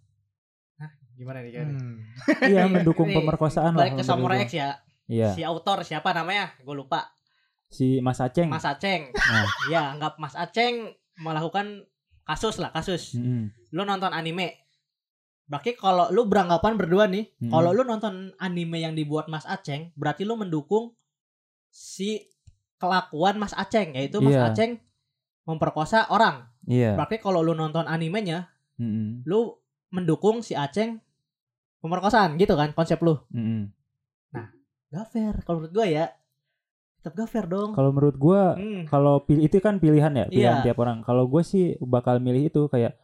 Gimana 1.12 1.44
nih 1.44 1.52
Hmm. 1.60 2.00
Iya, 2.42 2.64
mendukung 2.72 3.04
pemerkosaan 3.06 3.76
lah. 3.76 3.84
Balik 3.84 4.00
ke 4.00 4.04
Samurai. 4.04 4.40
X 4.42 4.56
ya. 4.56 4.80
Iya, 5.04 5.28
Si 5.30 5.42
autor 5.42 5.82
siapa 5.82 6.10
namanya? 6.10 6.56
Gue 6.60 6.72
lupa. 6.74 7.12
si 7.68 8.00
Mas 8.00 8.18
Aceng. 8.18 8.48
Mas 8.48 8.64
Aceng. 8.64 9.12
Nah. 9.12 9.46
ya, 9.68 9.94
anggap 9.94 10.16
Mas 10.16 10.34
Aceng 10.34 10.90
melakukan 11.16 11.86
kasus 12.24 12.56
lah, 12.56 12.70
kasus. 12.70 13.14
Mm-mm. 13.14 13.52
Lu 13.70 13.84
nonton 13.84 14.10
anime. 14.10 14.66
Berarti 15.46 15.74
kalau 15.74 16.08
lu 16.08 16.24
beranggapan 16.24 16.74
berdua 16.74 17.06
nih, 17.06 17.30
Mm-mm. 17.32 17.46
kalau 17.48 17.70
lu 17.70 17.84
nonton 17.84 18.14
anime 18.38 18.80
yang 18.80 18.94
dibuat 18.94 19.26
Mas 19.26 19.44
Aceng, 19.44 19.94
berarti 19.94 20.24
lu 20.24 20.34
mendukung 20.34 20.98
si 21.68 22.26
kelakuan 22.76 23.36
Mas 23.36 23.52
Aceng, 23.52 23.94
yaitu 23.94 24.18
Mas 24.18 24.32
Iya. 24.32 24.50
Aceng 24.50 24.82
memperkosa 25.44 26.09
orang. 26.09 26.46
Iya. 26.64 26.94
Berarti 26.94 27.16
kalau 27.18 27.40
lu 27.40 27.53
nonton 27.53 27.85
animenya, 27.85 28.48
Mm-mm. 28.76 29.24
lu 29.24 29.57
mendukung 29.88 30.40
si 30.40 30.53
Aceng 30.53 31.00
pemerkosaan 31.79 32.37
gitu 32.37 32.55
kan 32.55 32.70
konsep 32.70 33.00
lu. 33.00 33.16
Mm-mm. 33.31 33.72
Gak 34.90 35.07
fair 35.09 35.35
kalau 35.42 35.62
menurut 35.62 35.74
gue 35.76 35.87
ya. 35.92 36.07
Tetap 36.98 37.14
gak 37.16 37.31
fair 37.31 37.46
dong. 37.46 37.72
Kalau 37.72 37.90
menurut 37.90 38.16
gua 38.16 38.59
Hmm. 38.59 38.85
kalau 38.85 39.22
pilih 39.22 39.46
itu 39.46 39.57
kan 39.57 39.79
pilihan 39.79 40.12
ya, 40.12 40.26
pilihan 40.26 40.57
Iya. 40.61 40.64
tiap 40.66 40.79
orang. 40.83 41.00
Kalau 41.00 41.24
gue 41.24 41.40
sih 41.40 41.79
bakal 41.81 42.18
milih 42.18 42.50
itu 42.50 42.66
kayak 42.66 42.98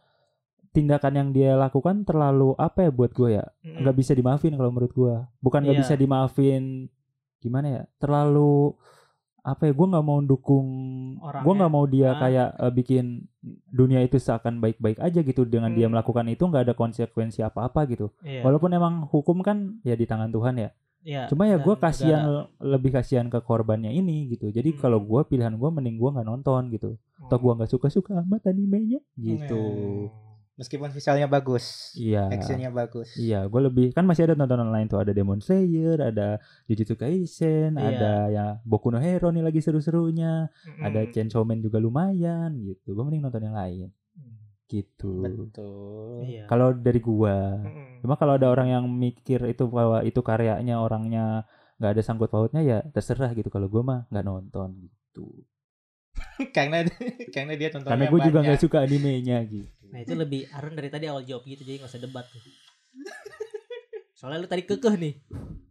tindakan 0.69 1.13
yang 1.15 1.29
dia 1.31 1.57
lakukan 1.57 2.05
terlalu 2.05 2.53
apa 2.55 2.85
ya 2.85 2.91
buat 2.93 3.09
gue 3.09 3.41
ya? 3.41 3.45
Nggak 3.63 3.95
bisa 3.97 4.11
dimaafin 4.13 4.53
kalau 4.53 4.69
menurut 4.69 4.93
gua. 4.93 5.25
Bukan 5.41 5.65
nggak. 5.65 5.73
Iya. 5.73 5.81
bisa 5.81 5.93
dimaafin 5.95 6.91
gimana 7.39 7.67
ya? 7.71 7.81
Terlalu 7.97 8.75
apa 9.47 9.63
ya? 9.63 9.71
Gua 9.71 9.87
nggak 9.87 10.05
mau 10.05 10.19
dukung. 10.19 10.67
Gua 11.17 11.53
nggak 11.55 11.71
mau 11.71 11.85
dia 11.85 12.11
Ah. 12.11 12.19
kayak 12.19 12.47
eh, 12.57 12.71
bikin 12.73 13.05
dunia 13.65 13.99
itu 14.01 14.17
seakan 14.17 14.59
baik-baik 14.59 14.99
aja 14.99 15.19
gitu 15.21 15.41
dengan 15.43 15.71
dia 15.71 15.87
Hmm. 15.87 15.95
melakukan 15.95 16.27
itu 16.27 16.43
nggak 16.43 16.63
ada 16.63 16.75
konsekuensi 16.75 17.39
apa-apa 17.41 17.87
gitu. 17.87 18.11
Iya. 18.21 18.43
Walaupun 18.43 18.69
emang 18.69 19.07
hukum 19.07 19.39
kan 19.39 19.79
ya 19.81 19.95
di 19.95 20.03
tangan 20.03 20.27
Tuhan 20.27 20.55
ya. 20.57 20.69
Iya. 21.01 21.31
Cuma 21.31 21.47
ya 21.47 21.55
gue 21.55 21.75
kasihan 21.77 22.21
lebih 22.59 22.91
kasihan 22.91 23.31
ke 23.31 23.39
korbannya 23.39 23.89
ini 23.89 24.27
gitu. 24.27 24.51
Jadi 24.51 24.75
Hmm. 24.75 24.79
kalau 24.79 24.99
gua 24.99 25.23
pilihan 25.23 25.55
gua 25.55 25.71
mending 25.71 25.95
gua 25.95 26.11
nggak 26.11 26.27
nonton 26.27 26.67
gitu. 26.67 26.99
Atau 27.23 27.39
gua 27.39 27.55
nggak 27.55 27.71
suka-suka 27.71 28.19
amat 28.19 28.43
animenya 28.45 28.99
gitu. 29.15 29.63
Meskipun 30.57 30.89
visualnya 30.89 31.29
bagus, 31.29 31.93
Iya. 31.93 32.33
actionnya 32.33 32.73
bagus. 32.73 33.13
Iya, 33.13 33.45
gue 33.45 33.61
lebih 33.61 33.87
kan 33.93 34.09
masih 34.09 34.25
ada 34.25 34.33
tontonan 34.33 34.73
lain 34.73 34.89
tuh 34.89 34.97
ada 34.97 35.13
Demon 35.13 35.37
Slayer, 35.37 36.01
ada 36.01 36.41
Jujutsu 36.65 36.97
Kaisen, 36.97 37.77
Iya. 37.77 37.85
ada 37.93 38.13
ya 38.33 38.45
Boku 38.65 38.89
no 38.89 38.97
Hero 38.97 39.29
nih 39.29 39.45
lagi 39.45 39.61
seru-serunya, 39.61 40.49
Mm-mm. 40.49 40.81
ada 40.81 41.05
Chainsaw 41.13 41.45
Man 41.45 41.61
juga 41.61 41.77
lumayan 41.77 42.57
gitu. 42.65 42.97
Gue 42.97 43.03
mending 43.05 43.21
nonton 43.21 43.45
yang 43.45 43.53
lain 43.53 43.93
gitu. 44.67 45.23
Betul. 45.23 46.27
Iya. 46.27 46.43
Kalau 46.49 46.73
dari 46.75 46.99
gua, 46.99 47.61
Mm-mm. 47.61 48.01
cuma 48.03 48.17
kalau 48.17 48.35
ada 48.35 48.49
orang 48.51 48.67
yang 48.67 48.83
mikir 48.89 49.45
itu 49.47 49.63
bahwa 49.69 50.03
itu 50.03 50.19
karyanya 50.19 50.81
orangnya 50.81 51.45
nggak 51.77 51.91
ada 51.93 52.01
sangkut 52.01 52.33
pautnya 52.33 52.65
ya 52.65 52.81
terserah 52.91 53.31
gitu. 53.37 53.47
Kalau 53.47 53.69
gua 53.69 53.81
mah 53.85 53.99
nggak 54.11 54.25
nonton 54.25 54.89
gitu. 54.89 55.45
karena 56.57 56.81
karena 57.29 57.53
dia 57.53 57.69
tontonnya 57.69 57.93
Karena 57.93 58.05
gue 58.09 58.21
juga 58.25 58.39
nggak 58.41 58.61
suka 58.61 58.77
animenya 58.81 59.37
gitu. 59.45 59.76
Nah 59.87 59.99
itu 59.99 60.13
lebih 60.13 60.47
Arun 60.51 60.73
dari 60.73 60.87
tadi 60.87 61.05
awal 61.05 61.23
jawab 61.23 61.43
gitu 61.43 61.61
jadi 61.61 61.79
gak 61.79 61.89
usah 61.89 61.99
debat 61.99 62.25
tuh. 62.25 62.41
Soalnya 64.13 64.41
lu 64.41 64.49
tadi 64.49 64.63
kekeh 64.63 64.95
nih. 64.95 65.13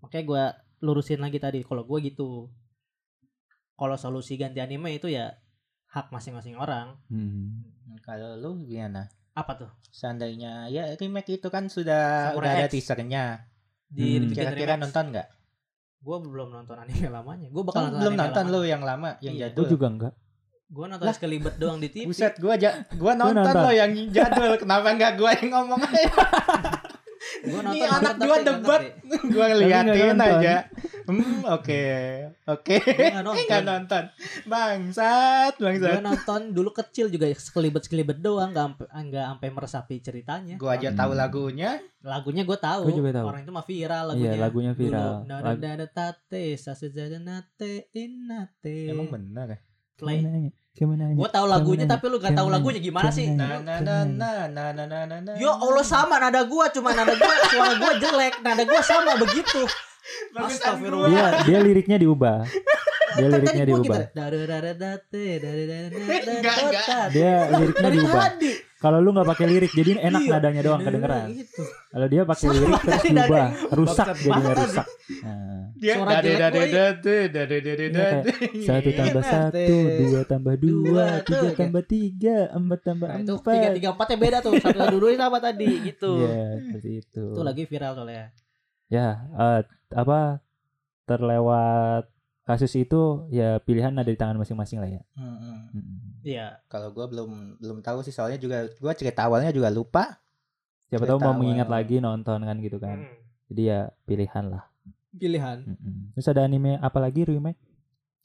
Makanya 0.00 0.24
gua 0.24 0.44
lurusin 0.80 1.18
lagi 1.18 1.36
tadi. 1.36 1.60
Kalau 1.60 1.82
gua 1.82 1.98
gitu. 1.98 2.46
Kalau 3.72 3.96
solusi 3.96 4.34
ganti 4.34 4.58
anime 4.58 4.94
itu 4.94 5.06
ya 5.06 5.34
hak 5.88 6.08
masing-masing 6.08 6.56
orang. 6.56 6.96
Hmm. 7.06 7.60
Kalau 8.00 8.36
lu 8.36 8.62
gimana? 8.62 9.10
Apa 9.32 9.52
tuh? 9.56 9.70
Seandainya 9.90 10.64
ya 10.66 10.94
remake 10.94 11.36
itu 11.36 11.48
kan 11.48 11.68
sudah 11.68 12.32
Samurai 12.32 12.40
udah 12.40 12.50
ada 12.56 12.66
X. 12.66 12.72
teasernya. 12.72 13.24
Di 13.86 14.16
Hmm. 14.16 14.32
Kira-kira 14.32 14.74
remake. 14.74 14.82
nonton 14.88 15.04
nggak? 15.12 15.28
Gua 16.00 16.16
belum 16.22 16.48
nonton 16.50 16.76
anime 16.78 17.08
lamanya. 17.10 17.48
Gua 17.50 17.62
bakal 17.62 17.76
Kan 17.76 17.84
nonton 17.90 18.00
belum 18.00 18.12
anime 18.12 18.22
nonton 18.22 18.44
lamanya. 18.46 18.56
lu 18.56 18.70
yang 18.70 18.82
lama, 18.82 19.10
yang 19.20 19.34
Iya. 19.34 19.42
jadul. 19.50 19.60
Gue 19.60 19.72
juga 19.74 19.86
enggak. 19.90 20.14
Gua 20.66 20.90
nonton 20.90 21.06
sekelibet 21.08 21.54
doang 21.56 21.78
di 21.78 21.88
TV. 21.88 22.10
Buset, 22.10 22.34
gua 22.42 22.58
aja 22.58 22.82
gua 22.98 23.14
nonton, 23.14 23.38
nonton. 23.38 23.62
lo 23.62 23.70
yang 23.70 23.92
jadul. 24.10 24.58
Kenapa 24.58 24.88
nggak 24.92 25.12
gua 25.14 25.30
yang 25.38 25.48
ngomong 25.54 25.80
aja? 25.80 26.10
Gua 27.42 27.60
Ini 27.62 27.78
nonton 27.80 27.88
anak 27.90 28.12
tapi 28.12 28.26
gua 28.26 28.36
debat. 28.40 28.80
gua 29.30 29.46
nonton. 29.54 30.18
aja. 30.18 30.54
Hmm, 31.06 31.38
oke. 31.46 31.82
Oke. 32.50 32.76
Gua 32.82 33.22
nonton. 33.22 33.46
Nggak 33.46 33.62
nonton. 33.62 34.02
Bangsat, 34.44 35.52
Gua 35.54 35.66
bangsat. 35.70 36.02
nonton 36.02 36.40
dulu 36.50 36.70
kecil 36.72 37.06
juga 37.08 37.30
sekelibet-sekelibet 37.30 38.18
doang, 38.18 38.50
nggak 38.50 38.66
sampai 38.66 38.86
nggak 39.06 39.24
sampai 39.30 39.48
meresapi 39.54 39.94
ceritanya. 40.02 40.54
Gua 40.58 40.74
aja 40.74 40.90
tahu 40.90 41.14
lagunya. 41.14 41.78
Lagunya 42.02 42.42
gue 42.42 42.58
tahu. 42.58 42.82
Gua 42.86 42.94
juga 42.94 43.10
tahu. 43.14 43.26
Orang 43.26 43.40
itu 43.42 43.52
mah 43.54 43.66
viral 43.66 44.04
lagunya. 44.10 44.30
Iya, 44.30 44.42
lagunya 44.42 44.72
viral. 44.74 45.12
Dulu, 45.22 45.42
Lag- 45.42 45.58
nada 45.58 45.86
tate, 45.86 46.54
sasejada 46.54 47.18
nate 47.18 47.90
inate. 47.94 48.90
Emang 48.90 49.10
benar 49.10 49.46
ya? 49.50 49.58
Play. 49.96 50.20
Ke 50.20 50.28
mana? 50.28 50.38
Ke 50.76 50.84
mana? 50.84 51.04
Gue 51.16 51.28
tahu 51.32 51.46
lagunya 51.48 51.84
Ke 51.84 51.88
mana? 51.88 51.94
tapi 51.96 52.04
lu 52.12 52.16
gak 52.20 52.34
tahu 52.36 52.48
lagunya 52.52 52.80
gimana 52.84 53.08
sih? 53.08 53.26
Ke 53.26 53.32
mana? 53.32 53.56
Na 53.64 53.74
na 53.80 53.96
na 54.04 54.30
na 54.44 54.64
na 54.76 54.84
na 54.84 54.98
na 55.08 55.16
na. 55.24 55.32
Yo 55.40 55.48
Allah 55.48 55.80
sama 55.80 56.20
nada 56.20 56.44
gua 56.44 56.68
cuma 56.68 56.92
nada 56.92 57.16
gua 57.16 57.34
suara 57.48 57.74
gua 57.80 57.92
jelek, 57.96 58.34
nada 58.44 58.62
gua 58.68 58.80
sama 58.84 59.16
begitu. 59.16 59.64
Astagfirullah. 60.36 61.08
Dia 61.10 61.26
dia 61.48 61.58
liriknya 61.64 61.96
diubah. 61.96 62.44
Dia 63.16 63.26
Kan 63.26 63.40
liriknya 63.40 63.64
gitu. 63.64 63.72
diubah. 63.80 64.00
Dia 67.10 67.34
liriknya 67.56 67.90
diubah. 67.90 68.24
Kalau 68.76 69.00
lu 69.00 69.08
nggak 69.08 69.24
pakai 69.24 69.46
lirik, 69.48 69.72
jadi 69.72 69.96
enak 70.04 70.20
Iya, 70.20 70.30
nadanya 70.36 70.60
doang 70.60 70.84
Bener-bener 70.84 71.08
kedengeran. 71.08 71.28
Gitu. 71.32 71.62
Kalau 71.64 72.06
dia 72.12 72.22
pakai 72.28 72.46
lirik 72.52 72.68
terus 72.76 73.02
berubah, 73.08 73.46
rusak 73.72 74.06
jadinya 74.20 74.52
rusak. 74.52 74.86
Nah, 75.16 75.62
Dia 75.76 75.94
dade 75.96 76.32
dade 76.36 76.60
dade 76.68 77.16
dade 77.32 77.56
dade 77.64 77.84
Iya, 77.88 77.88
dade. 77.88 78.30
satu 78.68 78.90
tambah 78.92 79.22
Iya, 79.24 79.32
satu, 79.32 79.76
dua 79.96 80.20
tambah 80.28 80.54
Dua, 80.60 81.04
tiga 81.24 81.48
tambah 81.56 81.82
tiga, 81.88 82.36
empat 82.52 82.80
tambah 82.84 83.08
Nah, 83.08 83.18
itu 83.24 83.34
empat. 83.40 83.54
tiga 83.56 83.68
tiga 83.72 83.88
empatnya 83.96 84.16
beda 84.20 84.38
tuh. 84.44 84.52
Satu 84.60 84.76
satu 84.76 84.96
dua 85.00 85.10
sama 85.16 85.38
tadi 85.40 85.68
gitu. 85.88 86.12
Iya, 86.20 86.36
seperti 86.60 86.90
itu. 87.00 87.24
Itu 87.32 87.42
lagi 87.42 87.62
viral 87.64 87.92
soalnya. 87.96 88.28
Ya, 88.92 89.08
eh, 89.34 89.60
apa 89.96 90.44
terlewat 91.06 92.12
kasus 92.44 92.76
itu 92.76 93.26
ya 93.30 93.58
pilihan 93.58 93.94
ada 93.96 94.06
di 94.06 94.18
tangan 94.18 94.38
masing-masing 94.38 94.78
lah 94.84 94.90
ya. 94.90 95.02
Mm-mm. 95.16 95.56
Mm-mm. 95.74 96.05
Iya. 96.26 96.58
Kalau 96.66 96.90
gua 96.90 97.06
belum 97.06 97.30
belum 97.56 97.78
tahu 97.80 98.02
sih 98.02 98.10
soalnya 98.10 98.34
juga 98.36 98.66
gua 98.76 98.92
cerita 98.92 99.22
awalnya 99.22 99.48
juga 99.48 99.70
lupa. 99.70 100.18
Siapa 100.86 101.02
tahu 101.04 101.18
mau 101.18 101.30
awal. 101.30 101.38
mengingat 101.40 101.66
lagi 101.66 101.98
nonton 101.98 102.38
kan 102.40 102.56
gitu 102.58 102.76
kan. 102.76 102.98
Hmm. 103.00 103.14
Jadi 103.46 103.62
ya 103.64 103.80
pilihan 104.02 104.44
lah. 104.48 104.66
Pilihan. 105.12 105.58
Mm-mm. 105.64 106.12
Terus 106.12 106.26
ada 106.26 106.42
anime 106.42 106.76
apa 106.76 106.98
lagi 106.98 107.22
remake? 107.22 107.62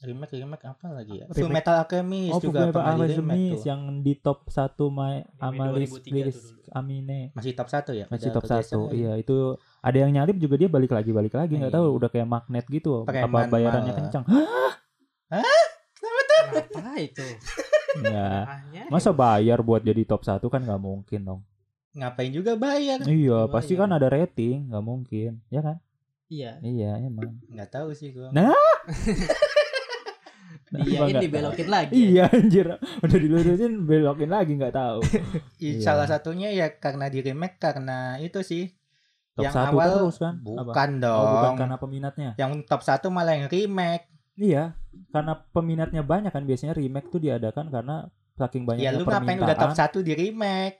Remake 0.01 0.33
remake 0.33 0.65
apa 0.65 0.87
lagi 0.91 1.13
ya? 1.15 1.25
Remake. 1.25 1.37
Full 1.37 1.53
Metal 1.53 1.75
Alchemist 1.77 2.33
Oh, 2.33 2.41
juga 2.41 2.57
Fullmetal 2.59 2.73
pernah 2.73 2.89
di 2.89 2.97
remake 2.97 3.13
Alchemist 3.13 3.53
tuh. 3.55 3.61
yang 3.63 3.81
di 4.01 4.13
top 4.15 4.39
1 4.43 4.89
my 4.91 5.15
Amalis 5.39 5.89
2003 5.93 6.09
Lilis 6.11 6.35
tuh 6.35 6.45
dulu. 6.51 6.69
Amine. 6.73 7.19
Masih 7.31 7.51
top 7.53 7.67
satu 7.67 7.91
ya? 7.93 8.05
Masih 8.07 8.29
top 8.29 8.43
kegeser 8.43 8.75
1. 8.75 8.81
lagi. 8.81 8.97
Iya, 8.97 9.11
itu 9.15 9.37
ada 9.79 9.97
yang 9.97 10.11
nyalip 10.11 10.37
juga 10.37 10.55
dia 10.57 10.67
balik 10.67 10.91
lagi 10.91 11.11
balik 11.11 11.33
lagi 11.33 11.53
nggak 11.53 11.69
Iya. 11.69 11.77
tahu 11.77 11.87
udah 11.93 12.09
kayak 12.09 12.25
magnet 12.25 12.65
gitu. 12.67 13.05
Preman 13.05 13.29
apa 13.45 13.51
bayarannya 13.51 13.87
malah. 13.87 13.99
kencang? 14.01 14.23
Apa 15.31 16.93
itu? 16.99 17.21
ya. 17.99 18.47
Masa 18.87 19.11
bayar 19.11 19.59
buat 19.59 19.81
jadi 19.81 20.03
top 20.03 20.23
1 20.23 20.39
kan 20.43 20.61
nggak 20.61 20.81
mungkin 20.81 21.21
dong. 21.21 21.41
Ngapain 21.91 22.31
juga 22.31 22.55
bayar? 22.55 23.03
Iya, 23.03 23.45
Bayar. 23.45 23.51
pasti 23.51 23.73
kan 23.75 23.91
ada 23.91 24.07
rating, 24.07 24.71
nggak 24.71 24.83
mungkin. 24.83 25.43
Ya 25.51 25.59
kan? 25.59 25.77
Iya. 26.31 26.55
Iya, 26.63 26.91
emang. 27.03 27.35
Nggak 27.51 27.69
tahu 27.69 27.91
sih 27.91 28.15
gua. 28.15 28.31
Nah, 28.31 28.55
Diain 30.71 31.11
Nggak 31.11 31.23
dibelokin 31.27 31.67
lagi. 31.67 31.91
Iya 31.91 32.31
anjir 32.31 32.79
Udah 33.03 33.19
dilurusin 33.19 33.83
belokin 33.83 34.31
lagi 34.31 34.55
nggak 34.55 34.71
tahu 34.71 35.03
Iya. 35.59 35.79
I- 35.79 35.83
Salah 35.83 36.07
satunya 36.07 36.47
ya 36.55 36.71
karena 36.71 37.11
di 37.11 37.19
remake 37.19 37.59
karena 37.59 38.15
itu 38.23 38.39
sih. 38.39 38.71
Top 39.35 39.47
yang 39.47 39.55
satu 39.55 39.75
awal 39.79 39.89
terus 39.95 40.19
kan 40.19 40.39
Apa? 40.39 40.63
bukan 40.71 40.89
dong. 40.99 41.23
Oh 41.23 41.31
bukan 41.39 41.53
karena 41.55 41.75
peminatnya 41.79 42.29
Yang 42.39 42.51
top 42.67 42.81
satu 42.83 43.07
malah 43.11 43.35
yang 43.35 43.47
remake. 43.47 44.10
Iya 44.33 44.75
Karena 45.09 45.33
peminatnya 45.45 46.01
banyak 46.01 46.29
kan 46.29 46.43
Biasanya 46.43 46.73
remake 46.73 47.07
tuh 47.07 47.19
diadakan 47.19 47.67
karena 47.67 48.07
Saking 48.33 48.63
banyaknya 48.63 48.85
ya 48.85 48.91
lu 48.93 49.03
ngapain 49.03 49.37
udah 49.37 49.47
top 49.49 49.69
permintaan 49.69 49.75
satu 49.75 49.99
di 49.99 50.13
remake? 50.13 50.77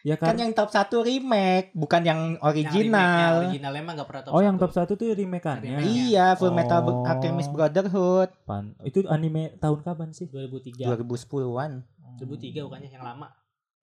Ya 0.00 0.16
Kan 0.16 0.32
kan 0.32 0.36
yang 0.40 0.52
top 0.52 0.68
satu 0.68 1.00
remake, 1.00 1.72
bukan 1.72 2.00
yang 2.00 2.20
Yang 2.34 2.40
remake-nya, 2.40 2.72
original. 2.72 3.32
Originalnya 3.38 3.80
emah 3.80 3.92
nggak 3.94 4.08
pernah 4.08 4.22
top 4.24 4.32
Oh 4.32 4.40
yang 4.40 4.56
top 4.56 4.72
satu 4.72 4.92
tuh 4.94 5.12
remake-annya 5.12 5.76
Remake. 5.76 5.92
Iya, 6.08 6.26
Full 6.34 6.52
Metal 6.52 6.80
Oh. 6.82 7.04
Alchemist 7.04 7.50
Brotherhood 7.50 8.30
Pan- 8.42 8.76
Itu 8.80 9.04
anime 9.06 9.56
tahun 9.56 9.80
kapan 9.80 10.08
sih? 10.10 10.26
2003. 10.26 10.88
2010-an. 10.90 11.84
2003 12.16 12.64
bukannya 12.64 12.88
yang 12.90 13.04
lama. 13.04 13.28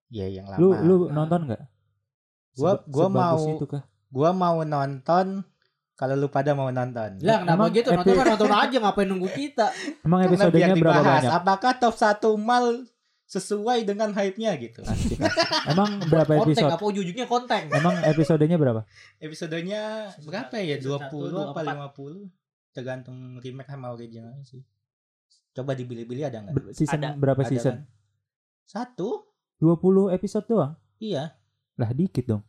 Ya 0.08 0.26
yang 0.26 0.46
lama. 0.46 0.58
Lu 0.58 0.68
lu 0.74 0.94
Nah. 1.06 1.22
nonton 1.22 1.40
nggak? 1.46 1.62
Gua- 2.52 2.82
gua 2.84 3.06
mau- 3.08 3.38
itu 3.38 3.66
kah? 3.66 3.82
Gua 4.08 4.30
mau 4.32 4.58
nonton 4.60 5.46
kalau 5.98 6.14
lu 6.14 6.30
pada 6.30 6.54
mau 6.54 6.70
nonton. 6.70 7.18
Lah 7.26 7.42
kenapa 7.42 7.58
Emang 7.58 7.74
gitu? 7.74 7.88
Nonton 7.90 8.14
mah 8.14 8.26
nonton 8.30 8.52
aja 8.54 8.76
ngapain 8.78 9.08
nunggu 9.10 9.28
kita? 9.34 9.66
Emang 10.06 10.22
biar 10.22 10.30
episodenya 10.30 10.74
berapa 10.78 11.02
banyak? 11.02 11.32
Apakah 11.34 11.72
top 11.74 11.94
1 11.98 12.22
mal 12.38 12.86
sesuai 13.26 13.82
dengan 13.82 14.14
hype-nya 14.14 14.54
gitu? 14.56 14.80
Asik, 14.86 15.18
asik. 15.18 15.48
Emang 15.68 15.98
berapa 16.06 16.38
Konten 16.38 16.54
episode? 16.54 16.70
apa 16.70 16.84
ujung-ujungnya 16.86 17.26
konten? 17.26 17.62
Emang 17.68 17.98
episodenya 18.06 18.56
berapa? 18.56 18.86
Episodenya 19.18 19.82
berapa 20.22 20.54
ya? 20.62 20.78
Season 20.78 21.02
20 21.10 21.34
satu, 21.34 21.50
apa 21.50 21.60
24. 21.66 22.30
50? 22.30 22.72
Tergantung 22.78 23.18
remake 23.36 23.68
sama 23.68 23.86
originalnya 23.90 24.46
sih. 24.46 24.62
Coba 25.50 25.74
dibeli-beli 25.74 26.22
ada 26.22 26.40
nggak? 26.40 26.54
Ber- 26.54 26.70
Season 26.70 26.94
Ada. 26.94 27.18
berapa 27.18 27.42
Ada 27.42 27.50
season? 27.50 27.74
kan? 27.74 27.90
Satu? 28.64 29.08
20 29.58 30.14
episode 30.14 30.46
doang? 30.46 30.78
Iya. 31.02 31.34
Lah 31.74 31.90
dikit 31.90 32.22
dong. 32.22 32.46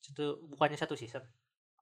Satu 0.00 0.40
bukannya 0.48 0.80
satu 0.80 0.96
season. 0.96 1.20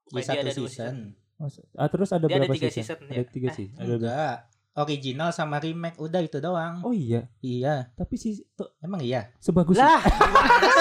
Di 0.07 0.21
satu 0.21 0.39
ada 0.39 0.51
dua 0.51 0.67
season. 0.67 0.95
Mas- 1.35 1.59
Ah, 1.73 1.87
terus 1.87 2.09
ada 2.09 2.23
Dia 2.23 2.33
ada 2.33 2.41
berapa 2.41 2.55
tiga 2.55 2.69
season? 2.69 2.95
season, 2.95 2.97
Ada 3.05 3.15
ya? 3.17 3.23
tiga 3.27 3.47
Eh, 3.47 3.53
sih. 3.53 3.67
Ada? 3.73 3.93
Enggak. 3.93 4.37
Original 4.75 5.29
sama 5.31 5.57
remake 5.57 5.95
udah 5.97 6.19
itu 6.19 6.37
doang. 6.37 6.79
Oh 6.81 6.91
iya, 6.91 7.31
Iya. 7.39 7.91
tapi 7.93 8.15
sih 8.15 8.43
tuh, 8.51 8.75
Emang 8.77 8.99
iya. 8.99 9.31
sebagus 9.37 9.75
Lah, 9.75 10.03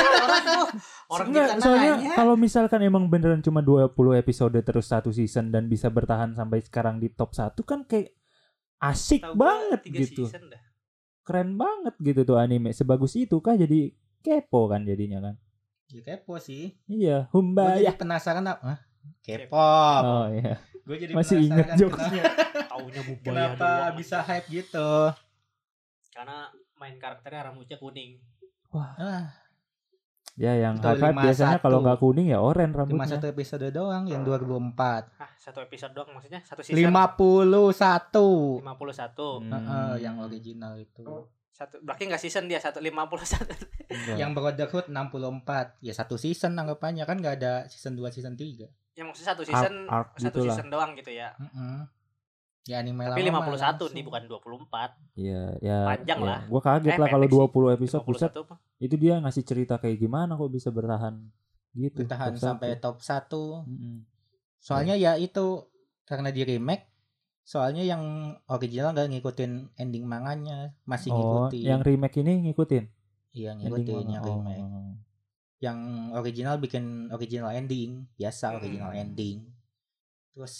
orang 1.08 1.26
Enggak, 1.30 1.46
soalnya 1.58 1.92
nanya. 1.96 2.12
kalau 2.12 2.34
misalkan 2.34 2.82
emang 2.82 3.06
beneran 3.06 3.38
cuma 3.40 3.60
20 3.60 3.86
episode 4.16 4.58
terus 4.58 4.86
satu 4.86 5.10
season 5.10 5.48
dan 5.48 5.66
bisa 5.66 5.88
bertahan 5.88 6.32
sampai 6.32 6.58
sekarang 6.60 6.98
di 6.98 7.08
top 7.08 7.32
1 7.32 7.54
kan 7.62 7.84
kayak 7.84 8.14
asik 8.80 9.22
gua 9.24 9.34
banget 9.70 9.80
gitu. 9.88 10.26
season 10.26 10.48
dah. 10.48 10.62
Keren 11.22 11.54
banget 11.54 11.94
gitu 11.98 12.20
tuh 12.24 12.36
anime. 12.36 12.68
Sebagus 12.70 13.14
itu 13.14 13.38
kah 13.38 13.54
jadi 13.54 13.94
kepo 14.20 14.68
kan 14.68 14.82
jadinya 14.82 15.22
kan. 15.22 15.34
Ya, 15.86 16.02
kepo 16.02 16.36
sih. 16.36 16.76
Iya, 16.84 17.26
Gue 17.26 17.32
Humba 17.32 17.78
jadi 17.78 17.86
ya. 17.86 17.92
penasaran 17.94 18.44
apa? 18.44 18.82
K-pop. 19.20 20.02
Oh 20.02 20.26
iya. 20.30 20.54
Gue 20.80 20.96
jadi 20.98 21.12
Masih 21.12 21.48
kenapa- 21.48 21.76
jokesnya. 21.76 22.24
Taunya 22.66 23.02
bubaya 23.02 23.24
Kenapa 23.24 23.68
doang. 23.88 23.96
bisa 23.96 24.16
hype 24.20 24.46
gitu? 24.48 24.90
Karena 26.10 26.38
main 26.74 26.94
karakternya 26.94 27.48
rambutnya 27.48 27.76
kuning. 27.76 28.20
Wah, 28.68 28.92
Ah, 28.94 29.24
ya 30.34 30.52
yang 30.52 30.76
Itu 30.76 30.90
high 30.90 31.14
biasanya 31.14 31.56
51. 31.56 31.62
kalau 31.62 31.78
nggak 31.80 31.98
kuning 31.98 32.26
ya 32.28 32.38
oranye 32.38 32.68
cuma 32.68 32.78
rambutnya. 32.82 33.06
satu 33.08 33.26
episode 33.26 33.66
doang 33.70 34.04
yang 34.04 34.20
2004. 34.20 35.14
Ah, 35.16 35.30
satu 35.34 35.62
episode 35.62 35.92
doang 35.92 36.10
maksudnya 36.10 36.42
satu 36.42 36.60
season 36.60 36.74
51. 36.76 38.60
51. 38.60 39.40
Hmm. 39.40 39.52
Heeh, 39.54 39.92
yang 40.02 40.18
original 40.18 40.74
itu. 40.76 41.06
Satu 41.54 41.78
berarti 41.80 42.04
enggak 42.04 42.18
season 42.18 42.44
dia 42.44 42.58
satu 42.58 42.82
51. 42.82 43.46
Enggak. 43.86 44.16
Yang 44.16 44.30
Brotherhood 44.32 44.86
64. 44.88 45.78
Ya 45.80 45.94
satu 45.94 46.14
season 46.14 46.52
anggapannya 46.52 47.02
kan 47.02 47.16
nggak 47.16 47.34
ada 47.38 47.52
season 47.64 47.94
2 47.94 48.10
season 48.10 48.34
3. 48.34 48.66
yang 48.94 49.06
maksudnya 49.06 49.34
satu 49.34 49.42
season 49.42 49.74
arc 49.88 50.14
satu 50.16 50.38
gitulah. 50.38 50.50
season 50.50 50.66
doang 50.68 50.94
gitu 50.94 51.10
ya. 51.10 51.34
Heeh. 51.34 51.78
Ya 52.64 52.78
anime 52.78 53.04
Tapi 53.04 53.22
lama 53.22 53.42
mah 53.44 53.50
51 53.50 53.58
nih 53.92 54.06
langsung. 54.06 54.06
bukan 54.06 54.22
24. 54.70 54.90
Iya, 55.14 55.42
ya. 55.60 55.78
Panjang 55.84 56.18
ya. 56.18 56.24
lah. 56.24 56.38
Gua 56.46 56.60
kaget 56.60 56.88
Eh, 56.88 56.96
lah 56.96 57.08
kalau 57.08 57.26
pendek 57.26 57.34
sih. 57.34 57.58
20 57.58 57.76
episode 57.76 58.02
buset 58.04 58.30
51 58.30 58.46
mah. 58.46 58.58
itu 58.78 58.94
dia 58.96 59.14
ngasih 59.18 59.44
cerita 59.44 59.74
kayak 59.76 59.96
gimana 59.96 60.32
kok 60.32 60.48
bisa 60.48 60.70
bertahan 60.70 61.14
gitu. 61.72 61.98
bertahan 62.00 62.30
top 62.30 62.36
satu. 62.36 62.46
sampai 62.48 62.68
top 62.78 62.96
1. 62.98 63.66
Mm-mm. 63.66 63.96
Soalnya 64.58 64.94
ya 64.94 65.12
itu 65.14 65.46
karena 66.04 66.30
di 66.30 66.42
remake 66.42 66.93
soalnya 67.44 67.84
yang 67.84 68.02
original 68.46 68.90
nggak 68.90 69.08
ngikutin 69.10 69.52
ending 69.76 70.04
manganya, 70.04 70.72
masih 70.82 71.12
Oh, 71.12 71.16
ngikutin. 71.46 71.62
yang 71.62 71.80
remake 71.80 72.16
ini 72.18 72.48
ngikutin. 72.48 72.84
Iya 73.30 73.52
Ending 73.52 73.62
ngikutin 73.62 73.94
mana? 74.00 74.10
yang 74.10 74.24
Oh. 74.24 74.28
remake. 74.32 74.64
Yang 75.60 75.78
original 76.14 76.54
bikin 76.58 76.84
original 77.08 77.50
ending, 77.50 77.90
biasa 78.14 78.44
Hmm. 78.48 78.56
original 78.58 78.90
ending. 78.92 79.36
Terus 80.32 80.54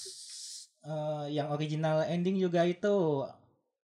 eh, 0.80 1.24
yang 1.32 1.48
original 1.48 2.04
ending 2.04 2.36
juga 2.36 2.60
itu 2.62 3.24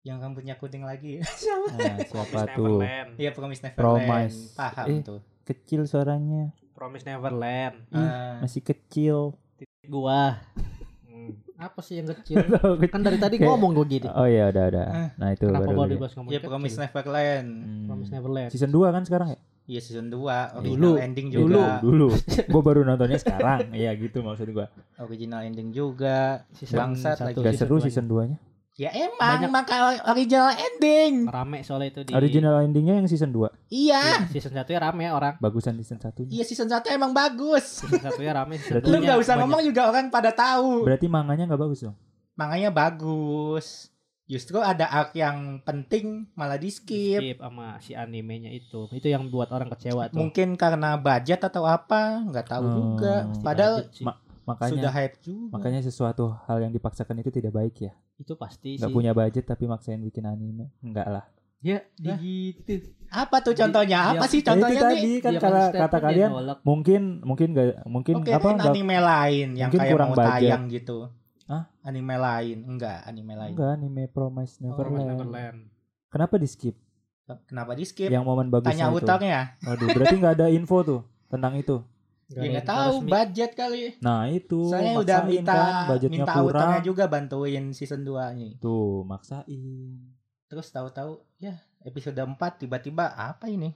yang 0.02 0.20
rambutnya 0.20 0.56
kuning 0.56 0.84
lagi. 0.84 1.24
Siapa? 1.42 1.72
Nah, 1.72 1.98
siapa 2.02 2.40
Promise 2.44 2.56
tuh? 2.58 2.80
Iya 3.16 3.32
Promise 3.32 3.62
Neverland. 3.62 3.80
Promise. 3.80 4.38
Paham 4.54 4.86
Eh. 4.90 5.02
tuh. 5.02 5.20
Kecil 5.42 5.82
suaranya. 5.86 6.52
Promise 6.72 7.06
Neverland. 7.06 7.76
Ih, 7.88 7.98
Ah. 7.98 8.36
masih 8.42 8.62
kecil. 8.62 9.38
Gua. 9.84 10.36
Apa 11.62 11.80
sih 11.80 11.96
yang 11.96 12.10
kecil? 12.10 12.42
Kan 12.94 13.02
dari 13.02 13.16
tadi 13.16 13.38
Kayak- 13.38 13.54
ngomong 13.54 13.72
gua 13.72 13.86
gini. 13.86 14.10
Oh 14.10 14.26
iya 14.26 14.50
udah 14.50 14.64
udah. 14.68 14.86
Eh, 14.90 15.08
Nah 15.16 15.30
itu 15.30 15.46
Kenapa 15.46 15.62
baru 15.64 15.72
gua 15.72 15.86
dia. 15.86 15.94
dibahas 15.94 16.14
ngomong 16.16 16.32
Iya 16.32 16.40
kecil? 16.40 16.50
Promise 16.50 16.78
Neverland. 16.80 17.50
Hmm. 17.56 17.86
Promise 17.86 18.12
Neverland. 18.12 18.50
Season 18.50 18.70
2 18.70 18.90
kan 18.90 19.04
sekarang 19.04 19.28
ya? 19.30 19.40
Iya 19.64 19.80
season 19.80 20.08
2 20.10 20.18
original 20.58 20.74
Dulu. 20.74 20.92
ending 20.98 21.28
Dulu, 21.30 21.46
juga. 21.54 21.66
dulu. 21.80 22.08
Gue 22.52 22.62
baru 22.62 22.80
nontonnya 22.82 23.16
sekarang. 23.16 23.70
Iya 23.72 23.94
gitu 23.94 24.20
maksud 24.20 24.50
gua. 24.50 24.68
Original 24.98 25.42
ending 25.44 25.70
juga. 25.70 26.44
Season 26.52 26.76
Bangsat 26.76 27.16
satu, 27.16 27.40
lagi. 27.40 27.46
Gak 27.46 27.54
seru 27.56 27.78
season 27.78 28.06
2-nya. 28.06 28.38
Ya 28.74 28.88
emang 28.90 29.44
Banyak- 29.44 29.52
maka 29.52 29.76
original 30.08 30.48
ending. 30.52 31.28
Rame 31.28 31.60
soalnya 31.62 31.92
itu 31.92 32.02
di 32.02 32.12
Original 32.12 32.56
endingnya 32.62 32.96
yang 32.96 33.06
season 33.06 33.30
2. 33.30 33.52
Iya. 33.68 34.00
Iya, 34.26 34.32
season 34.32 34.54
1 34.54 34.64
ya 34.66 34.80
rame 34.82 35.06
orang. 35.08 35.36
Bagusan 35.38 35.76
season 35.76 36.00
1 36.00 36.26
Iya 36.26 36.44
season 36.44 36.66
1 36.66 36.88
emang 36.90 37.12
bagus. 37.12 37.84
Season 37.84 38.00
1 38.00 38.16
ya 38.18 38.32
rame, 38.34 38.56
season 38.58 38.80
Lu 38.84 38.98
nggak 38.98 39.18
usah 39.18 39.36
banyak. 39.36 39.44
ngomong 39.44 39.62
juga 39.62 39.82
orang 39.86 40.08
pada 40.08 40.32
tahu. 40.32 40.84
Berarti 40.84 41.06
manganya 41.06 41.46
nggak 41.46 41.62
bagus 41.62 41.84
dong? 41.84 41.96
Makanya 42.34 42.72
bagus. 42.72 43.92
Justru 44.26 44.58
ada 44.58 44.88
arc 44.88 45.12
yang 45.14 45.60
penting 45.60 46.32
malah 46.34 46.56
di 46.56 46.72
skip. 46.72 47.20
skip 47.20 47.38
sama 47.38 47.76
si 47.78 47.92
animenya 47.92 48.48
itu. 48.50 48.88
Itu 48.90 49.06
yang 49.06 49.28
buat 49.28 49.52
orang 49.52 49.68
kecewa 49.68 50.08
tuh. 50.08 50.16
Mungkin 50.18 50.56
karena 50.56 50.96
budget 50.96 51.44
atau 51.44 51.68
apa, 51.68 52.24
nggak 52.24 52.48
tahu 52.48 52.64
Hmm. 52.64 52.76
juga. 52.78 53.16
Padahal 53.42 53.76
Budget 53.84 54.31
Makanya 54.42 54.74
sudah 54.74 54.92
hype 54.92 55.16
juga. 55.20 55.54
makanya 55.54 55.80
sesuatu 55.82 56.24
hal 56.44 56.58
yang 56.60 56.72
dipaksakan 56.72 57.20
itu 57.20 57.30
tidak 57.30 57.52
baik 57.52 57.76
ya. 57.80 57.94
itu 58.16 58.34
pasti 58.34 58.78
Nggak 58.78 58.86
sih. 58.86 58.94
punya 58.94 59.12
budget 59.12 59.44
tapi 59.44 59.66
maksain 59.66 59.98
bikin 59.98 60.24
anime. 60.24 60.70
Enggak 60.80 61.08
lah. 61.08 61.26
Ya, 61.60 61.82
Hah? 62.04 62.18
gitu. 62.18 62.90
Apa 63.08 63.38
tuh 63.40 63.54
contohnya? 63.54 64.14
Apa 64.14 64.26
Dia- 64.26 64.30
sih 64.30 64.38
Nah, 64.38 64.42
itu 64.42 64.50
contohnya 64.52 64.80
nih? 64.80 64.86
tadi 64.88 65.12
kan 65.16 65.34
konsisten 65.36 65.78
kata 65.80 65.90
dia 65.92 66.04
kalian 66.04 66.30
nolak. 66.32 66.58
mungkin 66.62 67.02
mungkin 67.22 67.48
gak 67.52 67.66
mungkin 67.86 68.14
Oke, 68.18 68.32
apa 68.32 68.42
main 68.44 68.56
nggak- 68.56 68.74
anime 68.74 68.98
lain 69.00 69.48
yang 69.56 69.70
kayak 69.70 69.90
kurang 69.90 70.10
mau 70.10 70.18
budget. 70.18 70.34
tayang 70.38 70.64
gitu. 70.68 70.98
Hah? 71.44 71.64
Anime 71.82 72.16
lain, 72.16 72.58
enggak 72.64 72.98
anime 73.04 73.34
lain. 73.36 73.52
enggak 73.52 73.70
anime 73.76 74.04
Promise 74.08 74.54
Oh, 74.56 74.62
Neverland. 74.64 75.08
Neverland. 75.12 75.60
Kenapa 76.08 76.36
di 76.36 76.48
skip? 76.48 76.76
Kenapa 77.46 77.72
di 77.74 77.84
skip? 77.84 78.10
Yang 78.10 78.24
momen 78.24 78.48
bagusnya 78.48 78.72
Tanya 78.82 78.88
utangnya. 78.92 79.40
Waduh, 79.62 79.88
berarti 79.88 80.16
nggak 80.16 80.34
ada 80.36 80.48
info 80.48 80.78
tuh 80.82 81.02
tentang 81.28 81.54
itu. 81.56 81.78
Ya 82.34 82.48
nggak 82.50 82.64
tahu 82.66 82.94
budget 83.04 83.52
kali. 83.54 84.00
Nah, 84.00 84.26
itu 84.26 84.68
Saya 84.68 84.94
udah 84.94 85.20
maksain 85.20 85.28
minta 85.28 85.54
kan, 85.54 85.84
budgetnya 85.88 86.16
minta 86.18 86.34
kurang. 86.38 86.72
juga 86.82 87.04
bantuin 87.06 87.66
season 87.72 88.02
2 88.02 88.32
nih. 88.34 88.52
Tuh, 88.58 89.04
maksain. 89.04 90.00
Terus 90.46 90.68
tahu-tahu 90.68 91.12
ya 91.38 91.56
episode 91.82 92.16
4 92.16 92.32
tiba-tiba 92.58 93.10
apa 93.10 93.46
ini? 93.46 93.76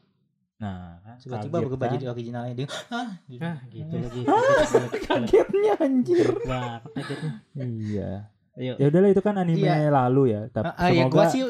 Nah, 0.55 0.99
kan 0.99 1.15
Tiba-tiba 1.19 1.57
berubah 1.61 1.85
kan. 1.85 1.93
jadi 1.93 2.05
originalnya 2.07 2.53
dia. 2.55 2.67
Hah? 2.87 3.09
Gitu. 3.25 3.43
Ah, 3.43 3.59
gitu 3.67 3.95
lagi. 3.97 4.21
Kagetnya 5.05 5.73
anjir. 5.77 6.27
Wah, 6.43 6.79
kagetnya. 6.89 7.31
iya. 7.55 8.11
Ayo. 8.55 8.79
Ya 8.79 8.85
udahlah 8.87 9.11
itu 9.11 9.19
kan 9.19 9.35
anime 9.35 9.59
Iya. 9.61 9.91
lalu 9.91 10.31
ya, 10.31 10.47
tapi 10.47 10.63
Ah, 10.65 10.75
ah, 10.77 10.87
ya 10.87 11.03
semoga 11.03 11.11
gua 11.11 11.25
sih 11.27 11.43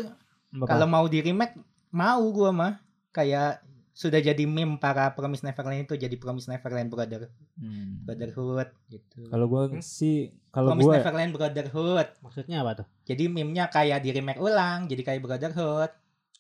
kalau 0.60 0.88
mau 0.88 1.06
di 1.06 1.22
remake 1.22 1.54
mau 1.92 2.24
gua 2.28 2.50
mah 2.50 2.74
kayak 3.12 3.62
sudah 3.96 4.20
jadi 4.20 4.44
meme 4.44 4.76
para 4.76 5.16
Promise 5.16 5.48
Neverland 5.48 5.88
itu 5.88 5.96
jadi 5.96 6.16
Promise 6.20 6.52
Neverland 6.52 6.92
Brother 6.92 7.32
Hmm. 7.56 8.04
Brotherhood 8.04 8.70
gitu. 8.92 9.32
Kalau 9.32 9.48
gua 9.48 9.72
Hmm? 9.72 9.80
sih 9.80 10.36
kalau 10.52 10.76
Promise 10.76 10.84
gua 10.86 10.96
Neverland 11.00 11.32
Brotherhood. 11.32 12.08
Maksudnya 12.20 12.60
apa 12.60 12.84
tuh? 12.84 12.88
Jadi 13.08 13.32
meme-nya 13.32 13.72
kayak 13.72 14.04
di 14.04 14.12
remake 14.12 14.44
ulang, 14.44 14.92
jadi 14.92 15.02
kayak 15.02 15.24
Brotherhood. 15.24 15.92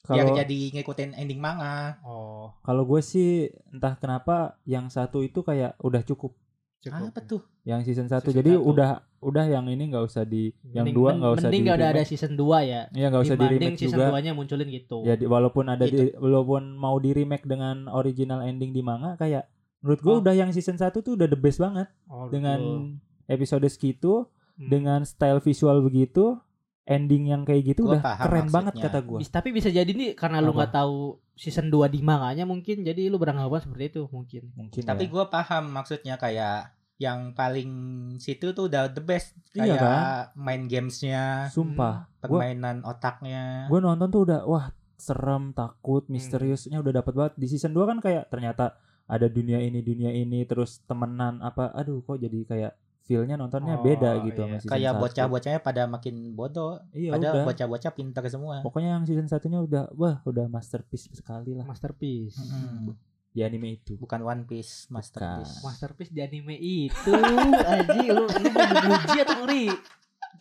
Biar 0.05 0.21
kalau 0.21 0.37
jadi 0.37 0.59
ngikutin 0.75 1.17
ending 1.17 1.41
manga. 1.41 1.97
Oh, 2.05 2.53
kalau 2.61 2.85
gue 2.85 3.01
sih 3.01 3.49
entah 3.73 3.97
kenapa 3.97 4.59
yang 4.67 4.85
satu 4.85 5.25
itu 5.25 5.41
kayak 5.41 5.79
udah 5.81 6.05
cukup 6.05 6.37
cukup. 6.85 7.09
Apa 7.09 7.19
tuh? 7.21 7.41
yang 7.63 7.81
season 7.81 8.05
satu 8.05 8.29
Season 8.29 8.39
jadi 8.39 8.51
satu. 8.53 8.67
udah 8.67 8.89
udah 9.19 9.45
yang 9.47 9.65
ini 9.65 9.89
nggak 9.89 10.05
usah 10.05 10.21
di 10.21 10.53
yang 10.67 10.83
Mending- 10.83 10.95
dua 10.95 11.09
men- 11.09 11.17
nggak 11.17 11.33
usah 11.33 11.41
Mending 11.43 11.57
di 11.57 11.65
nggak 11.65 11.77
udah 11.77 11.89
ada 11.89 12.03
season 12.03 12.31
2 12.35 12.45
ya. 12.63 12.81
Iya 12.91 13.05
nggak 13.07 13.23
usah 13.23 13.35
di 13.35 13.45
remake 13.47 13.75
season 13.75 13.97
juga 13.97 14.05
2-nya 14.11 14.31
munculin 14.31 14.69
gitu. 14.69 14.97
ya 15.01 15.13
di- 15.13 15.25
walaupun 15.25 15.65
ada 15.65 15.83
Gitu. 15.83 15.97
di 15.97 16.05
walaupun 16.15 16.61
mau 16.71 16.95
di 16.95 17.11
remake 17.11 17.43
dengan 17.43 17.89
original 17.89 18.39
ending 18.41 18.69
di 18.69 18.79
manga 18.79 19.13
kayak 19.15 19.49
menurut 19.79 19.99
gue 19.99 20.11
Oh. 20.11 20.19
udah 20.19 20.33
yang 20.35 20.49
season 20.49 20.75
satu 20.75 21.01
tuh 21.01 21.13
udah 21.13 21.25
the 21.25 21.35
best 21.35 21.57
banget 21.57 21.89
Oh, 22.05 22.25
dengan 22.27 22.57
betul. 22.57 23.01
episode 23.27 23.65
segitu 23.65 24.29
Hmm. 24.55 24.67
dengan 24.67 24.99
style 25.01 25.37
visual 25.39 25.81
begitu 25.81 26.37
ending 26.83 27.27
yang 27.27 27.41
kayak 27.41 27.65
gitu 27.67 27.81
Gua 27.83 27.97
udah 27.97 28.01
keren 28.19 28.45
banget 28.47 28.73
maksudnya. 28.73 28.93
kata 28.93 28.99
gue 29.01 29.19
tapi 29.27 29.49
bisa 29.49 29.69
jadi 29.69 29.89
nih 29.89 30.13
karena 30.13 30.37
lu 30.37 30.53
Apa? 30.53 30.57
nggak 30.59 30.73
tahu 30.75 30.97
season 31.33 31.67
2 31.67 31.89
di 31.89 31.99
manganya 31.99 32.45
mungkin 32.45 32.81
jadi 32.81 33.09
lu 33.09 33.17
beranggapan 33.17 33.57
seperti 33.59 33.83
itu 33.89 34.01
mungkin. 34.07 34.53
mungkin 34.53 34.81
Tapi 34.81 35.03
ya. 35.03 35.09
gua 35.09 35.25
paham 35.27 35.65
maksudnya 35.67 36.15
kayak 36.15 36.74
yang 36.95 37.31
paling 37.31 37.71
situ 38.17 38.51
tuh 38.51 38.65
udah 38.65 38.87
the 38.87 38.99
best 38.99 39.35
Iya 39.51 39.67
kayak 39.69 39.79
kan? 39.79 39.99
main 40.33 40.63
gamesnya, 40.63 41.47
sumpah 41.49 42.07
gue 42.17 42.27
permainan 42.29 42.81
otaknya. 42.81 43.67
gue 43.67 43.79
nonton 43.79 44.07
tuh 44.07 44.21
udah 44.23 44.41
wah 44.43 44.71
serem 44.95 45.51
takut 45.51 46.07
misteriusnya 46.07 46.79
udah 46.79 46.93
dapat 46.95 47.13
banget 47.13 47.33
di 47.35 47.47
season 47.47 47.71
2 47.71 47.83
kan 47.85 47.97
kayak 47.99 48.27
ternyata 48.27 48.79
ada 49.05 49.27
dunia 49.27 49.59
ini 49.59 49.79
dunia 49.79 50.09
ini 50.09 50.41
terus 50.43 50.79
temenan 50.81 51.37
apa 51.39 51.69
aduh 51.69 51.99
kok 52.01 52.15
jadi 52.15 52.39
kayak 52.43 52.73
feelnya 53.01 53.35
nontonnya 53.35 53.75
Oh, 53.75 53.83
beda 53.83 54.17
gitu 54.23 54.39
iya. 54.39 54.47
sama 54.47 54.57
season 54.57 54.71
kayak 54.71 54.93
bocah-bocahnya 54.97 55.59
pada 55.61 55.83
makin 55.85 56.15
bodoh. 56.31 56.79
iya 56.89 57.13
udah 57.13 57.43
bocah-bocah 57.43 57.91
pintar 57.91 58.23
semua. 58.25 58.63
pokoknya 58.63 58.95
yang 58.95 59.03
season 59.03 59.27
satunya 59.27 59.59
udah 59.59 59.91
wah 59.93 60.23
udah 60.23 60.47
masterpiece 60.47 61.11
sekali 61.11 61.51
lah 61.51 61.63
Masterpiece. 61.63 62.39
Mm-mm. 62.39 62.95
Di 63.35 63.43
anime 63.43 63.75
itu. 63.75 63.99
Bukan 63.99 64.23
One 64.23 64.47
Piece, 64.47 64.87
masterpiece. 64.87 65.59
Masterpiece 65.59 66.09
di 66.09 66.23
anime 66.23 66.55
itu 66.55 67.11
Aji 67.11 68.07
lu 68.07 68.23
lu 68.23 68.49
muji 68.81 69.17
atau 69.19 69.43
ngeri? 69.43 69.67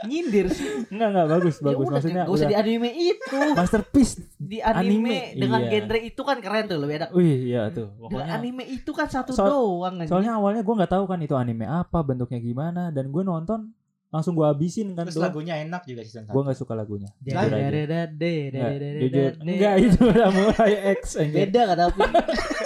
Nyindir 0.05 0.47
sih. 0.49 0.87
Enggak 0.91 1.09
enggak 1.11 1.27
bagus 1.29 1.55
Ya 1.57 1.65
bagus. 1.65 1.79
udah, 1.81 1.95
maksudnya 1.95 2.23
gak 2.23 2.29
usah 2.29 2.39
udah 2.41 2.51
di 2.51 2.57
anime 2.57 2.91
itu. 2.95 3.41
Masterpiece 3.53 4.13
di 4.37 4.59
anime, 4.59 4.91
Anime, 4.91 5.19
dengan 5.35 5.61
iya. 5.61 5.71
genre 5.73 5.99
itu 6.01 6.23
kan 6.23 6.37
keren 6.39 6.65
tuh 6.67 6.79
lebih 6.79 6.95
enak. 6.99 7.09
Wih 7.11 7.37
iya 7.45 7.63
tuh. 7.71 7.91
Di 7.91 8.01
pokoknya 8.05 8.33
anime 8.33 8.65
itu 8.65 8.91
kan 8.91 9.07
satu 9.07 9.31
Soal- 9.33 9.51
doang 9.51 9.95
anjing. 9.97 10.11
soalnya 10.11 10.33
awalnya 10.35 10.63
gue 10.63 10.75
nggak 10.75 10.93
tahu 10.93 11.05
kan 11.07 11.19
itu 11.19 11.35
anime 11.35 11.65
apa 11.65 11.99
bentuknya 12.01 12.39
gimana 12.39 12.91
dan 12.91 13.11
gue 13.11 13.23
nonton 13.23 13.71
langsung 14.11 14.35
gue 14.35 14.47
habisin 14.47 14.95
kan 14.95 15.11
Terus 15.11 15.19
lagunya 15.19 15.59
enak 15.59 15.83
juga 15.85 16.03
season 16.03 16.27
gue 16.27 16.39
1. 16.39 16.47
nggak 16.47 16.59
suka 16.59 16.75
lagunya. 16.75 17.11
Jujur 17.19 17.51
aja. 17.51 17.67
Enggak, 18.15 19.75
jujur. 19.75 19.91
itu 19.91 20.03
udah 20.05 20.29
mulai 20.31 20.73
X 20.95 21.19
beda 21.25 21.61
kan 21.67 21.77
tapi 21.81 21.99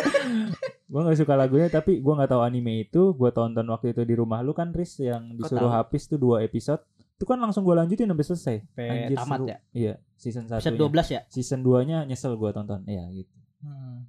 gue 0.89 1.01
nggak 1.05 1.18
suka 1.20 1.35
lagunya 1.37 1.68
tapi 1.68 2.01
gue 2.01 2.14
nggak 2.16 2.31
tahu 2.33 2.41
anime 2.41 2.89
itu 2.89 3.12
gue 3.12 3.31
tonton 3.33 3.66
waktu 3.68 3.93
itu 3.93 4.03
di 4.09 4.14
rumah 4.16 4.41
lu 4.41 4.57
kan 4.57 4.72
Riz 4.72 4.97
yang 5.01 5.37
disuruh 5.37 5.68
tahu? 5.68 5.76
habis 5.76 6.09
tuh 6.09 6.16
dua 6.16 6.41
episode. 6.41 6.81
Itu 7.18 7.26
kan 7.26 7.37
langsung 7.43 7.66
gue 7.66 7.74
lanjutin 7.74 8.09
sampai 8.09 8.26
selesai. 8.26 8.57
Sampai 8.72 9.12
tamat 9.12 9.39
seru. 9.43 9.51
ya? 9.51 9.59
iya 9.76 9.95
season 10.16 10.45
satu 10.49 10.61
episode 10.64 10.79
12 10.81 11.16
ya? 11.16 11.20
Season 11.29 11.61
2 11.61 11.89
nya 11.89 11.99
nyesel 12.09 12.33
gue 12.41 12.51
tonton. 12.57 12.81
Iya 12.89 13.05
gitu. 13.12 13.35
Hmm. 13.59 14.07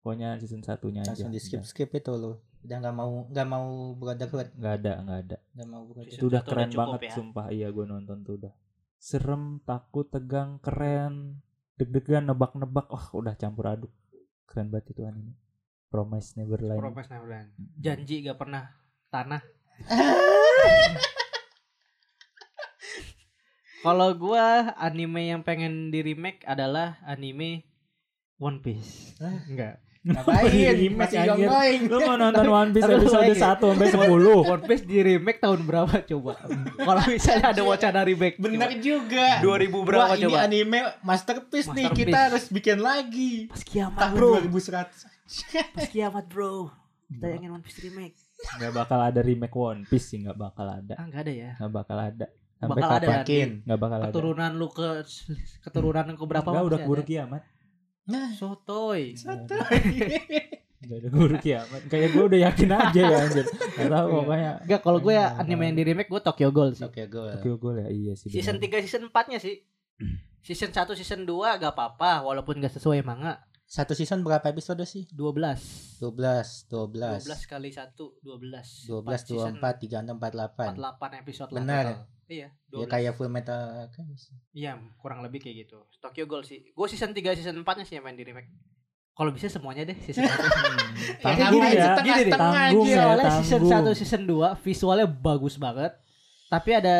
pokoknya 0.00 0.40
season 0.40 0.64
satunya 0.64 1.04
aja. 1.04 1.12
Langsung 1.12 1.32
di 1.32 1.40
skip 1.40 1.60
skip 1.64 1.90
itu 1.92 2.12
loh. 2.14 2.40
Udah 2.60 2.76
nggak 2.78 2.94
mau 2.96 3.12
nggak 3.28 3.46
mau 3.48 3.68
Brotherhood, 3.96 4.48
nggak 4.56 4.74
ada 4.80 4.92
nggak 5.02 5.18
ada. 5.28 5.36
Nggak 5.56 5.68
mau 5.68 5.82
Brotherhood. 5.88 6.20
itu 6.20 6.24
udah 6.24 6.42
keren 6.44 6.70
banget 6.72 7.00
ya. 7.04 7.12
sumpah. 7.16 7.46
Iya 7.52 7.68
gue 7.72 7.84
nonton 7.84 8.16
tuh 8.24 8.34
udah. 8.40 8.52
Serem 9.00 9.60
takut 9.64 10.06
tegang 10.08 10.60
keren. 10.60 11.40
Deg-degan 11.80 12.28
nebak-nebak. 12.28 12.92
Oh 12.92 13.04
udah 13.18 13.34
campur 13.40 13.66
aduk. 13.72 13.92
Keren 14.44 14.68
banget 14.68 14.92
itu 14.92 15.04
anime 15.04 15.36
Promise 15.90 16.38
Neverland 16.38 16.78
Promise 16.78 17.10
Neverland 17.10 17.50
janji 17.74 18.22
gak 18.22 18.38
pernah 18.38 18.70
tanah 19.10 19.42
kalau 23.84 24.14
gua 24.14 24.70
anime 24.78 25.34
yang 25.34 25.42
pengen 25.42 25.90
di 25.90 25.98
remake 26.06 26.46
adalah 26.46 27.02
anime 27.02 27.66
One 28.38 28.62
Piece 28.62 29.18
enggak 29.50 29.82
Ngapain? 30.00 30.96
Masih 30.96 31.28
ongoing. 31.28 31.80
lu 31.92 32.00
mau 32.08 32.16
nonton 32.16 32.48
One 32.48 32.72
Piece 32.72 32.88
episode 32.88 33.20
lagi. 33.20 33.36
1 33.36 33.60
sampai 33.60 33.88
10 33.92 34.48
One 34.56 34.64
Piece 34.64 34.84
di 34.88 34.98
remake 35.04 35.44
tahun 35.44 35.60
berapa 35.68 35.92
coba 36.08 36.40
kalau 36.80 37.02
misalnya 37.04 37.52
ada 37.52 37.62
wacana 37.68 38.00
remake 38.08 38.40
coba. 38.40 38.72
juga. 38.80 39.44
2000 39.44 39.68
berapa 39.84 40.00
Wah, 40.00 40.16
ini 40.16 40.24
coba 40.24 40.38
anime 40.48 40.78
masterpiece, 41.04 41.68
nih. 41.76 41.92
Masterpiece. 41.92 42.00
Kita 42.00 42.18
harus 42.32 42.44
bikin 42.48 42.78
lagi. 42.80 43.52
pas 43.52 43.60
kiamat 43.60 44.00
Tahun 44.00 44.16
bro 44.16 44.30
2100. 44.48 45.19
pas 45.74 45.86
kiamat 45.88 46.26
bro. 46.26 46.70
Kita 47.10 47.26
ingin 47.26 47.50
One 47.50 47.64
Piece 47.66 47.82
remake. 47.82 48.16
Nggak 48.58 48.72
bakal 48.72 48.98
ada 49.02 49.20
remake 49.20 49.56
One 49.56 49.82
Piece 49.86 50.14
sih 50.14 50.18
nggak 50.22 50.38
bakal 50.38 50.66
ada. 50.66 50.94
Ah 50.98 51.04
nggak 51.10 51.22
ada 51.26 51.32
ya? 51.32 51.50
Nggak 51.58 51.72
bakal 51.74 51.98
ada. 51.98 52.26
Sampai 52.60 52.76
Bakal 52.76 52.90
ada 52.92 53.00
kapan? 53.00 53.16
Nanti. 53.16 53.32
Yakin. 53.32 53.50
nggak 53.64 53.80
bakal 53.80 53.98
ada. 53.98 54.12
Keturunan 54.12 54.50
lu 54.60 54.68
ke 54.68 54.88
keturunan 55.64 56.04
ke 56.12 56.24
berapa 56.28 56.48
nggak 56.48 56.66
udah 56.68 56.78
keburu 56.84 57.02
ada. 57.02 57.08
kiamat. 57.08 57.42
Nah, 58.10 58.28
sotoy. 58.34 59.02
Nggak 60.80 60.96
ada 60.96 61.08
keburu 61.12 61.36
kiamat. 61.40 61.80
Kayak 61.92 62.08
gue 62.16 62.24
udah 62.24 62.40
yakin 62.40 62.68
aja 62.72 63.02
ya 63.04 63.16
anjir. 63.20 63.46
Nggak 63.48 63.90
tahu 63.92 64.06
pokoknya. 64.16 64.52
Enggak, 64.64 64.80
kalau 64.80 64.98
gue 65.04 65.12
ya 65.12 65.26
anime 65.36 65.62
yang 65.68 65.76
di 65.76 65.84
remake 65.84 66.08
gue 66.08 66.20
Tokyo 66.24 66.48
Ghoul 66.48 66.72
sih. 66.72 66.84
Tokyo 66.88 67.06
Ghoul. 67.08 67.28
Tokyo 67.36 67.54
Ghoul 67.60 67.76
ya 67.84 67.88
iya 67.92 68.12
sih 68.16 68.32
Season 68.32 68.56
bener. 68.56 68.80
3 68.80 68.84
season 68.88 69.02
4-nya 69.12 69.38
sih. 69.44 69.56
Season 70.40 70.72
1 70.72 70.88
season 70.96 71.20
2 71.28 71.60
gak 71.60 71.72
apa-apa. 71.76 72.24
Walaupun 72.24 72.64
gak 72.64 72.72
sesuai 72.80 73.04
manga. 73.04 73.44
Satu 73.70 73.94
season 73.94 74.26
berapa 74.26 74.42
episode 74.42 74.82
sih? 74.82 75.06
12. 75.14 76.02
12, 76.02 76.02
12. 76.02 77.22
12 77.22 77.46
kali 77.46 77.70
1 77.70 77.94
12. 77.94 78.90
12, 78.90 79.62
24, 79.62 79.62
36, 79.62 80.10
48. 80.10 80.74
48 80.74 81.22
episode 81.22 81.50
lah 81.54 81.60
Benar. 81.62 81.84
total. 81.86 81.98
Iya, 82.30 82.48
Ya 82.50 82.86
12. 82.86 82.90
kayak 82.90 83.12
Full 83.14 83.30
Metal 83.30 83.60
Alchemist. 83.86 84.34
Iya, 84.50 84.74
kurang 84.98 85.22
lebih 85.22 85.38
kayak 85.38 85.66
gitu. 85.66 85.86
Tokyo 86.02 86.26
Ghoul 86.26 86.42
sih. 86.42 86.66
Gue 86.74 86.86
season 86.86 87.14
3 87.14 87.30
season 87.32 87.62
4-nya 87.62 87.86
sih 87.86 87.94
yang 87.94 88.02
main 88.02 88.18
di 88.18 88.26
remake. 88.26 88.50
Kalau 89.14 89.30
bisa 89.30 89.46
semuanya 89.46 89.86
deh 89.86 89.98
season 90.00 90.26
1. 90.26 90.34
tanggung 91.22 91.62
ngapain 91.62 91.78
ya 91.78 91.86
tanggung 92.26 92.86
aja? 92.86 92.90
ya 92.90 93.02
Soalnya 93.06 93.30
season 93.38 93.60
tanggung 93.66 93.94
1 93.94 94.00
season 94.02 94.22
2 94.26 94.66
visualnya 94.66 95.06
bagus 95.06 95.54
banget. 95.54 95.94
Tapi 96.46 96.70
ada 96.74 96.96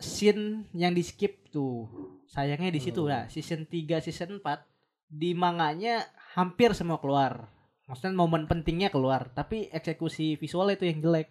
scene 0.00 0.64
yang 0.72 0.96
di 0.96 1.04
skip 1.04 1.52
tuh. 1.52 1.84
Sayangnya 2.32 2.72
di 2.72 2.80
situ 2.80 3.04
Oh. 3.04 3.08
lah. 3.08 3.28
Season 3.28 3.68
3 3.68 4.00
season 4.00 4.40
4 4.40 4.75
di 5.06 5.32
manganya 5.32 6.02
hampir 6.34 6.74
semua 6.74 6.98
keluar. 6.98 7.48
Maksudnya 7.86 8.18
momen 8.18 8.50
pentingnya 8.50 8.90
keluar, 8.90 9.30
tapi 9.30 9.70
eksekusi 9.70 10.34
visualnya 10.36 10.74
itu 10.74 10.86
yang 10.90 10.98
jelek. 11.02 11.28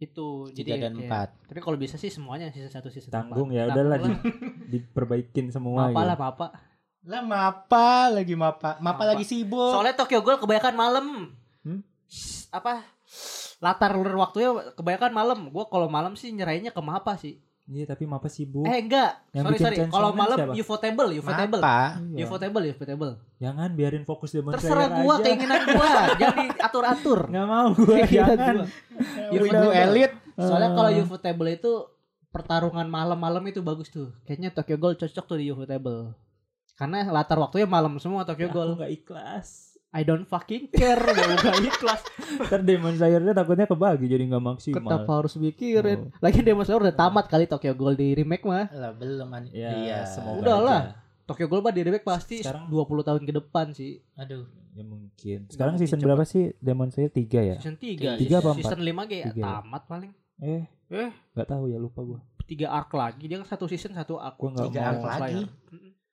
Itu 0.00 0.50
Tiga 0.50 0.74
jadi 0.80 0.90
dan 0.90 0.94
empat. 0.98 1.28
Tapi 1.46 1.60
kalau 1.62 1.78
bisa 1.78 1.94
sih 2.00 2.10
semuanya 2.10 2.50
1 2.50 2.66
season 2.90 3.12
4. 3.12 3.14
tanggung 3.14 3.54
ya 3.54 3.70
udahlah 3.70 4.02
di, 4.02 4.10
diperbaikin 4.72 5.54
semua 5.54 5.94
Apa 5.94 6.02
lah, 6.02 6.16
gitu. 6.18 6.26
apa. 6.26 6.46
Lah 7.06 7.22
mapa 7.22 8.10
lagi 8.10 8.34
mapa. 8.34 8.80
Mapa, 8.82 8.98
Mapa. 8.98 9.04
lagi 9.14 9.22
sibuk. 9.22 9.74
Soalnya 9.74 9.94
Tokyo 9.94 10.24
Ghoul 10.24 10.42
kebanyakan 10.42 10.74
malam. 10.74 11.06
Hmm? 11.62 11.80
Apa? 12.50 12.82
Latar 13.62 13.94
waktunya 13.94 14.74
kebanyakan 14.74 15.12
malam. 15.14 15.38
Gua 15.54 15.70
kalau 15.70 15.86
malam 15.86 16.18
sih 16.18 16.34
nyerahinnya 16.34 16.74
ke 16.74 16.82
Mapa 16.82 17.14
sih. 17.14 17.38
Iya 17.72 17.88
tapi 17.88 18.04
apa 18.04 18.28
sibuk? 18.28 18.68
Eh 18.68 18.84
enggak. 18.84 19.10
Yang 19.32 19.44
sorry 19.48 19.58
sorry. 19.64 19.76
Kalau 19.88 20.10
malam 20.12 20.36
siapa? 20.36 20.52
Ufotable, 20.52 21.08
Ufotable. 21.16 21.60
Apa? 21.64 21.80
Iya. 22.12 22.24
Ufotable, 22.28 22.64
Ufotable. 22.68 23.12
Jangan 23.40 23.68
biarin 23.72 24.04
fokus 24.04 24.36
Demon 24.36 24.52
Terserah 24.52 24.88
gua 25.00 25.14
aja. 25.16 25.24
keinginan 25.24 25.60
gua, 25.72 25.90
jangan 26.20 26.44
diatur-atur. 26.52 27.20
Nggak 27.32 27.46
mau 27.48 27.68
gua 27.72 27.96
jangan. 28.04 28.54
Ufotable. 29.32 29.72
elit. 29.72 30.12
Soalnya 30.36 30.70
kalau 30.76 30.90
Ufotable 31.00 31.48
itu 31.48 31.72
pertarungan 32.28 32.88
malam-malam 32.92 33.40
itu 33.48 33.64
bagus 33.64 33.88
tuh. 33.88 34.12
Kayaknya 34.28 34.52
Tokyo 34.52 34.76
Ghoul 34.76 35.00
cocok 35.00 35.24
tuh 35.24 35.38
di 35.40 35.48
Ufotable. 35.48 36.12
Karena 36.76 37.08
latar 37.08 37.40
waktunya 37.40 37.64
malam 37.64 37.96
semua 37.96 38.28
Tokyo 38.28 38.52
Aku 38.52 38.56
Ghoul. 38.60 38.70
nggak 38.76 38.92
ikhlas. 38.92 39.71
I 39.92 40.02
don't 40.02 40.24
fucking 40.24 40.72
care 40.72 40.96
mau 40.96 41.36
gak 41.36 41.60
ikhlas. 41.62 42.00
Ntar 42.42 42.60
Demon 42.60 42.96
Slayer-nya 42.96 43.32
takutnya 43.32 43.64
kebagi 43.64 44.08
jadi 44.08 44.24
nggak 44.24 44.40
maksimal. 44.42 44.80
Kenapa 44.80 45.12
harus 45.14 45.36
mikirin? 45.36 45.98
Oh. 46.02 46.16
Lagi 46.18 46.40
Demon 46.40 46.64
Slayer 46.64 46.80
udah 46.80 46.96
tamat 46.96 47.28
kali 47.28 47.44
Tokyo 47.44 47.72
Ghoul 47.72 47.94
di 47.94 48.14
remake 48.14 48.40
mah. 48.42 48.72
Lah 48.72 48.90
belum 48.90 49.28
an- 49.30 49.52
Ya, 49.52 49.68
iya. 49.76 49.98
semoga 50.06 50.40
Udah 50.40 50.58
lah. 50.58 50.80
Tokyo 51.22 51.44
Ghoul 51.46 51.60
mah 51.60 51.70
di 51.70 51.82
remake 51.82 52.02
pasti 52.02 52.40
Sekarang- 52.40 52.66
20 52.66 53.04
tahun 53.04 53.22
ke 53.22 53.32
depan 53.34 53.66
sih. 53.70 54.00
Aduh. 54.14 54.48
Ya 54.72 54.80
mungkin. 54.82 55.38
Sekarang 55.46 55.76
mungkin 55.76 55.84
season 55.84 55.98
cepet. 55.98 56.08
berapa 56.08 56.24
sih 56.24 56.44
Demon 56.56 56.88
Slayer 56.88 57.12
3 57.12 57.40
ya? 57.44 57.56
Season 57.56 57.76
3. 57.76 58.16
Tiga 58.16 58.36
apa 58.38 58.48
empat? 58.50 58.64
Season 58.64 58.80
5 58.80 59.04
kayak 59.04 59.24
Tiga 59.28 59.36
ya? 59.38 59.44
tamat 59.54 59.82
paling. 59.86 60.12
Eh, 60.40 60.64
Eh, 60.88 61.08
nggak 61.30 61.46
tahu 61.46 61.68
ya 61.68 61.76
lupa 61.76 62.00
gua. 62.02 62.20
tiga 62.42 62.68
arc 62.70 62.92
lagi 62.92 63.24
dia 63.24 63.36
kan 63.38 63.46
satu 63.46 63.64
season 63.64 63.92
satu 63.92 64.16
arc. 64.16 64.36
Gua 64.36 64.50
nggak 64.50 64.68
mau. 64.68 65.04
arc 65.04 65.20
lagi? 65.20 65.44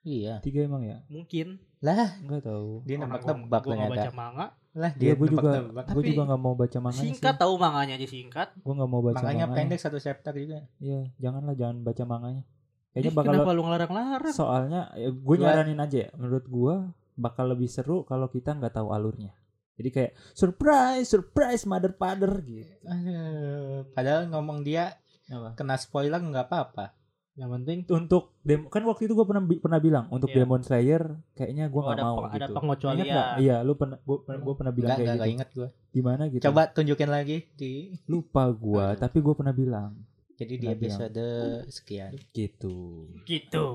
Iya. 0.02 0.40
Tiga 0.40 0.64
emang 0.64 0.84
ya? 0.84 1.00
Mungkin. 1.08 1.60
Lah, 1.80 2.20
Nggak 2.20 2.42
tahu. 2.44 2.84
dia 2.84 2.96
nebak-nebak 2.98 3.62
gua 3.62 3.72
nggak 3.72 3.88
baca 3.88 4.00
ternyata. 4.04 4.12
manga. 4.14 4.46
Lah, 4.70 4.92
Dia 4.94 5.18
gue 5.18 5.28
juga, 5.28 5.52
gue 5.90 6.04
juga 6.06 6.22
nggak 6.26 6.40
mau 6.40 6.54
baca 6.54 6.78
manganya 6.78 7.04
Singkat 7.10 7.34
sih. 7.34 7.42
tahu 7.42 7.54
manganya 7.56 7.94
aja 7.96 8.08
singkat. 8.08 8.48
Gue 8.56 8.74
nggak 8.76 8.86
mau 8.88 9.02
baca 9.02 9.16
Makanya 9.18 9.36
manganya. 9.44 9.58
pendek 9.58 9.80
satu 9.80 9.98
chapter 9.98 10.34
juga. 10.36 10.60
Iya, 10.78 11.10
janganlah 11.18 11.56
jangan 11.56 11.78
baca 11.82 12.04
manganya. 12.06 12.44
Kayaknya 12.90 13.12
Ih, 13.12 13.16
bakal 13.16 13.34
kenapa 13.34 13.52
lu 13.52 13.62
ngelarang-larang? 13.64 14.34
soalnya 14.34 14.82
ya, 14.94 15.10
gue 15.10 15.20
Gua- 15.26 15.40
nyaranin 15.42 15.80
aja 15.80 15.98
ya. 16.00 16.10
Menurut 16.14 16.46
gue 16.46 16.76
bakal 17.16 17.46
lebih 17.48 17.66
seru 17.66 18.04
kalau 18.04 18.28
kita 18.28 18.54
nggak 18.54 18.74
tahu 18.74 18.92
alurnya. 18.92 19.34
Jadi 19.74 19.90
kayak 19.90 20.12
surprise, 20.34 21.08
surprise, 21.08 21.64
mother 21.64 21.92
father 21.92 22.30
gitu. 22.42 22.70
Aduh, 22.84 23.88
padahal 23.90 24.28
ngomong 24.28 24.62
dia 24.62 25.00
Apa? 25.26 25.56
kena 25.56 25.76
spoiler 25.76 26.20
nggak 26.20 26.46
apa-apa. 26.46 26.94
Yang 27.40 27.50
penting 27.54 27.78
Untuk 27.88 28.24
dem 28.42 28.68
kan 28.68 28.84
waktu 28.84 29.08
itu 29.08 29.14
gue 29.14 29.24
pernah 29.24 29.40
bi- 29.42 29.58
pernah 29.58 29.80
bilang 29.80 30.06
untuk 30.10 30.28
Iya. 30.28 30.44
Demon 30.44 30.60
Slayer 30.60 31.04
kayaknya 31.34 31.66
gue 31.66 31.80
Oh, 31.80 31.88
nggak 31.88 31.98
mau 31.98 32.16
ada 32.26 32.36
gitu. 32.42 32.54
pengecualian. 32.54 33.00
Ingat 33.00 33.08
nggak? 33.10 33.30
Iya, 33.40 33.56
lu 33.62 33.74
pernah 33.74 33.98
gue 33.98 34.18
gue 34.20 34.54
pernah 34.54 34.74
bilang 34.74 34.90
kayak 34.92 35.08
enggak, 35.08 35.16
gitu. 35.22 35.34
inget 35.34 35.50
gue. 35.54 35.68
Gimana 35.90 36.24
gitu? 36.28 36.44
Coba 36.44 36.62
tunjukin 36.68 37.10
lagi 37.10 37.38
di 37.54 37.72
lupa 38.06 38.44
gue, 38.50 38.86
tapi 38.96 39.18
gue 39.18 39.34
pernah 39.34 39.54
bilang 39.54 39.92
jadi 40.36 40.54
di 40.54 40.66
Pernah 40.66 40.76
bilang. 40.78 41.00
episode 41.00 41.26
sekian. 41.70 42.12
gitu. 42.30 42.76
gitu. 43.24 43.66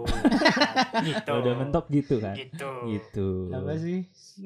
gitu. 1.09 1.33
Udah 1.35 1.55
mentok 1.55 1.87
gitu 1.89 2.15
kan? 2.19 2.33
Gitu. 2.35 2.71
Gitu. 2.91 3.29
Apa 3.51 3.73
sih? 3.77 4.05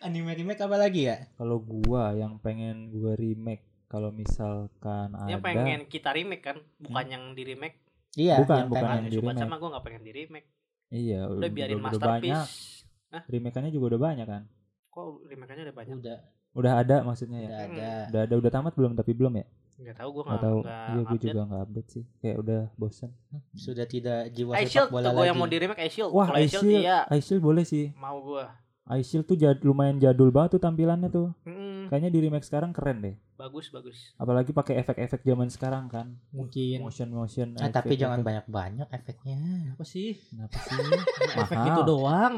Anime 0.00 0.32
remake 0.32 0.60
apa 0.60 0.76
lagi 0.76 1.06
ya? 1.06 1.26
Kalau 1.34 1.58
gua 1.58 2.12
yang 2.12 2.38
pengen 2.38 2.88
gua 2.90 3.12
remake 3.14 3.64
kalau 3.90 4.08
misalkan 4.08 5.10
ada 5.12 5.36
pengen 5.36 5.84
kita 5.84 6.10
remake 6.10 6.44
kan, 6.44 6.56
bukan 6.78 7.04
yang 7.04 7.24
di 7.32 7.42
remake. 7.44 7.82
Iya, 8.12 8.38
Bukan, 8.38 8.56
yang 8.56 8.68
bukan 8.68 8.82
pengen. 8.84 8.96
yang 8.96 9.04
di 9.04 9.16
remake. 9.18 9.38
sama 9.40 9.56
gue 9.56 9.68
gak 9.68 9.84
pengen 9.84 10.02
di 10.02 10.12
remake. 10.12 10.48
iya 10.88 11.20
Udah 11.24 11.46
biarin 11.48 11.76
udah, 11.76 11.90
udah 11.90 12.00
banyak 12.00 12.34
masterpiece. 12.34 12.86
Hah? 13.08 13.22
remake-nya 13.24 13.68
juga 13.68 13.86
udah 13.88 14.00
banyak 14.00 14.24
kan 14.24 14.42
Kok 14.88 15.06
remake-nya 15.24 15.62
udah 15.64 15.76
banyak? 15.76 15.94
Udah, 15.96 16.18
udah 16.52 16.72
ada 16.76 16.96
maksudnya 17.00 17.38
ya 17.40 17.48
udah 17.48 17.58
Hmm. 17.60 17.70
ada. 17.72 17.90
udah 18.08 18.20
ada 18.20 18.34
udah 18.36 18.50
tamat 18.52 18.72
belum 18.72 18.92
tapi 18.94 19.12
belum 19.12 19.34
ya 19.36 19.46
Gak 19.80 19.96
tau 19.96 20.10
gue 20.10 20.22
nggak 20.22 20.34
gak, 20.34 20.44
tahu 20.44 20.58
gak 20.60 20.68
iya 20.68 20.92
gue 20.92 21.02
update. 21.08 21.24
juga 21.24 21.40
nggak 21.44 21.62
update 21.64 21.88
sih 21.88 22.04
kayak 22.16 22.36
udah 22.36 22.60
bosen 22.74 23.10
Sudah 23.52 23.86
tidak 23.86 24.20
jiwa 24.30 24.52
sepak 24.60 24.86
bola 24.88 25.00
tuh 25.00 25.10
gue 25.10 25.16
lagi. 25.16 25.28
yang 25.28 25.38
mau 25.38 25.46
di 25.46 25.56
remake 25.56 25.82
Shield. 25.88 26.10
wah 26.10 26.28
Shield 26.28 26.50
Shield 26.52 26.66
iya 26.76 26.98
Shield 27.16 27.40
boleh 27.40 27.62
sih 27.64 27.94
mau 27.94 28.18
gue. 28.20 28.44
Ice 28.92 29.06
Shield 29.08 29.22
tuh 29.24 29.34
jad, 29.34 29.60
lumayan 29.60 29.96
jadul 29.96 30.28
banget 30.28 30.56
tuh 30.56 30.62
tampilannya 30.62 31.06
tuh 31.08 31.30
Mm, 31.42 31.86
kayaknya 31.88 32.08
di 32.08 32.18
remake 32.20 32.42
sekarang 32.42 32.70
keren 32.70 32.98
deh 33.00 33.14
bagus 33.32 33.70
bagus. 33.70 34.12
apalagi 34.14 34.50
pakai 34.50 34.78
efek-efek 34.78 35.22
zaman 35.22 35.46
sekarang 35.46 35.86
kan 35.86 36.12
Mungkin. 36.28 36.80
motion 36.80 37.08
motion 37.08 37.48
Ah, 37.56 37.68
tapi 37.68 37.94
jangan 37.94 38.20
banyak-banyak 38.20 38.84
efeknya. 38.86 39.38
Apa 39.72 39.82
sih? 39.82 40.18
kenapa 40.20 40.58
sih 40.60 40.76
Efek 41.40 41.58
gitu 41.64 41.82
doang. 41.84 42.34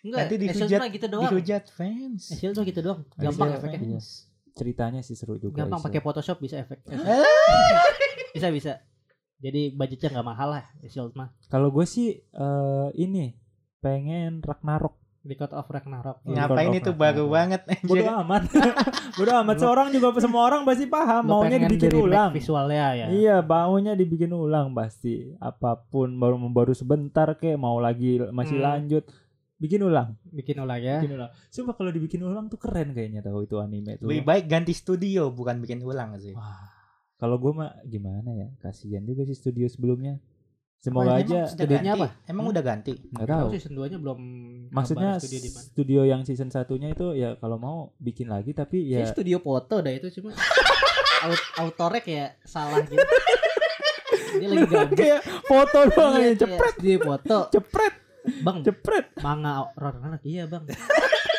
Enggak, 0.00 0.18
Nanti 0.20 0.34
dihujat- 0.38 0.90
gitu 0.90 1.06
doang. 1.08 1.26
Dihujat 1.26 1.64
fans. 1.70 2.22
Ice 2.28 2.38
Shield 2.38 2.54
tuh 2.54 2.62
gitu 2.62 2.80
doang. 2.80 3.00
Gampang 3.14 3.48
Shield, 3.48 3.58
efeknya. 3.58 3.80
iya. 3.88 4.00
ceritanya 4.52 5.00
sih 5.00 5.12
seru 5.12 5.36
juga 5.36 5.62
Gampang 5.62 5.80
pakai. 5.80 6.00
Photoshop 6.00 6.38
bisa 6.38 6.56
efek. 6.58 6.80
bisa 8.34 8.48
bisa. 8.50 8.72
Jadi 9.36 9.68
budgetnya 9.70 10.12
nggak 10.12 10.26
mahal 10.26 10.48
lah 10.50 10.64
Ice 10.80 10.92
Shield 10.92 11.12
mah. 11.12 11.32
Kalau 11.46 11.68
gue 11.68 11.84
sih 11.84 12.08
eh, 12.20 12.88
ini 12.94 13.32
pengen 13.78 14.40
Ragnarok. 14.40 14.96
Record 15.26 15.52
of 15.52 15.66
Ragnarok. 15.66 16.22
Iya. 16.22 16.46
Ngapain 16.46 16.70
itu 16.72 16.88
of 16.88 16.96
baru 16.96 17.24
Ragnarok. 17.24 17.34
banget 17.34 17.60
Bodoh 17.82 17.98
anjir. 18.00 18.22
amat. 18.22 18.42
Bodoh 19.18 19.34
amat. 19.36 19.56
Seorang 19.58 19.88
juga 19.90 20.06
semua 20.16 20.42
orang 20.44 20.62
pasti 20.62 20.86
paham 20.86 21.22
Lu 21.22 21.30
maunya 21.36 21.58
pengen 21.58 21.62
dibikin 21.68 21.92
ulang. 21.96 22.30
visualnya 22.30 22.86
ya. 22.94 23.06
Iya, 23.08 23.36
maunya 23.40 23.92
dibikin 23.92 24.30
ulang 24.30 24.70
pasti. 24.70 25.34
Apa 25.36 25.82
pun 25.84 26.14
baru 26.14 26.38
baru 26.46 26.72
sebentar 26.72 27.26
kek 27.34 27.54
mau 27.54 27.76
lagi 27.76 28.22
masih 28.28 28.56
Hmm. 28.56 28.64
lanjut 28.64 29.04
bikin 29.56 29.80
ulang. 29.80 30.14
Bikin 30.26 30.56
ulang 30.56 30.78
ya. 30.78 31.00
Bikin 31.00 31.16
ulang. 31.16 31.30
Coba 31.50 31.70
kalau 31.74 31.90
dibikin 31.90 32.20
ulang 32.20 32.46
tuh 32.46 32.56
keren 32.56 32.92
kayaknya 32.92 33.20
tahu 33.20 33.42
itu 33.42 33.56
anime 33.56 33.96
tuh. 33.96 34.06
Lebih 34.06 34.22
baik 34.22 34.44
ganti 34.46 34.70
studio 34.70 35.28
bukan 35.28 35.58
bikin 35.58 35.80
ulang 35.80 36.14
sih. 36.16 36.32
Wah. 36.32 36.72
Kalau 37.16 37.36
gue 37.36 37.48
mah 37.50 37.80
gimana 37.82 38.28
ya? 38.30 38.52
Kasihan 38.58 39.00
juga 39.00 39.24
sih 39.24 39.32
studio 39.32 39.64
sebelumnya. 39.66 40.20
Semoga 40.86 41.10
Apa, 41.10 41.20
aja 41.20 41.38
studionya 41.48 41.92
apa? 41.92 42.06
Emang 42.24 42.44
Hmm? 42.44 42.52
udah 42.52 42.62
ganti? 42.62 42.92
nggak 42.94 43.26
tahu. 43.26 43.48
season 43.50 43.72
2-nya 43.74 43.98
belum 43.98 44.18
Maksudnya 44.70 45.10
studio 45.16 45.38
di 45.40 45.50
mana. 45.50 45.64
studio 45.64 46.00
yang 46.04 46.20
season 46.22 46.46
satunya 46.48 46.88
itu 46.88 47.06
ya 47.12 47.34
kalau 47.34 47.56
mau 47.56 47.76
bikin 47.98 48.26
lagi 48.26 48.52
tapi 48.52 48.86
ya 48.86 49.02
studio 49.04 49.38
foto 49.38 49.78
dah 49.78 49.90
itu 49.90 50.06
cuma 50.12 50.30
aut 51.24 51.42
autorek 51.58 52.06
ya 52.06 52.38
salah 52.40 52.78
gitu. 52.82 53.02
Dia 54.36 54.46
lagi 54.48 54.62
gabut. 54.64 54.94
kayak 54.94 55.20
foto 55.42 55.78
doang 55.88 56.12
Iya, 56.12 56.20
aja 56.20 56.22
kayak 56.22 56.38
cepret 56.38 56.74
Studio 56.76 56.98
foto. 57.02 57.38
cepret 57.50 57.94
Bang, 58.38 58.58
cepret. 58.60 59.06
manga 59.18 59.52
Ragnarok 59.74 60.22
iya, 60.22 60.44
Bang. 60.44 60.66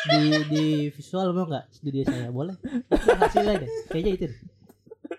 Di 0.04 0.20
di 0.46 0.64
visual 0.90 1.30
mau 1.30 1.44
nggak 1.46 1.68
studio 1.70 2.00
saya 2.02 2.28
boleh? 2.28 2.56
Itu 2.86 3.12
hasilnya 3.14 3.54
deh. 3.58 3.70
Kayaknya 3.86 4.12
itu. 4.14 4.24
deh. 4.26 4.38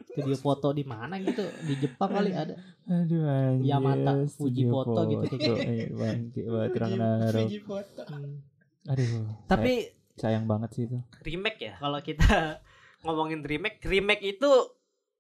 Studio 0.09 0.35
foto 0.35 0.67
di 0.73 0.81
mana 0.81 1.21
gitu? 1.21 1.45
Di 1.63 1.73
Jepang 1.77 2.09
kali 2.09 2.33
ada. 2.33 2.57
Aduh 2.89 3.23
anjir. 3.23 3.69
Yamata, 3.69 4.25
Fuji 4.25 4.65
Foto 4.65 5.05
gitu, 5.05 5.35
kayak 5.37 5.61
gitu. 5.61 5.93
Bangke 5.95 6.41
banget 6.49 6.71
Ragnarok. 6.81 7.45
Fuji 7.45 7.59
foto. 7.61 8.01
Hmm. 8.09 8.33
Aduh. 8.89 9.29
Tapi 9.45 9.71
say- 9.85 9.89
sayang 10.17 10.49
banget 10.49 10.69
sih 10.73 10.83
itu. 10.89 10.97
remake 11.21 11.61
ya 11.61 11.73
kalau 11.77 12.01
kita 12.01 12.59
ngomongin 13.05 13.45
remake 13.45 13.79
remake 13.85 14.25
itu 14.25 14.49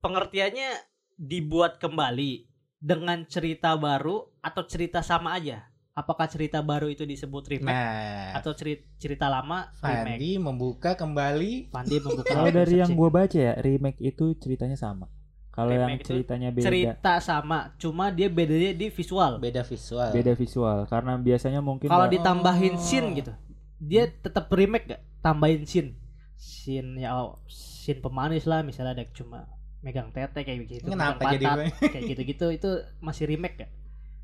pengertiannya 0.01 0.75
dibuat 1.15 1.77
kembali 1.77 2.49
dengan 2.79 3.23
cerita 3.29 3.77
baru 3.77 4.27
atau 4.41 4.63
cerita 4.65 4.99
sama 4.99 5.37
aja 5.37 5.68
apakah 5.99 6.31
cerita 6.31 6.63
baru 6.63 6.87
itu 6.87 7.03
disebut 7.03 7.43
remake 7.51 7.75
Nah, 7.75 8.39
atau 8.39 8.55
cerita, 8.55 8.87
cerita 8.95 9.27
lama 9.27 9.67
remake? 9.83 10.15
Fandi 10.15 10.31
membuka 10.39 10.91
kembali. 10.95 11.51
Fandi 11.67 11.95
membuka 11.99 12.31
Kalau 12.31 12.47
dari 12.47 12.75
yang 12.79 12.95
gue 12.95 13.09
baca 13.11 13.35
ya 13.35 13.53
remake 13.59 13.99
itu 13.99 14.31
ceritanya 14.39 14.79
sama. 14.79 15.11
Kalau 15.51 15.75
yang 15.75 15.99
ceritanya 15.99 16.55
beda. 16.55 16.63
cerita 16.71 17.13
sama 17.19 17.75
cuma 17.75 18.15
dia 18.15 18.31
bedanya 18.31 18.71
di 18.71 18.87
visual. 18.87 19.43
Beda 19.43 19.59
visual. 19.67 20.07
beda 20.15 20.31
visual 20.39 20.87
karena 20.87 21.19
biasanya 21.19 21.59
mungkin 21.59 21.91
kalau 21.91 22.07
ditambahin 22.07 22.79
Oh. 22.79 22.79
scene 22.79 23.11
gitu 23.19 23.33
dia 23.79 24.07
tetap 24.07 24.47
remake 24.55 24.95
gak 24.95 25.03
tambahin 25.19 25.67
scene. 25.67 25.99
Scene 26.39 27.03
ya 27.03 27.11
oh, 27.19 27.43
scene 27.51 27.99
pemanis 27.99 28.47
lah 28.47 28.63
misalnya 28.63 29.03
ada 29.03 29.05
cuma 29.11 29.51
megang 29.79 30.11
tete 30.15 30.43
kayak 30.47 30.59
begitu 30.63 30.87
Kenapa 30.87 31.35
jadi 31.35 31.71
kayak 31.79 32.03
gitu-gitu 32.15 32.45
itu 32.51 32.69
masih 32.99 33.27
remake 33.27 33.67
gak 33.67 33.71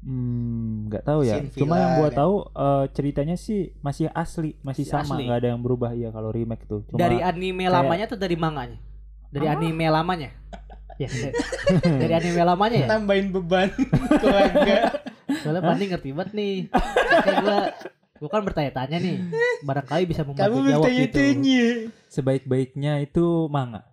Hmm, 0.06 0.86
nggak 0.86 1.02
tahu 1.02 1.26
ya. 1.26 1.42
Cuma 1.50 1.76
yang 1.76 1.92
gua 1.98 2.10
tahu 2.14 2.36
eh, 2.46 2.86
ceritanya 2.94 3.34
sih 3.36 3.74
masih 3.82 4.06
asli, 4.14 4.54
masih 4.62 4.86
Masih 4.86 4.94
sama, 5.10 5.18
nggak 5.18 5.38
ada 5.42 5.50
yang 5.50 5.62
berubah 5.66 5.98
ya 5.98 6.14
kalau 6.14 6.30
remake 6.30 6.70
tuh. 6.70 6.86
Cuma 6.86 7.02
dari 7.02 7.20
anime 7.20 7.66
kayak- 7.66 7.74
lamanya 7.74 8.06
tuh 8.06 8.20
dari 8.22 8.38
manganya 8.38 8.78
dari 9.36 9.48
anime 9.50 9.86
lamanya 9.92 10.30
ya 11.04 11.10
dari 12.02 12.14
anime 12.16 12.40
lamanya 12.40 12.78
ya 12.78 12.88
tambahin 12.88 13.28
beban 13.34 13.68
keluarga. 14.24 14.96
soalnya 15.44 15.62
Pandi 15.66 15.86
ngerti 15.90 16.10
banget 16.16 16.32
nih 16.32 16.56
Makanya 16.72 17.36
gua 17.42 17.60
gua 18.16 18.30
kan 18.32 18.42
bertanya-tanya 18.48 18.98
nih 19.04 19.18
barangkali 19.66 20.04
bisa 20.08 20.22
Kamu 20.24 20.32
membantu 20.32 20.72
jawab 20.72 20.88
gitu 20.88 21.20
sebaik-baiknya 22.08 23.04
itu 23.04 23.52
manga. 23.52 23.84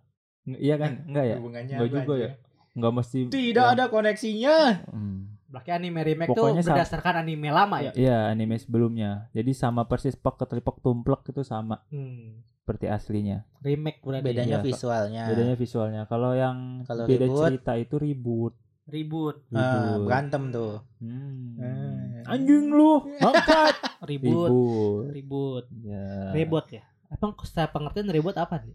Iya 0.47 0.79
kan? 0.79 1.03
Enggak 1.11 1.25
ya? 1.27 1.37
Enggak 1.43 1.89
juga 1.91 2.15
aja? 2.15 2.15
ya? 2.15 2.31
Enggak 2.73 2.93
mesti 2.95 3.19
Tidak 3.27 3.67
ada 3.67 3.85
koneksinya. 3.91 4.87
Hmm. 4.87 5.19
Berarti 5.53 5.69
anime 5.71 6.01
remake 6.01 6.33
Pokoknya 6.33 6.49
tuh 6.57 6.65
sama- 6.65 6.77
berdasarkan 6.81 7.15
anime 7.21 7.49
lama 7.49 7.77
ya? 7.79 7.93
Iya, 7.93 8.33
anime 8.33 8.57
sebelumnya. 8.57 9.29
Jadi 9.31 9.53
sama 9.53 9.85
persis 9.85 10.17
pok 10.17 10.41
ketelipok 10.41 10.81
tumplek 10.81 11.29
itu 11.29 11.45
sama 11.45 11.85
Hmm. 11.87 12.41
seperti 12.57 12.89
aslinya. 12.89 13.45
Remake 13.61 14.01
berarti. 14.01 14.25
bedanya 14.25 14.59
Iya, 14.59 14.65
visualnya 14.65 15.23
Bedanya 15.29 15.55
visualnya. 15.55 16.03
Kalau 16.07 16.33
yang 16.33 16.83
Kalau 16.83 17.05
beda 17.05 17.21
reboot, 17.23 17.45
cerita 17.47 17.73
itu 17.77 17.95
ribut. 17.97 18.55
Ribut, 18.83 19.37
ah, 19.53 19.95
Ribut. 19.95 20.07
berantem 20.09 20.43
tuh 20.51 20.75
Hmm. 20.99 21.55
Eh. 21.55 22.27
Anjing 22.27 22.67
lu, 22.69 22.99
angkat. 23.17 23.75
ribut, 24.11 24.51
ribut. 24.51 25.05
ribut, 25.13 25.65
Ya. 25.83 26.33
ribut 26.33 26.67
ya. 26.67 26.83
Emang 27.07 27.37
secara 27.43 27.69
pengertian 27.69 28.09
ribut 28.09 28.35
apa 28.35 28.59
nih? 28.59 28.75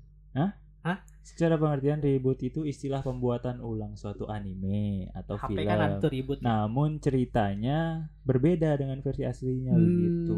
Secara 1.28 1.60
pengertian 1.60 2.00
reboot 2.00 2.40
itu 2.40 2.64
istilah 2.64 3.04
pembuatan 3.04 3.60
ulang 3.60 3.94
suatu 3.94 4.26
anime 4.28 5.12
atau 5.12 5.36
HP 5.36 5.50
film. 5.52 5.68
kan 5.68 5.78
ada 5.78 6.00
tuh 6.00 6.08
ribut. 6.08 6.40
Namun 6.40 6.90
ceritanya 6.98 7.80
berbeda 8.24 8.74
dengan 8.74 9.02
versi 9.02 9.22
aslinya 9.22 9.76
Hmm. 9.76 9.84
begitu. 9.84 10.38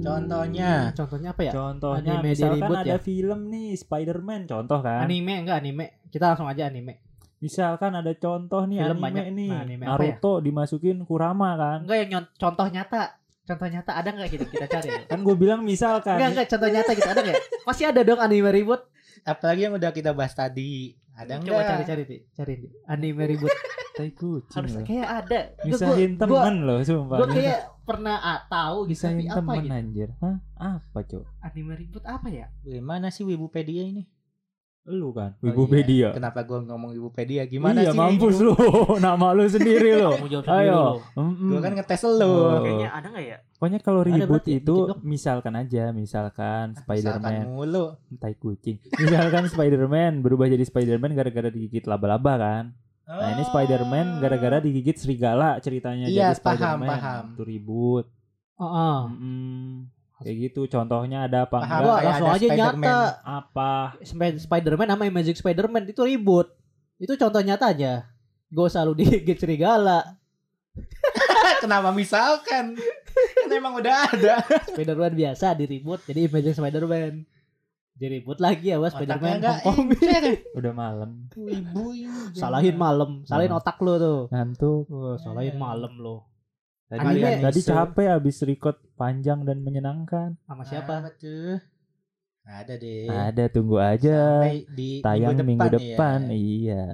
contohnya 0.00 0.92
Contohnya 0.92 1.30
apa 1.30 1.42
ya? 1.42 1.52
Contohnya 1.52 2.12
Anime 2.14 2.28
misalkan 2.30 2.56
reboot 2.58 2.78
ada 2.78 2.88
ya? 2.90 2.98
film 2.98 3.38
nih 3.48 3.68
Spider-Man 3.74 4.42
contoh 4.46 4.80
kan. 4.80 5.00
Anime 5.02 5.34
enggak 5.38 5.60
anime. 5.60 5.86
Kita 6.08 6.24
langsung 6.26 6.44
aja 6.46 6.62
anime. 6.66 7.04
Misalkan 7.38 7.92
ada 7.92 8.12
contoh 8.14 8.64
nih 8.64 8.80
Film 8.80 8.90
anime 8.94 9.04
banyak. 9.04 9.24
nih 9.30 9.50
Nah, 9.50 9.60
anime 9.62 9.82
apa 9.82 9.92
ya? 9.92 10.16
Naruto 10.16 10.32
dimasukin 10.40 10.96
Kurama 11.02 11.50
kan. 11.54 11.78
Enggak 11.84 11.98
yang 11.98 12.08
nyont- 12.10 12.32
contoh 12.34 12.66
nyata. 12.66 13.02
Contoh 13.44 13.68
nyata 13.68 13.92
ada 13.92 14.08
enggak 14.08 14.28
gitu 14.30 14.44
kita 14.46 14.66
cari. 14.66 14.88
Kan 15.04 15.20
gue 15.20 15.36
bilang 15.36 15.60
misalkan. 15.62 16.16
Enggak 16.16 16.30
enggak 16.32 16.46
contoh 16.48 16.68
nyata 16.70 16.90
gitu 16.92 17.08
ada 17.10 17.20
enggak? 17.20 17.40
Pasti 17.60 17.82
ada 17.84 18.00
dong 18.00 18.16
anime 18.18 18.48
ribut. 18.50 18.80
Apalagi 19.24 19.60
yang 19.66 19.74
udah 19.74 19.90
kita 19.90 20.12
bahas 20.12 20.36
tadi 20.36 20.94
ada 21.14 21.38
Coba 21.38 21.62
enggak 21.62 21.70
cari-cari 21.70 22.02
Ti. 22.10 22.18
Cari 22.34 22.54
Ti. 22.58 22.68
Anime 22.90 23.22
ribut. 23.30 23.50
Tai 23.94 24.10
kucing 24.10 24.56
Harus 24.58 24.72
loh. 24.74 24.82
kayak 24.82 25.08
ada. 25.22 25.40
Misahin 25.62 26.18
temen 26.18 26.54
loh 26.66 26.82
sumpah. 26.82 27.18
Gue 27.22 27.28
kayak 27.38 27.60
pernah 27.86 28.18
ah, 28.18 28.42
tahu 28.50 28.90
gitu 28.90 29.06
Misahin 29.06 29.22
tapi 29.22 29.24
apa 29.30 29.36
temen 29.38 29.62
gitu. 29.62 29.70
anjir. 29.78 30.08
Hah? 30.18 30.36
Apa 30.58 30.98
cok? 31.06 31.24
Anime 31.46 31.74
ribut 31.78 32.02
apa 32.02 32.26
ya? 32.26 32.50
gimana 32.66 33.14
sih 33.14 33.22
Wibupedia 33.22 33.86
ini 33.86 34.02
Lu 34.84 35.16
kan. 35.16 35.32
Oh, 35.40 35.48
Wikipedia. 35.48 35.96
iya. 35.96 36.08
kenapa 36.12 36.44
gua 36.44 36.60
ngomong 36.60 36.92
Wibupedia 36.92 37.48
gimana 37.48 37.80
iya 37.80 37.92
sih 37.92 37.96
mampus 37.96 38.36
Wibu? 38.36 38.52
lu. 38.52 39.00
Nama 39.04 39.26
lu 39.32 39.48
sendiri 39.48 39.96
sendiri 39.96 40.44
Ayo. 40.44 41.00
Mm-mm. 41.16 41.48
gua 41.56 41.60
kan 41.64 41.72
ngetes 41.72 42.02
lu 42.04 42.20
Oh. 42.28 42.60
Kayaknya 42.60 42.88
ada 42.92 43.06
enggak 43.08 43.24
ya? 43.24 43.38
Pokoknya 43.56 43.80
kalau 43.80 44.00
ribut 44.04 44.44
itu 44.44 44.76
misalkan 45.00 45.56
aja, 45.56 45.88
misalkan 45.96 46.76
Misalkan 46.76 46.84
Spider-Man, 46.84 47.44
mulu 47.48 47.96
tai 48.20 48.36
kucing. 48.36 48.76
Misalkan 49.00 49.48
Spider-Man 49.48 50.20
berubah 50.20 50.52
jadi 50.52 50.64
Spider-Man 50.68 51.16
gara-gara 51.16 51.48
digigit 51.48 51.88
laba-laba 51.88 52.36
kan. 52.36 52.64
Nah, 53.08 53.36
ini 53.36 53.44
Spider-Man 53.48 54.20
gara-gara 54.20 54.60
digigit 54.60 55.00
serigala 55.00 55.60
ceritanya 55.64 56.08
Iya, 56.08 56.32
jadi 56.32 56.40
paham, 56.44 56.56
Spider-Man. 56.60 56.88
paham. 56.92 57.24
Itu 57.32 57.42
ribut. 57.48 58.04
Heeh. 58.60 58.98
Mm-mm. 59.08 59.93
Kayak 60.24 60.36
gitu. 60.48 60.60
Contohnya 60.66 61.28
ada 61.28 61.44
apa 61.44 61.60
enggak? 61.60 61.78
Kayak 61.84 62.04
langsung 62.08 62.28
aja 62.28 62.46
Spider-Man. 62.48 62.80
nyata. 62.80 62.98
Apa? 63.22 63.72
Sp- 64.00 64.40
Spider-Man 64.40 64.88
sama 64.88 65.04
Magic 65.12 65.36
Spider-Man 65.36 65.84
itu 65.86 66.02
ribut. 66.02 66.48
Itu 66.96 67.12
contoh 67.14 67.44
nyata 67.44 67.70
aja. 67.70 68.08
Gue 68.48 68.66
selalu 68.72 69.04
digigit 69.04 69.36
serigala. 69.44 70.16
kenapa 71.62 71.94
misalkan 71.94 72.74
kan 72.74 73.46
emang 73.46 73.78
udah 73.78 74.10
ada 74.10 74.42
Spider-Man 74.66 75.14
biasa 75.14 75.54
diribut 75.54 76.02
jadi 76.02 76.26
Magic 76.26 76.58
Spider-Man. 76.58 77.22
Diribut 77.94 78.42
lagi 78.42 78.74
ya 78.74 78.82
Spider-Man. 78.82 79.38
Udah 80.58 80.72
malam. 80.74 81.30
ibu 81.30 81.94
ini 81.94 82.34
Salahin 82.34 82.74
malam, 82.74 83.22
salahin 83.22 83.54
otak 83.54 83.78
lo 83.78 83.94
tuh. 84.02 84.20
Ngantuk. 84.34 84.90
Wah, 84.90 85.14
salahin 85.14 85.54
malam 85.54 85.94
lo. 86.02 86.26
Tadi, 86.84 87.00
Anime. 87.00 87.40
tadi 87.40 87.60
capek 87.64 88.06
habis 88.12 88.36
record 88.44 88.76
panjang 88.94 89.42
dan 89.42 89.64
menyenangkan. 89.64 90.36
Sama 90.44 90.62
siapa? 90.68 91.00
Apa 91.00 91.10
tuh 91.16 91.56
ada 92.44 92.76
deh 92.76 93.08
Ada 93.08 93.44
tunggu 93.48 93.80
aja. 93.80 94.44
Sampai 94.44 94.68
di 94.68 95.00
Tayang 95.00 95.40
minggu 95.40 95.68
depan. 95.72 96.28
ya. 96.28 96.36
Iya. 96.36 96.84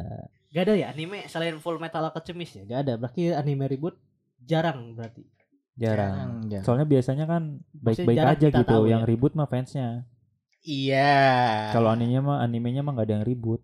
Gak 0.50 0.62
ada 0.66 0.74
ya 0.78 0.86
anime 0.94 1.26
selain 1.26 1.58
Full 1.58 1.82
Metal 1.82 2.06
Alchemist 2.06 2.54
ya? 2.58 2.62
Gak 2.66 2.80
ada. 2.86 2.94
Berarti 2.98 3.34
anime 3.34 3.66
ribut 3.66 3.98
jarang 4.38 4.94
berarti. 4.94 5.26
Jarang. 5.74 6.46
Jarang. 6.46 6.64
Soalnya 6.66 6.86
biasanya 6.86 7.24
kan 7.26 7.58
baik-baik 7.74 8.18
aja 8.18 8.46
gitu. 8.50 8.62
tahu 8.66 8.84
yang 8.86 9.02
ya. 9.02 9.08
ribut 9.10 9.34
mah 9.34 9.50
fansnya. 9.50 10.06
Iya. 10.62 11.72
Kalau 11.74 11.90
animenya 11.90 12.22
mah 12.22 12.38
animenya 12.46 12.82
mah 12.86 12.94
gak 12.94 13.06
ada 13.10 13.14
yang 13.18 13.26
ribut. 13.26 13.60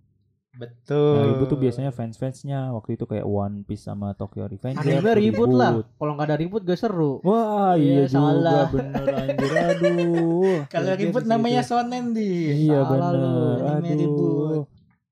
Betul. 0.56 1.14
Yang 1.14 1.26
ribut 1.30 1.46
tuh 1.46 1.58
biasanya 1.58 1.90
fans-fansnya. 1.90 2.72
Waktu 2.72 2.90
itu 2.94 3.04
kayak 3.04 3.22
One 3.22 3.62
Piece 3.62 3.84
sama 3.84 4.12
Tokyo 4.12 4.44
Revenger. 4.44 4.78
Anime 4.78 5.00
tuh 5.02 5.14
ribut 5.14 5.50
lah. 5.50 5.70
Kalau 5.86 6.12
nggak 6.12 6.26
ada 6.26 6.36
ribut 6.36 6.62
gak 6.62 6.76
seru. 6.76 7.20
Wah 7.20 7.74
iya, 7.74 8.02
Iya, 8.02 8.02
juga 8.04 8.08
salah. 8.10 8.66
bener 8.68 9.04
anjir 9.08 9.52
aduh. 9.52 10.58
Kalau 10.72 10.86
Kayak 10.86 10.98
ribut 10.98 11.22
gitu. 11.22 11.30
namanya 11.30 11.62
sonen 11.62 12.04
di. 12.10 12.30
Iya 12.64 12.78
lu, 12.82 13.32
anime 13.62 13.88
Aduh. 13.88 14.00
ribut. 14.00 14.64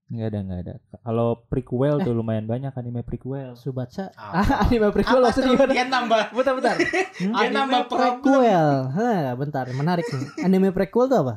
Nggak 0.04 0.26
ada 0.26 0.38
nggak 0.40 0.60
ada. 0.62 0.74
Kalau 1.00 1.28
prequel 1.44 1.96
tuh 1.98 2.12
lumayan 2.12 2.44
banyak 2.44 2.70
anime 2.70 3.00
prequel. 3.00 3.56
Subatsa. 3.56 4.12
Ah, 4.14 4.44
anime 4.64 4.88
prequel 4.90 5.18
Apa 5.18 5.26
maksudnya 5.26 5.48
tuh? 5.48 5.54
gimana? 5.56 5.72
Dia 5.72 5.84
nambah. 5.86 6.22
Bentar, 6.36 6.52
bentar. 6.54 6.74
Dia 6.76 7.26
Anime 7.26 7.52
nambah 7.52 7.82
prequel. 7.88 8.66
Hah, 8.90 9.26
bentar, 9.34 9.64
menarik 9.70 10.06
nih. 10.06 10.28
Anime 10.40 10.68
prequel 10.70 11.06
tuh 11.06 11.18
apa? 11.20 11.34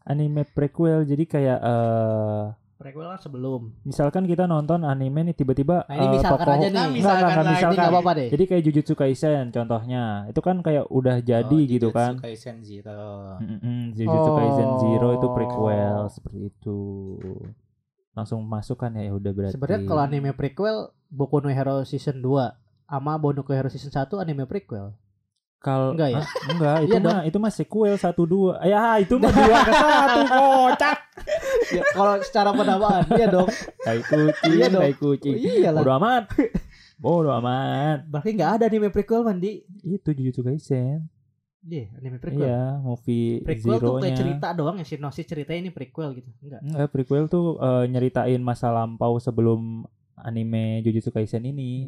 Anime 0.00 0.42
prequel 0.44 1.04
jadi 1.04 1.24
kayak 1.24 1.58
eh 1.60 2.42
Prequel 2.80 3.04
kan 3.06 3.20
sebelum. 3.20 3.76
misalkan 3.82 4.24
kita 4.24 4.44
nonton 4.44 4.80
anime 4.82 5.20
nih 5.22 5.36
tiba-tiba 5.36 5.84
Nah, 5.84 5.92
ini 5.92 6.00
eh, 6.02 6.12
misalkan 6.16 6.40
tokoh- 6.42 6.56
aja 6.56 6.66
nih. 6.66 6.72
Nah, 6.72 6.86
misalkan 6.88 7.28
ini 7.28 7.36
Ini 7.36 7.52
misalkan. 7.52 7.76
nggak 7.76 7.92
apa-apa 7.92 8.12
deh. 8.14 8.28
Jadi 8.30 8.44
kayak 8.46 8.62
Jujutsu 8.64 8.94
Kaisen 8.94 9.44
contohnya. 9.50 10.04
Itu 10.26 10.40
kan 10.40 10.56
kayak 10.58 10.84
udah 10.88 11.16
jadi 11.20 11.44
Oh, 11.52 11.60
gitu 11.62 11.86
Jujutsu 11.86 11.94
kan. 11.94 12.12
Kaisen 12.18 12.56
Zero. 12.62 13.36
Mm-mm, 13.38 13.92
Jujutsu 13.92 14.30
Kaisen 14.32 14.64
Oh. 14.66 14.78
Zero 14.80 15.08
itu 15.12 15.26
prequel 15.30 15.98
seperti 16.08 16.38
itu. 16.48 16.80
Langsung 18.10 18.40
masuk 18.42 18.76
kan 18.76 18.90
ya 18.92 19.04
ya 19.04 19.12
udah 19.12 19.28
berarti. 19.30 19.54
Sebenarnya 19.54 19.84
kalau 19.84 20.00
anime 20.00 20.32
prequel 20.32 20.76
Boku 21.06 21.36
no 21.38 21.48
Hero 21.48 21.84
season 21.84 22.18
2 22.18 22.56
sama 22.86 23.12
Boku 23.14 23.36
no 23.36 23.52
Hero 23.52 23.68
season 23.68 23.92
1 23.92 24.08
anime 24.16 24.46
prequel. 24.46 24.96
Kal 25.60 25.92
Enggak 25.92 26.08
ya? 26.08 26.18
Hah? 26.18 26.26
enggak, 26.48 26.76
itu 26.80 26.88
Iya 26.88 26.98
mah 26.98 27.18
itu 27.22 27.36
mah 27.36 27.52
sequel 27.52 27.94
1 27.94 28.16
2. 28.16 28.64
Ya, 28.64 28.96
itu 28.96 29.14
mah 29.14 29.28
2 29.28 29.44
ke 29.44 29.72
1 29.72 30.24
kocak. 30.32 30.98
ya, 31.70 31.82
kalau 31.92 32.14
secara 32.24 32.50
penamaan 32.50 33.04
iya 33.12 33.26
dong. 33.28 33.48
Tai 33.76 34.00
kucing, 34.00 34.52
Iya 34.56 34.66
dong. 34.72 34.82
tai 34.82 34.94
kucing. 34.96 35.36
Iyalah. 35.36 35.80
Bodo 35.84 35.92
amat. 35.94 36.22
Bodo 36.96 37.30
amat. 37.36 37.98
Berarti 38.08 38.30
nggak 38.32 38.50
ada 38.56 38.64
anime 38.66 38.88
prequel 38.88 39.20
mandi. 39.20 39.60
Itu 39.80 40.10
Jujutsu 40.10 40.40
Kaisen. 40.40 41.04
Iya, 41.60 41.92
anime 42.00 42.16
prequel. 42.16 42.40
Iya, 42.40 42.80
movie 42.80 43.44
Prequel 43.44 43.76
tuh 43.76 44.00
kayak 44.00 44.16
cerita 44.16 44.48
doang 44.56 44.80
ya 44.80 44.86
sinopsis 44.88 45.28
ceritanya 45.28 45.68
ini 45.68 45.70
prequel 45.70 46.16
gitu. 46.16 46.32
Enggak. 46.40 46.60
Enggak, 46.64 46.88
prequel 46.88 47.28
tuh 47.28 47.60
eh, 47.60 47.84
nyeritain 47.84 48.40
masa 48.40 48.72
lampau 48.72 49.20
sebelum 49.20 49.84
anime 50.16 50.80
Jujutsu 50.80 51.12
Kaisen 51.12 51.44
ini. 51.44 51.84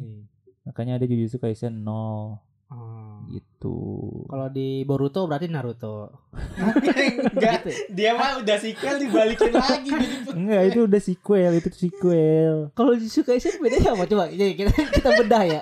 Makanya 0.61 1.01
ada 1.01 1.09
Jujutsu 1.09 1.41
Kaisen 1.41 1.81
0 1.81 2.52
Oh. 2.73 3.21
gitu. 3.25 3.77
Kalau 4.25 4.47
di 4.47 4.81
Boruto 4.83 5.23
berarti 5.23 5.47
Naruto. 5.47 6.11
Enggak, 6.33 7.63
Gitu. 7.63 7.69
dia 7.89 8.11
mah 8.13 8.37
udah 8.37 8.57
sequel 8.57 8.99
dibalikin 8.99 9.51
lagi 9.51 9.89
jadi 9.89 10.07
Enggak, 10.29 10.61
itu 10.67 10.79
udah 10.83 11.01
sequel, 11.01 11.51
itu 11.55 11.69
sequel. 11.71 12.55
Kalau 12.71 12.91
Jujutsu 12.93 13.21
Kaisen 13.21 13.57
bedanya 13.57 13.93
apa 13.93 14.03
coba? 14.05 14.27
Jadi 14.27 14.53
kita 14.53 14.71
kita 14.91 15.09
bedah 15.15 15.43
ya. 15.47 15.61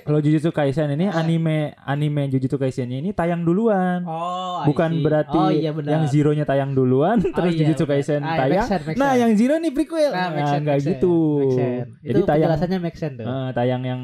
Kalau 0.00 0.16
Jujutsu 0.16 0.48
Kaisen 0.48 0.88
ini 0.90 1.06
anime 1.06 1.76
anime 1.78 2.24
Jujutsu 2.26 2.56
Kaisen 2.56 2.88
ini 2.88 3.12
tayang 3.12 3.44
duluan. 3.44 4.00
Oh, 4.02 4.64
I 4.64 4.66
Bukan 4.66 4.90
see. 4.90 5.02
berarti 5.04 5.36
oh, 5.38 5.52
iya 5.52 5.70
benar. 5.70 5.90
yang 5.92 6.04
Zero-nya 6.08 6.42
tayang 6.42 6.72
duluan 6.72 7.20
Oh, 7.20 7.28
terus 7.30 7.52
iya, 7.52 7.60
Jujutsu. 7.62 7.84
Kaisen 7.84 8.24
Ah, 8.24 8.40
tayang. 8.40 8.64
make 8.64 8.72
sense, 8.72 8.84
make 8.86 8.96
Nah, 8.96 9.12
sense. 9.12 9.20
yang 9.20 9.32
Zero 9.36 9.54
nih 9.60 9.70
prequel. 9.70 10.08
Nah, 10.08 10.28
make 10.32 10.48
sense, 10.48 10.62
enggak 10.64 10.74
make 10.74 10.82
sense, 10.82 10.96
gitu. 10.96 11.16
make 11.36 11.52
sense. 11.52 11.88
Jadi 12.00 12.16
Itu 12.16 12.20
tayang 12.24 12.50
make 12.80 12.96
sense 12.96 13.14
tuh. 13.14 13.26
eh, 13.28 13.48
tayang 13.52 13.82
yang 13.84 14.02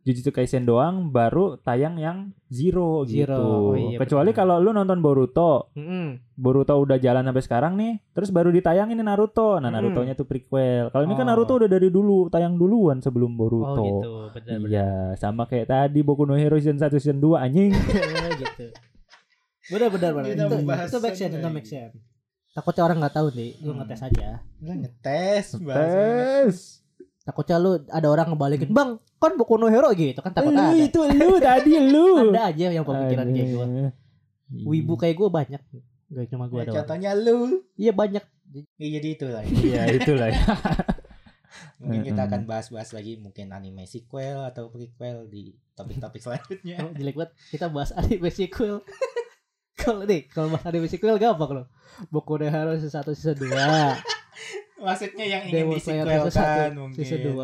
Jujutsu 0.00 0.30
Kaisen 0.30 0.62
doang 0.62 1.08
baru 1.08 1.58
tayang 1.58 1.96
yang 1.96 2.18
Zero, 2.48 3.04
Zero. 3.04 3.28
gitu. 3.28 3.44
Oh, 3.44 3.74
iya, 3.74 3.98
Kecuali 3.98 4.32
kalau 4.32 4.56
lu 4.56 4.70
nonton 4.70 4.98
Boruto, 4.98 5.68
Mm-mm. 5.72 6.16
Boruto 6.32 6.72
udah 6.74 6.96
jalan 6.96 7.22
sampai 7.22 7.44
sekarang 7.44 7.72
nih, 7.74 8.00
terus 8.10 8.28
baru 8.28 8.48
ditayangin 8.48 8.96
Naruto. 8.98 9.56
Nah, 9.56 9.68
Hmm. 9.68 9.76
Naruto-nya 9.76 10.14
tuh 10.14 10.24
prequel. 10.24 10.88
Kalau 10.88 11.04
ini 11.04 11.12
kan 11.12 11.22
Oh. 11.22 11.30
Naruto 11.30 11.54
udah 11.54 11.68
dari 11.68 11.88
dulu, 11.88 12.28
tayang 12.28 12.54
duluan 12.54 12.98
sebelum 12.98 13.32
Oh 13.32 13.38
Boruto. 13.38 13.82
gitu, 13.84 14.12
benar 14.32 14.56
benar. 14.58 14.70
Iya, 14.70 14.88
sama 15.14 15.44
kayak 15.44 15.66
tadi 15.66 16.00
Boku 16.00 16.24
no 16.24 16.34
Hero 16.34 16.56
season 16.56 16.76
1 16.76 16.96
season 16.96 17.18
2 17.18 17.36
anjing. 17.36 17.68
gitu. 18.42 18.66
Benar 19.68 19.88
benar 19.92 20.10
benar. 20.14 20.28
Itu, 20.30 20.56
make 20.98 21.14
sense, 21.14 21.34
itu 21.34 21.48
make 21.50 21.68
sense. 21.68 22.00
Takutnya 22.50 22.82
orang 22.82 22.98
nggak 22.98 23.12
tahu 23.12 23.28
nih, 23.30 23.60
lu 23.60 23.70
Hmm. 23.70 23.84
ngetes 23.84 24.00
aja. 24.02 24.40
Lu 24.58 24.72
ngetes 24.72 25.46
bahasanya. 25.60 26.48
Takutnya 27.28 27.60
lu 27.60 27.76
ada 27.84 28.08
orang 28.08 28.32
ngebalikin, 28.32 28.72
"Bang, 28.72 28.96
kan 29.20 29.36
Boku 29.36 29.60
no 29.60 29.68
Hero 29.68 29.92
gitu 29.92 30.16
kan 30.18 30.32
takut 30.32 30.48
Lu 30.48 30.56
ada." 30.56 30.72
itu 30.72 30.96
lu 31.04 31.36
tadi 31.36 31.76
lu. 31.76 32.06
Ada 32.32 32.40
aja 32.48 32.66
yang 32.72 32.88
pemikiran 32.88 33.28
kayak 33.28 33.48
gue. 33.52 33.66
Wibu 34.64 34.96
kayak 34.96 35.12
gue 35.14 35.28
banyak. 35.28 35.60
Gak 36.08 36.26
cuma 36.32 36.48
gue 36.48 36.56
Ya, 36.56 36.64
doang. 36.64 36.76
contohnya 36.80 37.12
lu. 37.12 37.60
Iya 37.76 37.92
banyak. 37.92 38.24
Ya, 38.80 38.88
jadi 38.96 39.08
itu 39.12 39.26
lah. 39.28 39.44
Iya, 39.44 39.82
itulah 39.92 40.32
ya. 40.32 40.40
Mungkin 41.78 42.00
kita 42.02 42.26
akan 42.26 42.42
bahas-bahas 42.42 42.90
lagi 42.90 43.20
mungkin 43.20 43.52
anime 43.52 43.84
sequel 43.84 44.40
atau 44.42 44.66
prequel 44.66 45.28
di 45.28 45.52
topik-topik 45.76 46.18
selanjutnya. 46.18 46.80
Oh, 46.80 46.90
jelek 46.98 47.14
banget. 47.14 47.32
Kita 47.52 47.68
bahas 47.68 47.92
anime 47.92 48.32
sequel. 48.32 48.80
kalau 49.76 50.02
nih, 50.02 50.26
kalau 50.26 50.48
bahas 50.48 50.64
anime 50.64 50.88
sequel 50.88 51.20
gampang 51.20 51.52
loh. 51.54 51.66
Boku 52.08 52.40
no 52.40 52.48
Hero 52.48 52.72
season 52.74 53.04
1 53.04 53.12
season 53.12 53.36
2. 53.36 53.52
Maksudnya 54.78 55.26
yang 55.26 55.42
ingin 55.44 55.54
Demon 55.54 55.74
di 55.74 55.80
Slayer 55.80 56.04
sequel 56.04 56.22
season 56.24 56.42
kan 56.44 56.70
1 56.70 56.78
mungkin. 56.78 56.96
season 56.96 57.18
2. 57.20 57.28
Yang, 57.28 57.42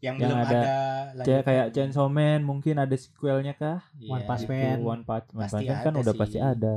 Yang 0.00 0.16
belum 0.18 0.38
ada- 0.38 0.64
ada, 1.10 1.22
Kayak 1.22 1.42
kayak 1.44 1.66
Chainsaw 1.72 2.08
Man 2.08 2.40
mungkin 2.40 2.74
ada 2.74 2.94
sequelnya 2.94 3.52
kah? 3.52 3.84
Iya, 3.94 4.10
One 4.10 4.24
Punch 4.24 4.42
gitu. 4.42 4.50
Man. 4.50 4.78
One 4.80 5.02
Punch 5.02 5.26
One 5.30 5.40
Pasti 5.42 5.54
Punch 5.54 5.68
Man 5.68 5.76
kan 5.78 5.92
ada 5.92 6.00
udah 6.00 6.14
sih. 6.14 6.20
pasti 6.20 6.38
ada. 6.38 6.76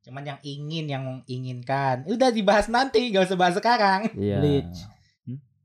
Cuman 0.00 0.22
yang 0.22 0.38
ingin 0.42 0.84
yang 0.86 1.04
inginkan. 1.24 1.96
Udah 2.04 2.28
dibahas 2.28 2.66
nanti, 2.66 3.08
gak 3.08 3.24
usah 3.24 3.36
bahas 3.36 3.54
sekarang. 3.54 4.10
Iya. 4.14 4.36
Bleach. 4.38 4.78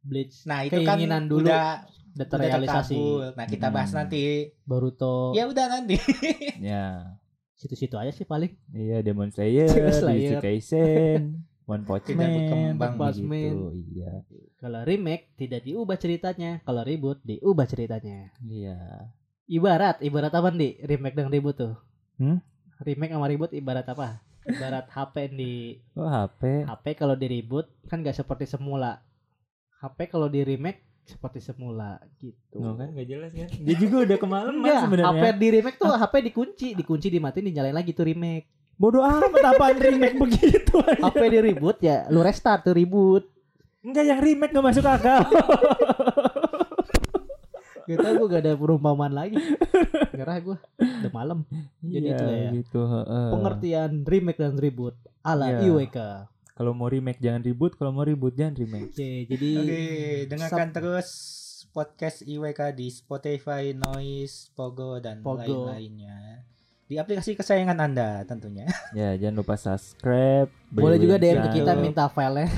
Bleach. 0.02 0.36
Nah, 0.44 0.64
itu 0.64 0.80
kan 0.80 0.96
Keinginan 0.96 1.26
dulu 1.26 1.44
udah 1.44 1.84
Udah 1.84 2.16
udah 2.16 2.28
terrealisasi. 2.28 2.94
terkabul. 2.94 3.26
Nah, 3.34 3.46
kita 3.48 3.68
bahas 3.70 3.90
Hmm. 3.90 3.98
nanti. 3.98 4.24
Boruto. 4.62 5.34
Ya 5.34 5.44
udah 5.46 5.66
nanti. 5.68 5.98
Ya. 6.60 7.18
Situ-situ 7.54 7.92
aja 7.94 8.08
sih 8.10 8.24
paling. 8.24 8.56
Iya 8.70 9.02
Demon 9.02 9.28
Slayer, 9.28 9.68
Demon 9.68 9.92
Jujutsu 9.92 10.00
Slayer. 10.00 10.40
Kaisen, 10.40 11.44
One 11.70 11.86
Punch 11.86 12.10
Man, 12.18 12.34
berkembang 12.34 12.94
gitu. 12.98 13.30
begitu. 13.30 13.58
Iya. 13.94 14.12
Kalau 14.58 14.82
remake 14.82 15.30
tidak 15.38 15.62
diubah 15.62 16.02
ceritanya, 16.02 16.66
kalau 16.66 16.82
reboot 16.82 17.22
diubah 17.22 17.70
ceritanya. 17.70 18.34
Iya. 18.42 19.06
Ibarat, 19.46 20.02
ibarat 20.02 20.34
apa 20.34 20.50
nih 20.50 20.82
remake 20.82 21.14
dan 21.14 21.30
reboot 21.30 21.62
tuh? 21.62 21.78
Hmm? 22.18 22.42
Remake 22.82 23.14
sama 23.14 23.30
reboot 23.30 23.54
ibarat 23.54 23.86
apa? 23.86 24.18
Ibarat 24.50 24.90
HP 24.98 25.16
di 25.30 25.78
Oh 25.94 26.10
HP. 26.10 26.66
HP 26.66 26.86
kalau 26.98 27.14
di 27.14 27.28
reboot 27.30 27.70
kan 27.86 28.02
gak 28.02 28.18
seperti 28.18 28.50
semula. 28.50 29.06
HP 29.80 30.10
kalau 30.10 30.26
di 30.26 30.42
remake 30.42 30.82
seperti 31.06 31.42
semula 31.42 31.98
gitu. 32.18 32.62
No, 32.62 32.78
kan 32.78 32.94
gak 32.94 33.08
jelas 33.10 33.30
kan? 33.34 33.50
Dia 33.62 33.76
juga 33.78 34.06
udah 34.06 34.18
kemalaman 34.18 34.62
Enggak, 34.62 34.74
HP 34.74 34.86
sebenarnya. 34.86 35.32
di 35.38 35.48
remake 35.54 35.78
tuh 35.78 35.94
HP 35.94 36.14
dikunci, 36.34 36.68
dikunci 36.78 37.08
dimatiin 37.10 37.46
dinyalain 37.50 37.78
lagi 37.78 37.94
tuh 37.94 38.06
remake. 38.06 38.50
Bodoh 38.80 39.04
amat 39.04 39.28
apaan 39.46 39.76
remake 39.78 40.16
begitu 40.18 40.80
aja. 40.80 41.04
HP 41.04 41.20
di 41.28 41.40
reboot 41.44 41.78
ya 41.80 42.08
lu 42.08 42.20
restart 42.20 42.64
tuh 42.64 42.72
reboot. 42.72 43.28
Enggak 43.80 44.06
yang 44.06 44.20
remake 44.20 44.52
gak 44.52 44.66
masuk 44.66 44.86
akal. 44.86 45.24
Kita 47.82 48.06
gue 48.14 48.28
gak 48.28 48.42
ada 48.42 48.54
perumpamaan 48.54 49.12
lagi. 49.12 49.36
Gerah 50.12 50.38
gue 50.38 50.58
udah 50.78 51.12
malam. 51.12 51.42
Jadi 51.82 52.06
Iya, 52.06 52.14
itu 52.14 52.24
lah 52.24 52.38
ya. 52.38 52.50
gitu, 52.54 52.80
heeh. 52.86 53.28
Pengertian 53.32 53.92
remake 54.04 54.38
dan 54.38 54.54
reboot 54.56 54.96
ala 55.22 55.48
Iya. 55.50 55.60
IWK. 55.66 55.98
Kalau 56.54 56.72
mau 56.72 56.86
remake 56.86 57.18
jangan 57.18 57.42
reboot, 57.42 57.74
kalau 57.74 57.90
mau 57.90 58.04
reboot 58.04 58.32
jangan 58.32 58.56
remake. 58.56 58.92
Oke, 58.92 59.10
jadi 59.26 59.50
Oke, 59.58 59.80
dengarkan 60.28 60.70
terus 60.70 61.10
podcast 61.70 62.22
IWK 62.22 62.60
di 62.74 62.88
Spotify, 62.90 63.72
Noise, 63.72 64.52
Pogo 64.54 65.00
dan 65.00 65.20
Pogo. 65.20 65.40
lain-lainnya. 65.66 66.46
Di 66.90 66.98
aplikasi 66.98 67.38
kesayangan 67.38 67.78
Anda 67.78 68.26
tentunya. 68.26 68.66
Ya, 68.98 69.14
jangan 69.14 69.46
lupa 69.46 69.54
subscribe. 69.54 70.50
boleh 70.74 70.98
juga 70.98 71.22
DM 71.22 71.38
ke 71.46 71.62
kita 71.62 71.78
minta 71.78 72.10
filenya. 72.10 72.50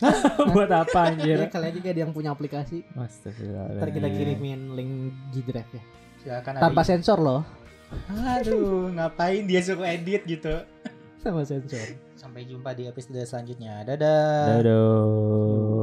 buat 0.54 0.70
apa 0.70 1.12
anjir? 1.12 1.36
Ya, 1.36 1.50
kalian 1.50 1.74
juga 1.76 1.88
ada 1.90 2.00
yang 2.06 2.12
punya 2.14 2.30
aplikasi. 2.30 2.86
Astagfirullah. 2.94 3.76
Ntar 3.76 3.90
kita 3.90 4.08
kirimin 4.08 4.78
link 4.78 4.92
G 5.34 5.42
Drive 5.42 5.70
ya. 5.74 5.82
Silakan 6.22 6.62
Tanpa 6.62 6.82
sensor 6.86 7.18
loh. 7.18 7.42
Aduh, 8.38 8.94
ngapain 8.94 9.44
dia 9.44 9.60
suruh 9.60 9.84
edit 9.84 10.22
gitu. 10.24 10.62
Sama 11.18 11.42
sensor. 11.42 11.98
Sampai 12.14 12.46
jumpa 12.46 12.72
di 12.72 12.86
episode 12.86 13.26
selanjutnya. 13.26 13.82
Dadah. 13.82 14.62
Dadah. 14.62 15.79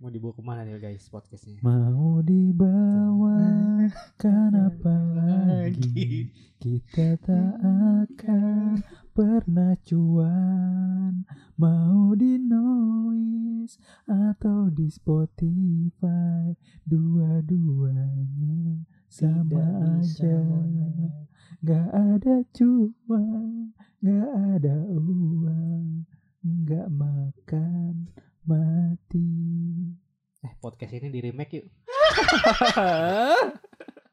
Mau 0.00 0.08
dibawa 0.08 0.32
ke 0.32 0.40
mana 0.40 0.64
nih 0.64 0.80
guys 0.80 1.12
podcastnya? 1.12 1.60
Mau 1.60 2.24
dibawa 2.24 3.36
kenapa 4.16 4.96
lagi? 5.20 6.32
Kita 6.56 7.20
tak 7.20 7.60
akan 7.60 8.80
pernah 9.12 9.76
cuan. 9.84 11.28
Mau 11.60 12.16
di 12.16 12.40
noise 12.40 13.76
atau 14.08 14.72
di 14.72 14.88
Spotify 14.88 16.56
Dua-duanya 16.88 18.80
sama 19.04 20.00
aja. 20.00 20.40
Gak 21.60 21.88
ada 21.92 22.40
cuan, 22.56 23.76
gak 24.00 24.28
ada 24.32 24.80
uang 24.96 26.08
Gak 26.40 26.88
makan, 26.88 28.08
mati 28.50 29.30
Eh 30.42 30.54
podcast 30.58 30.98
ini 30.98 31.14
di 31.14 31.22
remake 31.22 31.62
yuk. 31.62 31.70